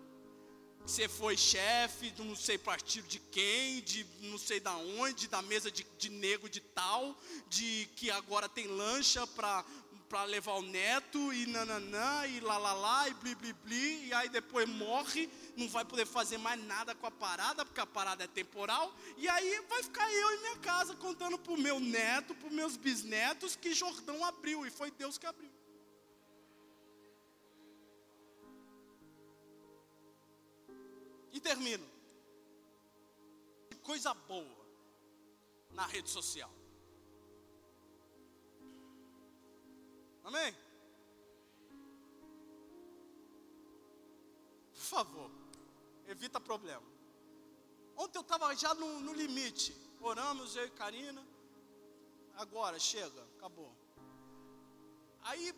Você 0.88 1.06
foi 1.06 1.36
chefe 1.36 2.10
de 2.10 2.22
não 2.24 2.34
sei 2.34 2.56
partido 2.56 3.06
de 3.06 3.18
quem, 3.18 3.82
de 3.82 4.06
não 4.22 4.38
sei 4.38 4.58
da 4.58 4.74
onde, 4.74 5.28
da 5.28 5.42
mesa 5.42 5.70
de, 5.70 5.86
de 5.98 6.08
nego 6.08 6.48
de 6.48 6.60
tal, 6.60 7.14
de 7.46 7.86
que 7.94 8.10
agora 8.10 8.48
tem 8.48 8.66
lancha 8.66 9.26
para 9.26 9.62
para 10.08 10.24
levar 10.24 10.54
o 10.54 10.62
neto 10.62 11.32
e 11.32 11.46
nananã 11.46 12.26
e 12.26 12.40
lá 12.40 12.56
lá 12.56 12.72
lá 12.72 13.08
e 13.08 13.14
bli 13.14 13.34
bli 13.34 13.52
bli 13.52 14.06
e 14.06 14.14
aí 14.14 14.28
depois 14.28 14.68
morre, 14.68 15.28
não 15.56 15.68
vai 15.68 15.84
poder 15.84 16.06
fazer 16.06 16.38
mais 16.38 16.62
nada 16.64 16.94
com 16.94 17.06
a 17.06 17.10
parada 17.10 17.64
porque 17.64 17.80
a 17.80 17.86
parada 17.86 18.24
é 18.24 18.26
temporal 18.26 18.94
e 19.18 19.28
aí 19.28 19.60
vai 19.68 19.82
ficar 19.82 20.10
eu 20.10 20.34
em 20.34 20.40
minha 20.40 20.56
casa 20.58 20.94
contando 20.96 21.38
para 21.38 21.52
o 21.52 21.58
meu 21.58 21.78
neto, 21.78 22.34
para 22.34 22.48
os 22.48 22.52
meus 22.52 22.76
bisnetos 22.76 23.54
que 23.54 23.74
Jordão 23.74 24.24
abriu 24.24 24.66
e 24.66 24.70
foi 24.70 24.90
Deus 24.90 25.18
que 25.18 25.26
abriu. 25.26 25.50
E 31.32 31.40
termino. 31.40 31.86
Coisa 33.82 34.12
boa 34.12 34.66
na 35.70 35.86
rede 35.86 36.10
social. 36.10 36.57
Amém? 40.28 40.54
Por 44.74 44.80
favor, 44.80 45.30
evita 46.06 46.38
problema. 46.38 46.86
Ontem 47.96 48.18
eu 48.18 48.22
estava 48.22 48.54
já 48.54 48.74
no, 48.74 49.00
no, 49.00 49.14
limite. 49.14 49.74
Oramos, 50.02 50.54
eu 50.54 50.66
e 50.66 50.70
Karina. 50.70 51.26
Agora, 52.36 52.78
chega, 52.78 53.22
acabou. 53.38 53.74
Aí, 55.22 55.54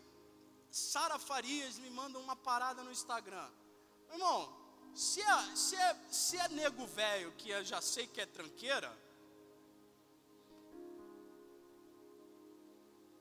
Sara 0.71 1.19
Farias 1.19 1.77
me 1.77 1.89
manda 1.89 2.17
uma 2.17 2.37
parada 2.37 2.81
no 2.81 2.93
Instagram. 2.93 3.49
Irmão, 4.09 4.57
se 4.95 5.21
é, 5.21 5.55
se 5.55 5.75
é, 5.75 5.93
se 6.09 6.37
é 6.37 6.47
nego 6.47 6.87
velho, 6.87 7.33
que 7.33 7.49
eu 7.49 7.61
já 7.65 7.81
sei 7.81 8.07
que 8.07 8.21
é 8.21 8.25
tranqueira, 8.25 8.97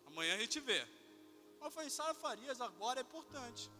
amanhã 0.06 0.36
a 0.36 0.38
gente 0.38 0.60
vê. 0.60 0.99
Falei, 1.68 1.90
Sara 1.90 2.14
Farias 2.14 2.60
agora 2.60 3.00
é 3.00 3.02
importante. 3.02 3.70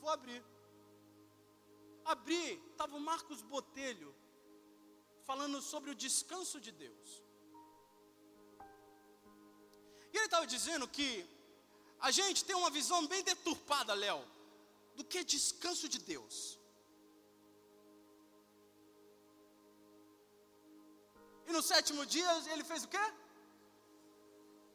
Vou 0.00 0.10
abrir. 0.10 0.42
Abri, 2.04 2.62
estava 2.70 2.96
o 2.96 3.00
Marcos 3.00 3.40
Botelho 3.42 4.14
falando 5.24 5.60
sobre 5.60 5.90
o 5.90 5.94
descanso 5.94 6.60
de 6.60 6.72
Deus. 6.84 7.08
E 10.12 10.16
ele 10.16 10.26
estava 10.26 10.46
dizendo 10.46 10.86
que 10.96 11.08
a 12.08 12.10
gente 12.10 12.44
tem 12.44 12.56
uma 12.56 12.70
visão 12.70 13.06
bem 13.06 13.22
deturpada, 13.22 13.94
Léo, 13.94 14.22
do 14.96 15.04
que 15.04 15.18
é 15.18 15.24
descanso 15.24 15.88
de 15.88 15.98
Deus. 15.98 16.36
E 21.46 21.52
no 21.52 21.62
sétimo 21.62 22.04
dia 22.04 22.30
ele 22.52 22.64
fez 22.64 22.84
o 22.84 22.88
quê? 22.88 23.04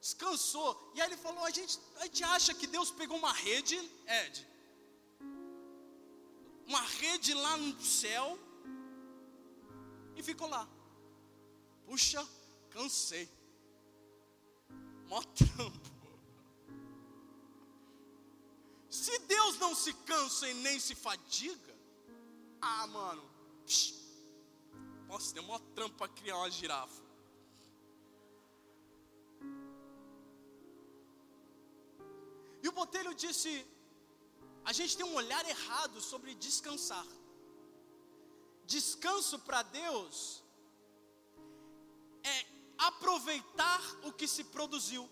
Descansou. 0.01 0.91
E 0.95 1.01
aí 1.01 1.07
ele 1.07 1.17
falou: 1.17 1.45
a 1.45 1.51
gente, 1.51 1.79
a 1.97 2.05
gente 2.05 2.23
acha 2.23 2.53
que 2.55 2.65
Deus 2.65 2.89
pegou 2.89 3.17
uma 3.17 3.31
rede, 3.31 3.77
Ed, 4.07 4.47
uma 6.65 6.81
rede 6.81 7.33
lá 7.35 7.55
no 7.57 7.79
céu 7.81 8.39
e 10.15 10.23
ficou 10.23 10.47
lá. 10.47 10.67
Puxa, 11.85 12.27
cansei. 12.71 13.29
Mó 15.07 15.21
trampo. 15.21 15.91
Se 18.89 19.19
Deus 19.19 19.57
não 19.59 19.75
se 19.75 19.93
cansa 19.93 20.49
e 20.49 20.53
nem 20.55 20.79
se 20.79 20.95
fadiga, 20.95 21.75
ah, 22.59 22.87
mano, 22.87 23.23
psh, 23.65 23.93
nossa, 25.07 25.33
deu 25.33 25.43
uma 25.43 25.59
trampa 25.75 26.07
para 26.07 26.13
criar 26.13 26.37
uma 26.37 26.49
girafa. 26.49 27.10
E 32.63 32.67
o 32.67 32.71
Botelho 32.71 33.13
disse: 33.13 33.65
a 34.63 34.73
gente 34.73 34.95
tem 34.97 35.05
um 35.05 35.15
olhar 35.15 35.43
errado 35.47 35.99
sobre 35.99 36.35
descansar. 36.35 37.05
Descanso 38.65 39.39
para 39.39 39.63
Deus 39.63 40.43
é 42.23 42.45
aproveitar 42.77 43.81
o 44.03 44.13
que 44.13 44.27
se 44.27 44.43
produziu. 44.45 45.09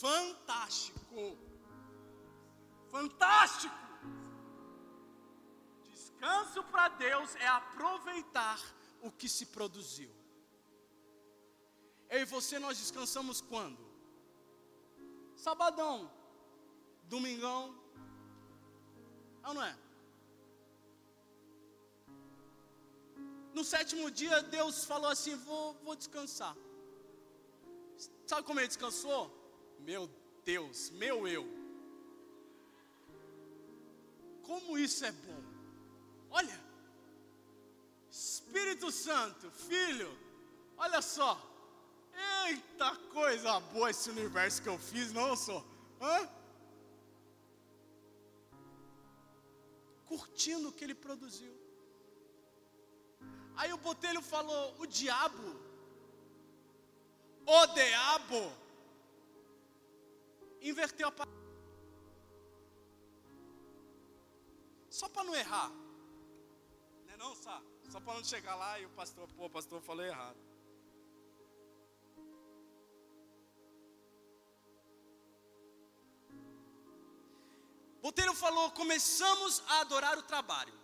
Fantástico! 0.00 1.38
Fantástico! 2.90 3.74
Descanso 5.84 6.62
para 6.64 6.88
Deus 6.88 7.34
é 7.36 7.46
aproveitar 7.46 8.58
o 9.02 9.10
que 9.12 9.28
se 9.28 9.46
produziu. 9.46 10.23
E 12.24 12.26
você 12.26 12.58
nós 12.58 12.78
descansamos 12.78 13.42
quando? 13.42 13.78
Sabadão, 15.36 16.10
domingão, 17.14 17.62
ah, 19.42 19.52
não 19.52 19.62
é? 19.62 19.76
No 23.52 23.62
sétimo 23.62 24.10
dia, 24.10 24.40
Deus 24.40 24.86
falou 24.86 25.10
assim: 25.10 25.34
vou, 25.36 25.74
vou 25.84 25.94
descansar. 25.94 26.56
Sabe 28.26 28.42
como 28.46 28.58
ele 28.58 28.68
descansou? 28.68 29.22
Meu 29.80 30.10
Deus, 30.46 30.88
meu 31.04 31.28
eu. 31.28 31.46
Como 34.44 34.78
isso 34.78 35.04
é 35.04 35.12
bom. 35.12 35.42
Olha, 36.30 36.58
Espírito 38.10 38.90
Santo, 38.90 39.50
Filho, 39.50 40.10
olha 40.78 41.02
só. 41.02 41.53
Eita 42.46 42.96
coisa 43.12 43.58
boa 43.60 43.90
esse 43.90 44.10
universo 44.10 44.62
que 44.62 44.68
eu 44.68 44.78
fiz, 44.78 45.12
não 45.12 45.36
sou? 45.36 45.64
Hã? 46.00 46.28
Curtindo 50.06 50.68
o 50.68 50.72
que 50.72 50.84
ele 50.84 50.94
produziu. 50.94 51.54
Aí 53.56 53.72
o 53.72 53.78
Botelho 53.78 54.20
falou: 54.20 54.74
o 54.78 54.86
diabo, 54.86 55.60
o 57.46 57.66
diabo, 57.68 58.52
inverteu 60.60 61.08
a 61.08 61.12
palavra. 61.12 61.34
Só 64.90 65.08
para 65.08 65.24
não 65.24 65.34
errar. 65.34 65.70
É 67.08 67.16
não, 67.16 67.34
Sá? 67.34 67.60
Só 67.90 68.00
para 68.00 68.14
não 68.14 68.24
chegar 68.24 68.54
lá 68.54 68.78
e 68.78 68.86
o 68.86 68.90
pastor, 68.90 69.28
pô, 69.32 69.46
o 69.46 69.50
pastor 69.50 69.80
falou 69.80 70.04
errado. 70.04 70.53
Botelho 78.04 78.34
falou: 78.34 78.70
começamos 78.72 79.62
a 79.66 79.80
adorar 79.80 80.18
o 80.18 80.22
trabalho. 80.22 80.74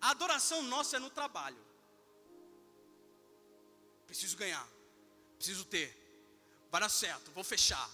A 0.00 0.10
adoração 0.10 0.60
nossa 0.62 0.96
é 0.96 0.98
no 0.98 1.08
trabalho. 1.08 1.64
Preciso 4.04 4.36
ganhar, 4.36 4.68
preciso 5.36 5.64
ter, 5.64 5.88
vai 6.68 6.80
dar 6.80 6.88
certo, 6.88 7.30
vou 7.30 7.44
fechar. 7.44 7.88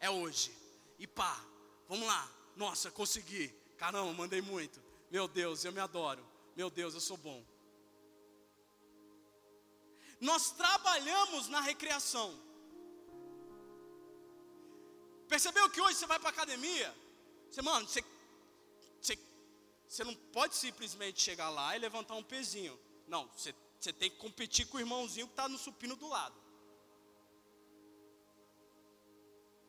É 0.00 0.10
hoje. 0.10 0.52
E 0.98 1.06
pá, 1.06 1.40
vamos 1.88 2.08
lá. 2.08 2.28
Nossa, 2.56 2.90
consegui. 2.90 3.48
Caramba, 3.78 4.12
mandei 4.12 4.42
muito. 4.42 4.82
Meu 5.08 5.28
Deus, 5.28 5.64
eu 5.64 5.70
me 5.70 5.78
adoro. 5.78 6.28
Meu 6.56 6.68
Deus, 6.68 6.94
eu 6.94 7.00
sou 7.00 7.16
bom. 7.16 7.46
Nós 10.20 10.50
trabalhamos 10.50 11.46
na 11.46 11.60
recreação. 11.60 12.43
Percebeu 15.28 15.68
que 15.70 15.80
hoje 15.80 15.98
você 15.98 16.06
vai 16.06 16.18
para 16.18 16.30
academia? 16.30 16.94
Você, 17.50 17.62
mano, 17.62 17.86
você, 17.86 18.04
você, 19.00 19.18
você 19.88 20.04
não 20.04 20.14
pode 20.14 20.54
simplesmente 20.56 21.20
chegar 21.20 21.50
lá 21.50 21.76
e 21.76 21.78
levantar 21.78 22.14
um 22.14 22.22
pezinho. 22.22 22.78
Não, 23.06 23.28
você, 23.28 23.54
você 23.78 23.92
tem 23.92 24.10
que 24.10 24.16
competir 24.16 24.66
com 24.66 24.76
o 24.76 24.80
irmãozinho 24.80 25.26
que 25.26 25.32
está 25.32 25.48
no 25.48 25.58
supino 25.58 25.96
do 25.96 26.08
lado. 26.08 26.34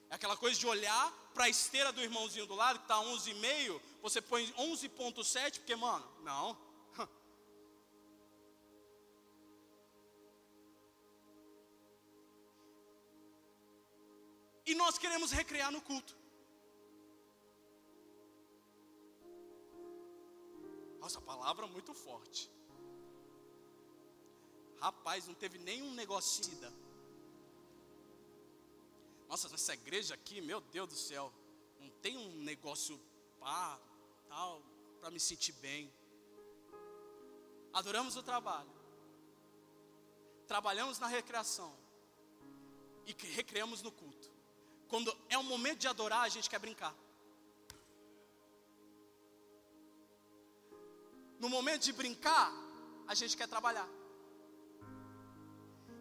É 0.10 0.16
aquela 0.16 0.38
coisa 0.38 0.60
de 0.60 0.68
olhar 0.68 1.12
para 1.34 1.46
a 1.46 1.50
esteira 1.50 1.92
do 1.92 2.02
irmãozinho 2.02 2.46
do 2.46 2.56
lado, 2.56 2.80
que 2.80 2.86
está 2.86 2.96
11,5, 2.96 3.82
você 4.02 4.22
põe 4.22 4.46
11,7, 4.54 5.60
porque, 5.60 5.76
mano, 5.76 6.08
não. 6.22 6.58
E 14.66 14.74
nós 14.74 14.98
queremos 14.98 15.32
recrear 15.32 15.72
no 15.72 15.82
culto. 15.82 16.18
Nossa, 21.00 21.22
palavra 21.22 21.68
muito 21.68 21.94
forte. 21.94 22.50
Rapaz, 24.80 25.28
não 25.28 25.36
teve 25.36 25.60
nenhum 25.60 25.94
negocinho. 25.94 26.74
Nossa, 29.28 29.48
nessa 29.50 29.74
igreja 29.74 30.16
aqui, 30.16 30.42
meu 30.42 30.60
Deus 30.62 30.90
do 30.90 30.96
céu, 30.96 31.32
não 31.80 31.90
tem 32.02 32.18
um 32.18 32.30
negócio 32.44 33.00
pá, 33.40 33.80
tal, 34.28 34.64
para 35.00 35.12
me 35.12 35.20
sentir 35.20 35.52
bem. 35.54 35.94
Adoramos 37.72 38.16
o 38.16 38.24
trabalho. 38.24 38.74
Trabalhamos 40.48 40.98
na 40.98 41.08
recreação. 41.08 41.76
E 43.06 43.14
recreamos 43.28 43.82
no 43.84 43.92
culto. 43.92 44.35
Quando 44.88 45.16
é 45.30 45.38
o 45.38 45.44
momento 45.44 45.80
de 45.80 45.88
adorar, 45.88 46.22
a 46.22 46.30
gente 46.30 46.50
quer 46.50 46.60
brincar. 46.60 46.94
No 51.40 51.50
momento 51.50 51.84
de 51.84 51.94
brincar, 51.94 52.52
a 53.08 53.14
gente 53.14 53.36
quer 53.36 53.48
trabalhar. 53.48 53.88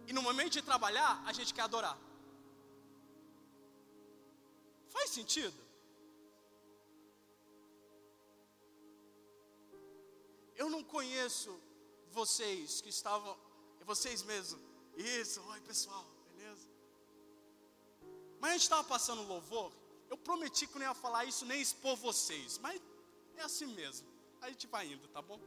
E 0.07 0.13
no 0.13 0.23
momento 0.23 0.53
de 0.53 0.63
trabalhar, 0.63 1.23
a 1.27 1.33
gente 1.33 1.53
quer 1.53 1.63
adorar. 1.63 1.99
Faz 4.89 5.11
sentido? 5.11 5.59
Eu 10.55 10.71
não 10.71 10.85
conheço 10.85 11.59
vocês 12.11 12.81
que 12.81 12.91
estavam, 12.91 13.37
vocês 13.85 14.23
mesmos. 14.23 14.63
Isso, 14.97 15.41
oi 15.43 15.61
pessoal? 15.63 16.14
Mas 18.45 18.51
a 18.51 18.55
gente 18.57 18.63
estava 18.65 18.85
passando 18.85 19.23
louvor. 19.35 19.73
Eu 20.11 20.19
prometi 20.19 20.67
que 20.67 20.79
não 20.79 20.87
ia 20.87 20.95
falar 21.03 21.25
isso 21.25 21.47
nem 21.47 21.63
expor 21.67 21.97
vocês, 21.97 22.59
mas 22.59 22.79
é 23.39 23.43
assim 23.43 23.69
mesmo 23.81 24.07
a 24.45 24.49
gente 24.51 24.67
vai 24.67 24.85
indo, 24.93 25.09
tá 25.09 25.23
bom? 25.23 25.41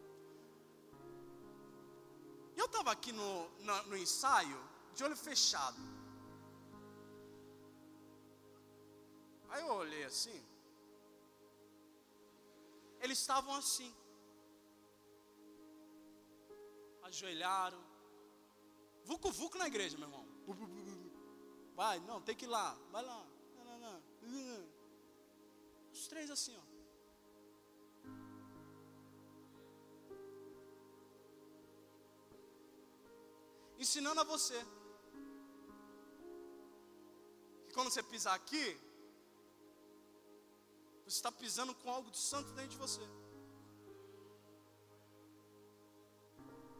Eu 2.55 2.65
estava 2.65 2.91
aqui 2.91 3.11
no, 3.11 3.49
no, 3.67 3.83
no 3.89 3.97
ensaio, 3.97 4.59
de 4.95 5.03
olho 5.03 5.15
fechado. 5.15 5.77
Aí 9.49 9.61
eu 9.61 9.71
olhei 9.73 10.03
assim. 10.03 10.43
Eles 12.99 13.19
estavam 13.19 13.53
assim. 13.53 13.93
Ajoelharam. 17.03 17.83
Vucu 19.03 19.31
vucu 19.31 19.59
na 19.59 19.67
igreja, 19.67 19.95
meu 19.99 20.07
irmão. 20.07 20.25
Vai, 21.77 21.99
não, 22.01 22.21
tem 22.21 22.35
que 22.35 22.45
ir 22.45 22.49
lá. 22.49 22.75
Vai 22.91 23.05
lá. 23.05 23.25
Os 25.93 26.07
três 26.07 26.29
assim, 26.29 26.57
ó. 26.57 26.77
ensinando 33.79 34.19
a 34.19 34.23
você. 34.23 34.59
Que 37.67 37.73
quando 37.73 37.89
você 37.89 38.03
pisar 38.03 38.35
aqui, 38.35 38.65
você 41.05 41.17
está 41.17 41.31
pisando 41.31 41.73
com 41.75 41.89
algo 41.89 42.11
de 42.11 42.17
santo 42.17 42.51
dentro 42.53 42.71
de 42.71 42.77
você. 42.77 43.01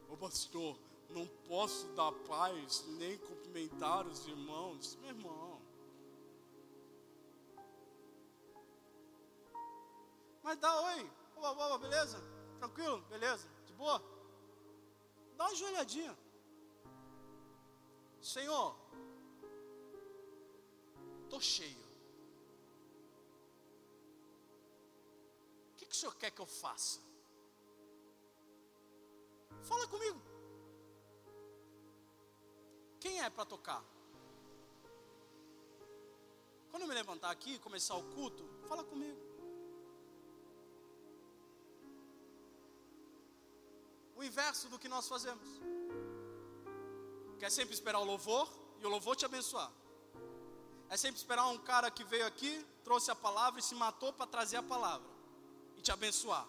Ô 0.10 0.18
pastor, 0.18 0.78
não 1.10 1.26
posso 1.48 1.88
dar 1.94 2.12
paz 2.28 2.84
nem 2.88 3.18
cumprimentar 3.18 4.06
os 4.08 4.26
irmãos. 4.28 4.96
Meu 4.98 5.10
irmão. 5.10 5.62
Mas 10.44 10.58
dá 10.60 10.82
oi. 10.82 11.12
Oba, 11.36 11.52
oba, 11.52 11.78
beleza? 11.78 12.22
Tranquilo? 12.58 13.02
Beleza? 13.10 13.48
De 13.66 13.74
boa? 13.74 14.02
Dá 15.36 15.46
uma 15.46 15.56
joelhadinha. 15.56 16.18
Senhor, 18.22 18.76
estou 21.24 21.40
cheio. 21.40 21.86
O 25.72 25.76
que, 25.78 25.86
que 25.86 25.92
o 25.92 25.96
Senhor 25.96 26.16
quer 26.16 26.32
que 26.32 26.42
eu 26.42 26.46
faça? 26.46 27.00
Fala 29.62 29.88
comigo. 29.88 30.37
Quem 33.00 33.22
é 33.22 33.30
para 33.30 33.46
tocar? 33.46 33.84
Quando 36.70 36.84
eu 36.84 36.88
me 36.88 36.94
levantar 36.94 37.32
aqui 37.32 37.56
e 37.56 37.60
começar 37.60 37.96
o 37.96 38.04
culto, 38.16 38.44
fala 38.68 38.84
comigo. 38.84 39.20
O 44.16 44.24
inverso 44.24 44.68
do 44.70 44.80
que 44.80 44.90
nós 44.90 45.08
fazemos 45.08 45.48
quer 47.40 47.52
sempre 47.52 47.74
esperar 47.74 48.00
o 48.00 48.04
louvor 48.04 48.48
e 48.80 48.86
o 48.86 48.90
louvor 48.90 49.16
te 49.16 49.26
abençoar. 49.26 49.72
É 50.90 50.98
sempre 50.98 51.18
esperar 51.18 51.48
um 51.48 51.58
cara 51.58 51.92
que 51.92 52.04
veio 52.04 52.26
aqui, 52.26 52.66
trouxe 52.84 53.12
a 53.12 53.16
palavra 53.16 53.60
e 53.60 53.64
se 53.64 53.76
matou 53.76 54.12
para 54.14 54.26
trazer 54.26 54.58
a 54.58 54.64
palavra 54.64 55.10
e 55.76 55.82
te 55.82 55.92
abençoar. 55.92 56.48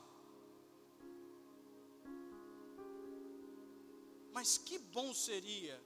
Mas 4.32 4.56
que 4.56 4.78
bom 4.78 5.12
seria 5.12 5.78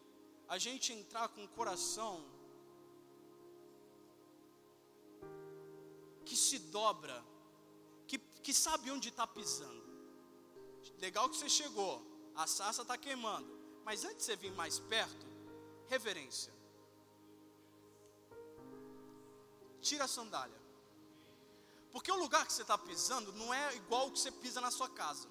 a 0.53 0.59
gente 0.59 0.93
entrar 0.93 1.29
com 1.31 1.43
o 1.43 1.49
coração 1.49 2.23
que 6.27 6.37
se 6.37 6.59
dobra, 6.59 7.25
que, 8.07 8.19
que 8.19 8.53
sabe 8.53 8.91
onde 8.91 9.09
está 9.09 9.27
pisando. 9.27 9.83
Legal 10.99 11.31
que 11.31 11.39
você 11.39 11.49
chegou, 11.49 11.95
a 12.37 12.47
sassa 12.47 12.83
está 12.83 12.99
queimando. 12.99 13.51
Mas 13.83 14.05
antes 14.05 14.19
de 14.19 14.25
você 14.25 14.37
vir 14.37 14.53
mais 14.53 14.79
perto, 14.79 15.27
reverência. 15.89 16.53
Tira 19.81 20.05
a 20.05 20.09
sandália. 20.17 20.61
Porque 21.93 22.13
o 22.13 22.17
lugar 22.17 22.47
que 22.47 22.53
você 22.53 22.61
está 22.61 22.77
pisando 22.77 23.33
não 23.33 23.55
é 23.55 23.75
igual 23.77 24.09
o 24.09 24.13
que 24.13 24.19
você 24.19 24.31
pisa 24.31 24.61
na 24.61 24.71
sua 24.71 24.91
casa. 24.91 25.27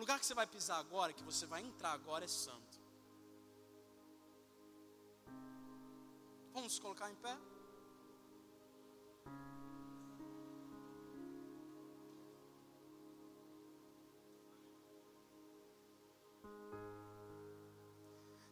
Lugar 0.00 0.18
que 0.18 0.24
você 0.24 0.32
vai 0.32 0.46
pisar 0.46 0.78
agora, 0.78 1.12
que 1.12 1.22
você 1.22 1.44
vai 1.44 1.60
entrar 1.60 1.92
agora, 1.92 2.24
é 2.24 2.28
santo. 2.28 2.80
Vamos 6.54 6.78
colocar 6.78 7.10
em 7.10 7.14
pé? 7.16 7.36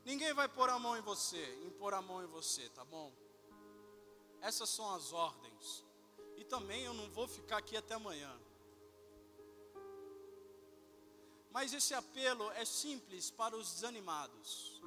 Ninguém 0.05 0.33
vai 0.35 0.49
pôr 0.49 0.69
a 0.69 0.79
mão 0.79 0.97
em 0.97 1.01
você, 1.01 1.43
impor 1.66 1.95
a 1.95 2.03
mão 2.03 2.23
em 2.23 2.27
você, 2.27 2.69
tá 2.70 2.85
bom? 2.85 3.12
Essas 4.43 4.69
são 4.69 4.95
as 4.95 5.12
ordens. 5.12 5.85
E 6.37 6.45
também 6.45 6.85
eu 6.85 6.93
não 6.93 7.11
vou 7.11 7.27
ficar 7.27 7.59
aqui 7.59 7.77
até 7.77 7.95
amanhã. 7.95 8.39
Mas 11.59 11.72
esse 11.74 11.93
apelo 11.93 12.48
é 12.52 12.64
simples 12.64 13.32
para 13.32 13.56
os 13.56 13.72
desanimados. 13.72 14.80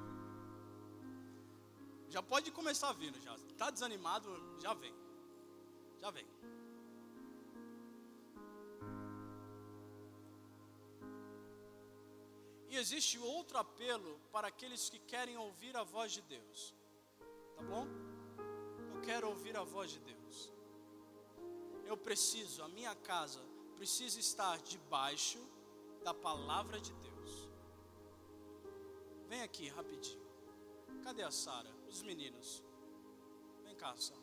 Já 2.08 2.22
pode 2.22 2.50
começar 2.50 2.90
vindo 2.94 3.20
já. 3.20 3.34
Está 3.50 3.68
desanimado, 3.68 4.30
já 4.58 4.72
vem. 4.72 4.94
Já 6.00 6.10
vem. 6.10 6.26
E 12.70 12.78
existe 12.78 13.18
outro 13.18 13.58
apelo 13.58 14.18
para 14.32 14.48
aqueles 14.48 14.88
que 14.88 14.98
querem 14.98 15.36
ouvir 15.36 15.76
a 15.76 15.82
voz 15.82 16.10
de 16.12 16.22
Deus. 16.22 16.74
Tá 17.54 17.62
bom? 17.64 17.86
Eu 18.94 19.00
quero 19.02 19.28
ouvir 19.28 19.58
a 19.58 19.62
voz 19.62 19.90
de 19.90 20.00
Deus. 20.00 20.50
Eu 21.84 21.98
preciso, 21.98 22.62
a 22.62 22.68
minha 22.68 22.94
casa 22.94 23.42
precisa 23.76 24.18
estar 24.18 24.56
debaixo 24.62 25.51
da 26.02 26.12
palavra 26.12 26.80
de 26.80 26.92
Deus. 26.94 27.48
Vem 29.28 29.42
aqui 29.42 29.68
rapidinho. 29.68 30.22
Cadê 31.02 31.22
a 31.22 31.30
Sara? 31.30 31.70
Os 31.88 32.02
meninos. 32.02 32.62
Vem 33.64 33.74
cá, 33.76 33.96
Sara. 33.96 34.21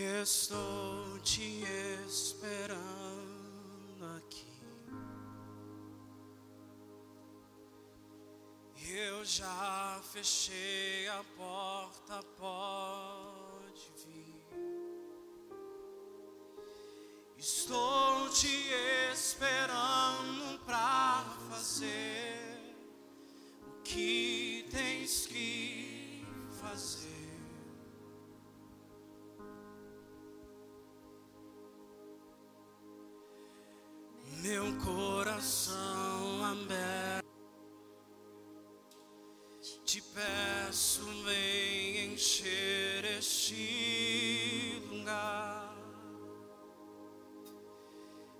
Estou 0.00 1.18
te 1.22 1.62
esperando 2.06 2.80
aqui. 4.16 4.46
Eu 8.88 9.22
já 9.26 10.00
fechei 10.10 11.06
a 11.06 11.22
porta, 11.36 12.22
pode 12.38 13.92
vir. 14.06 14.42
Estou 17.36 18.30
te 18.30 18.72
esperando. 19.12 19.69
coração 34.84 36.44
aberto. 36.44 37.28
Te 39.84 40.00
peço, 40.02 41.02
vem 41.24 42.12
encher 42.12 43.04
este 43.18 44.80
lugar. 44.90 45.74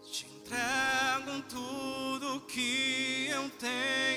Te 0.03 0.27
entrego 0.27 1.43
tudo 1.49 2.41
que 2.47 3.29
eu 3.31 3.51
tenho. 3.59 4.10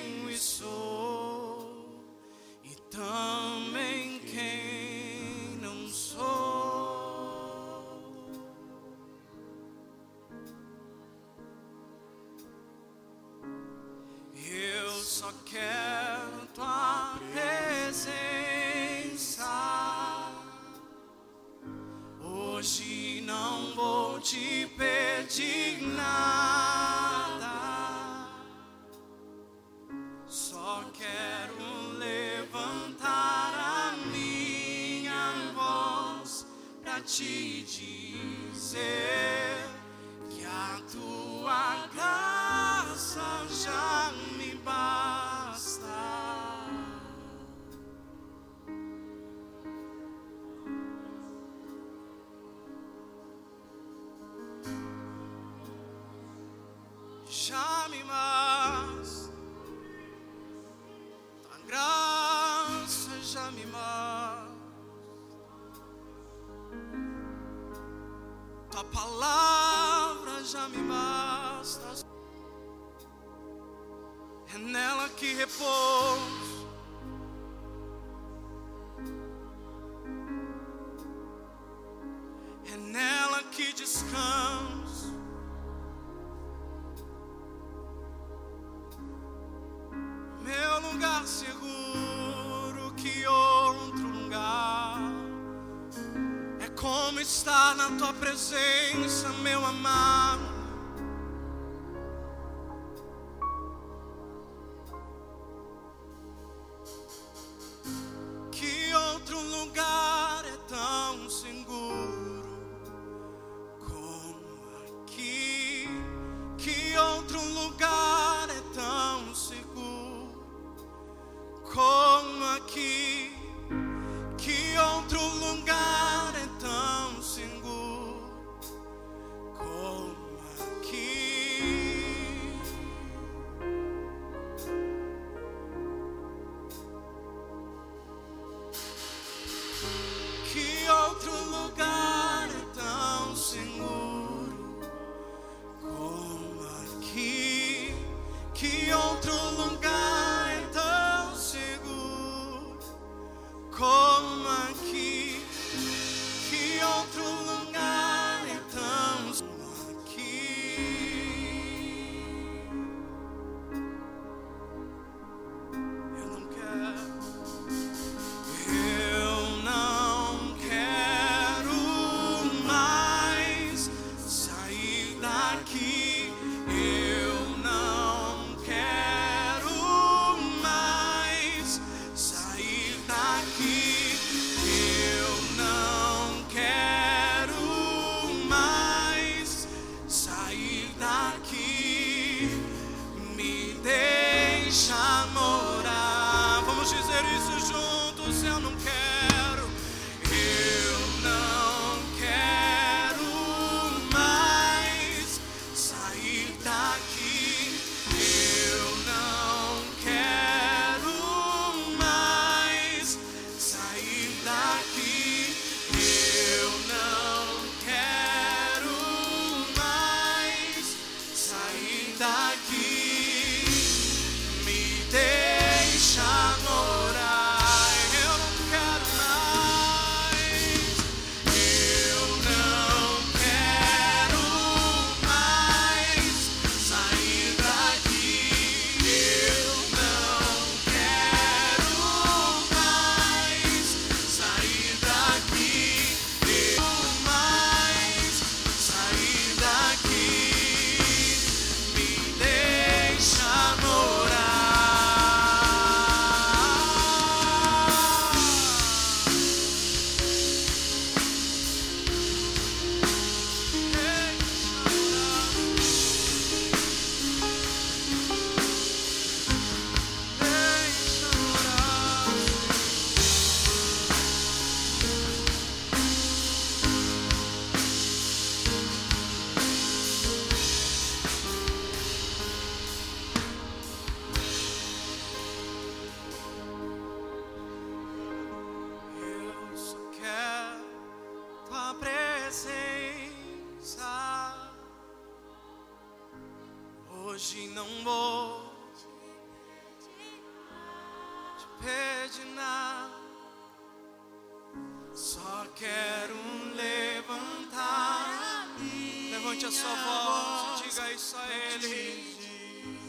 Levante 309.53 309.65
a 309.67 309.71
sua 309.71 309.95
voz 309.95 310.79
e 310.79 310.89
diga 310.89 311.11
isso 311.11 311.35
a 311.37 311.47
Ele. 311.53 312.37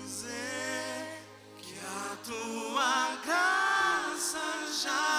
Dizer 0.03 1.23
que 1.57 1.75
a 1.81 2.17
tua 2.23 3.17
graça 3.25 4.43
já 4.83 5.14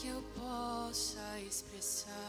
que 0.00 0.08
eu 0.08 0.22
possa 0.34 1.38
expressar. 1.46 2.19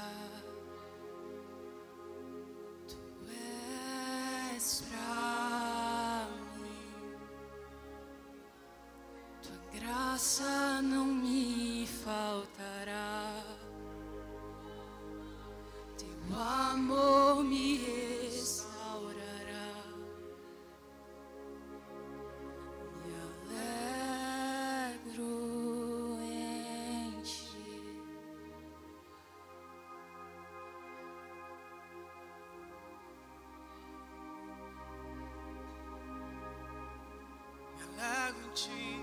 Em 38.32 38.50
ti. 38.54 39.00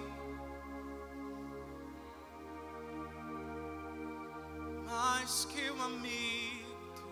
Mais 4.87 5.45
que 5.47 5.71
um 5.71 5.83
amigo 5.83 6.93
tu 6.95 7.09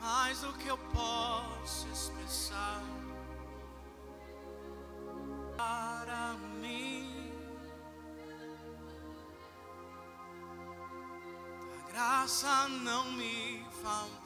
mais 0.00 0.40
do 0.40 0.52
que 0.54 0.68
eu 0.68 0.78
posso 0.92 1.88
expressar 1.88 2.82
para 5.56 6.34
mim. 6.60 7.32
A 11.78 11.90
graça 11.90 12.68
não 12.68 13.12
me 13.12 13.66
faltará. 13.82 14.17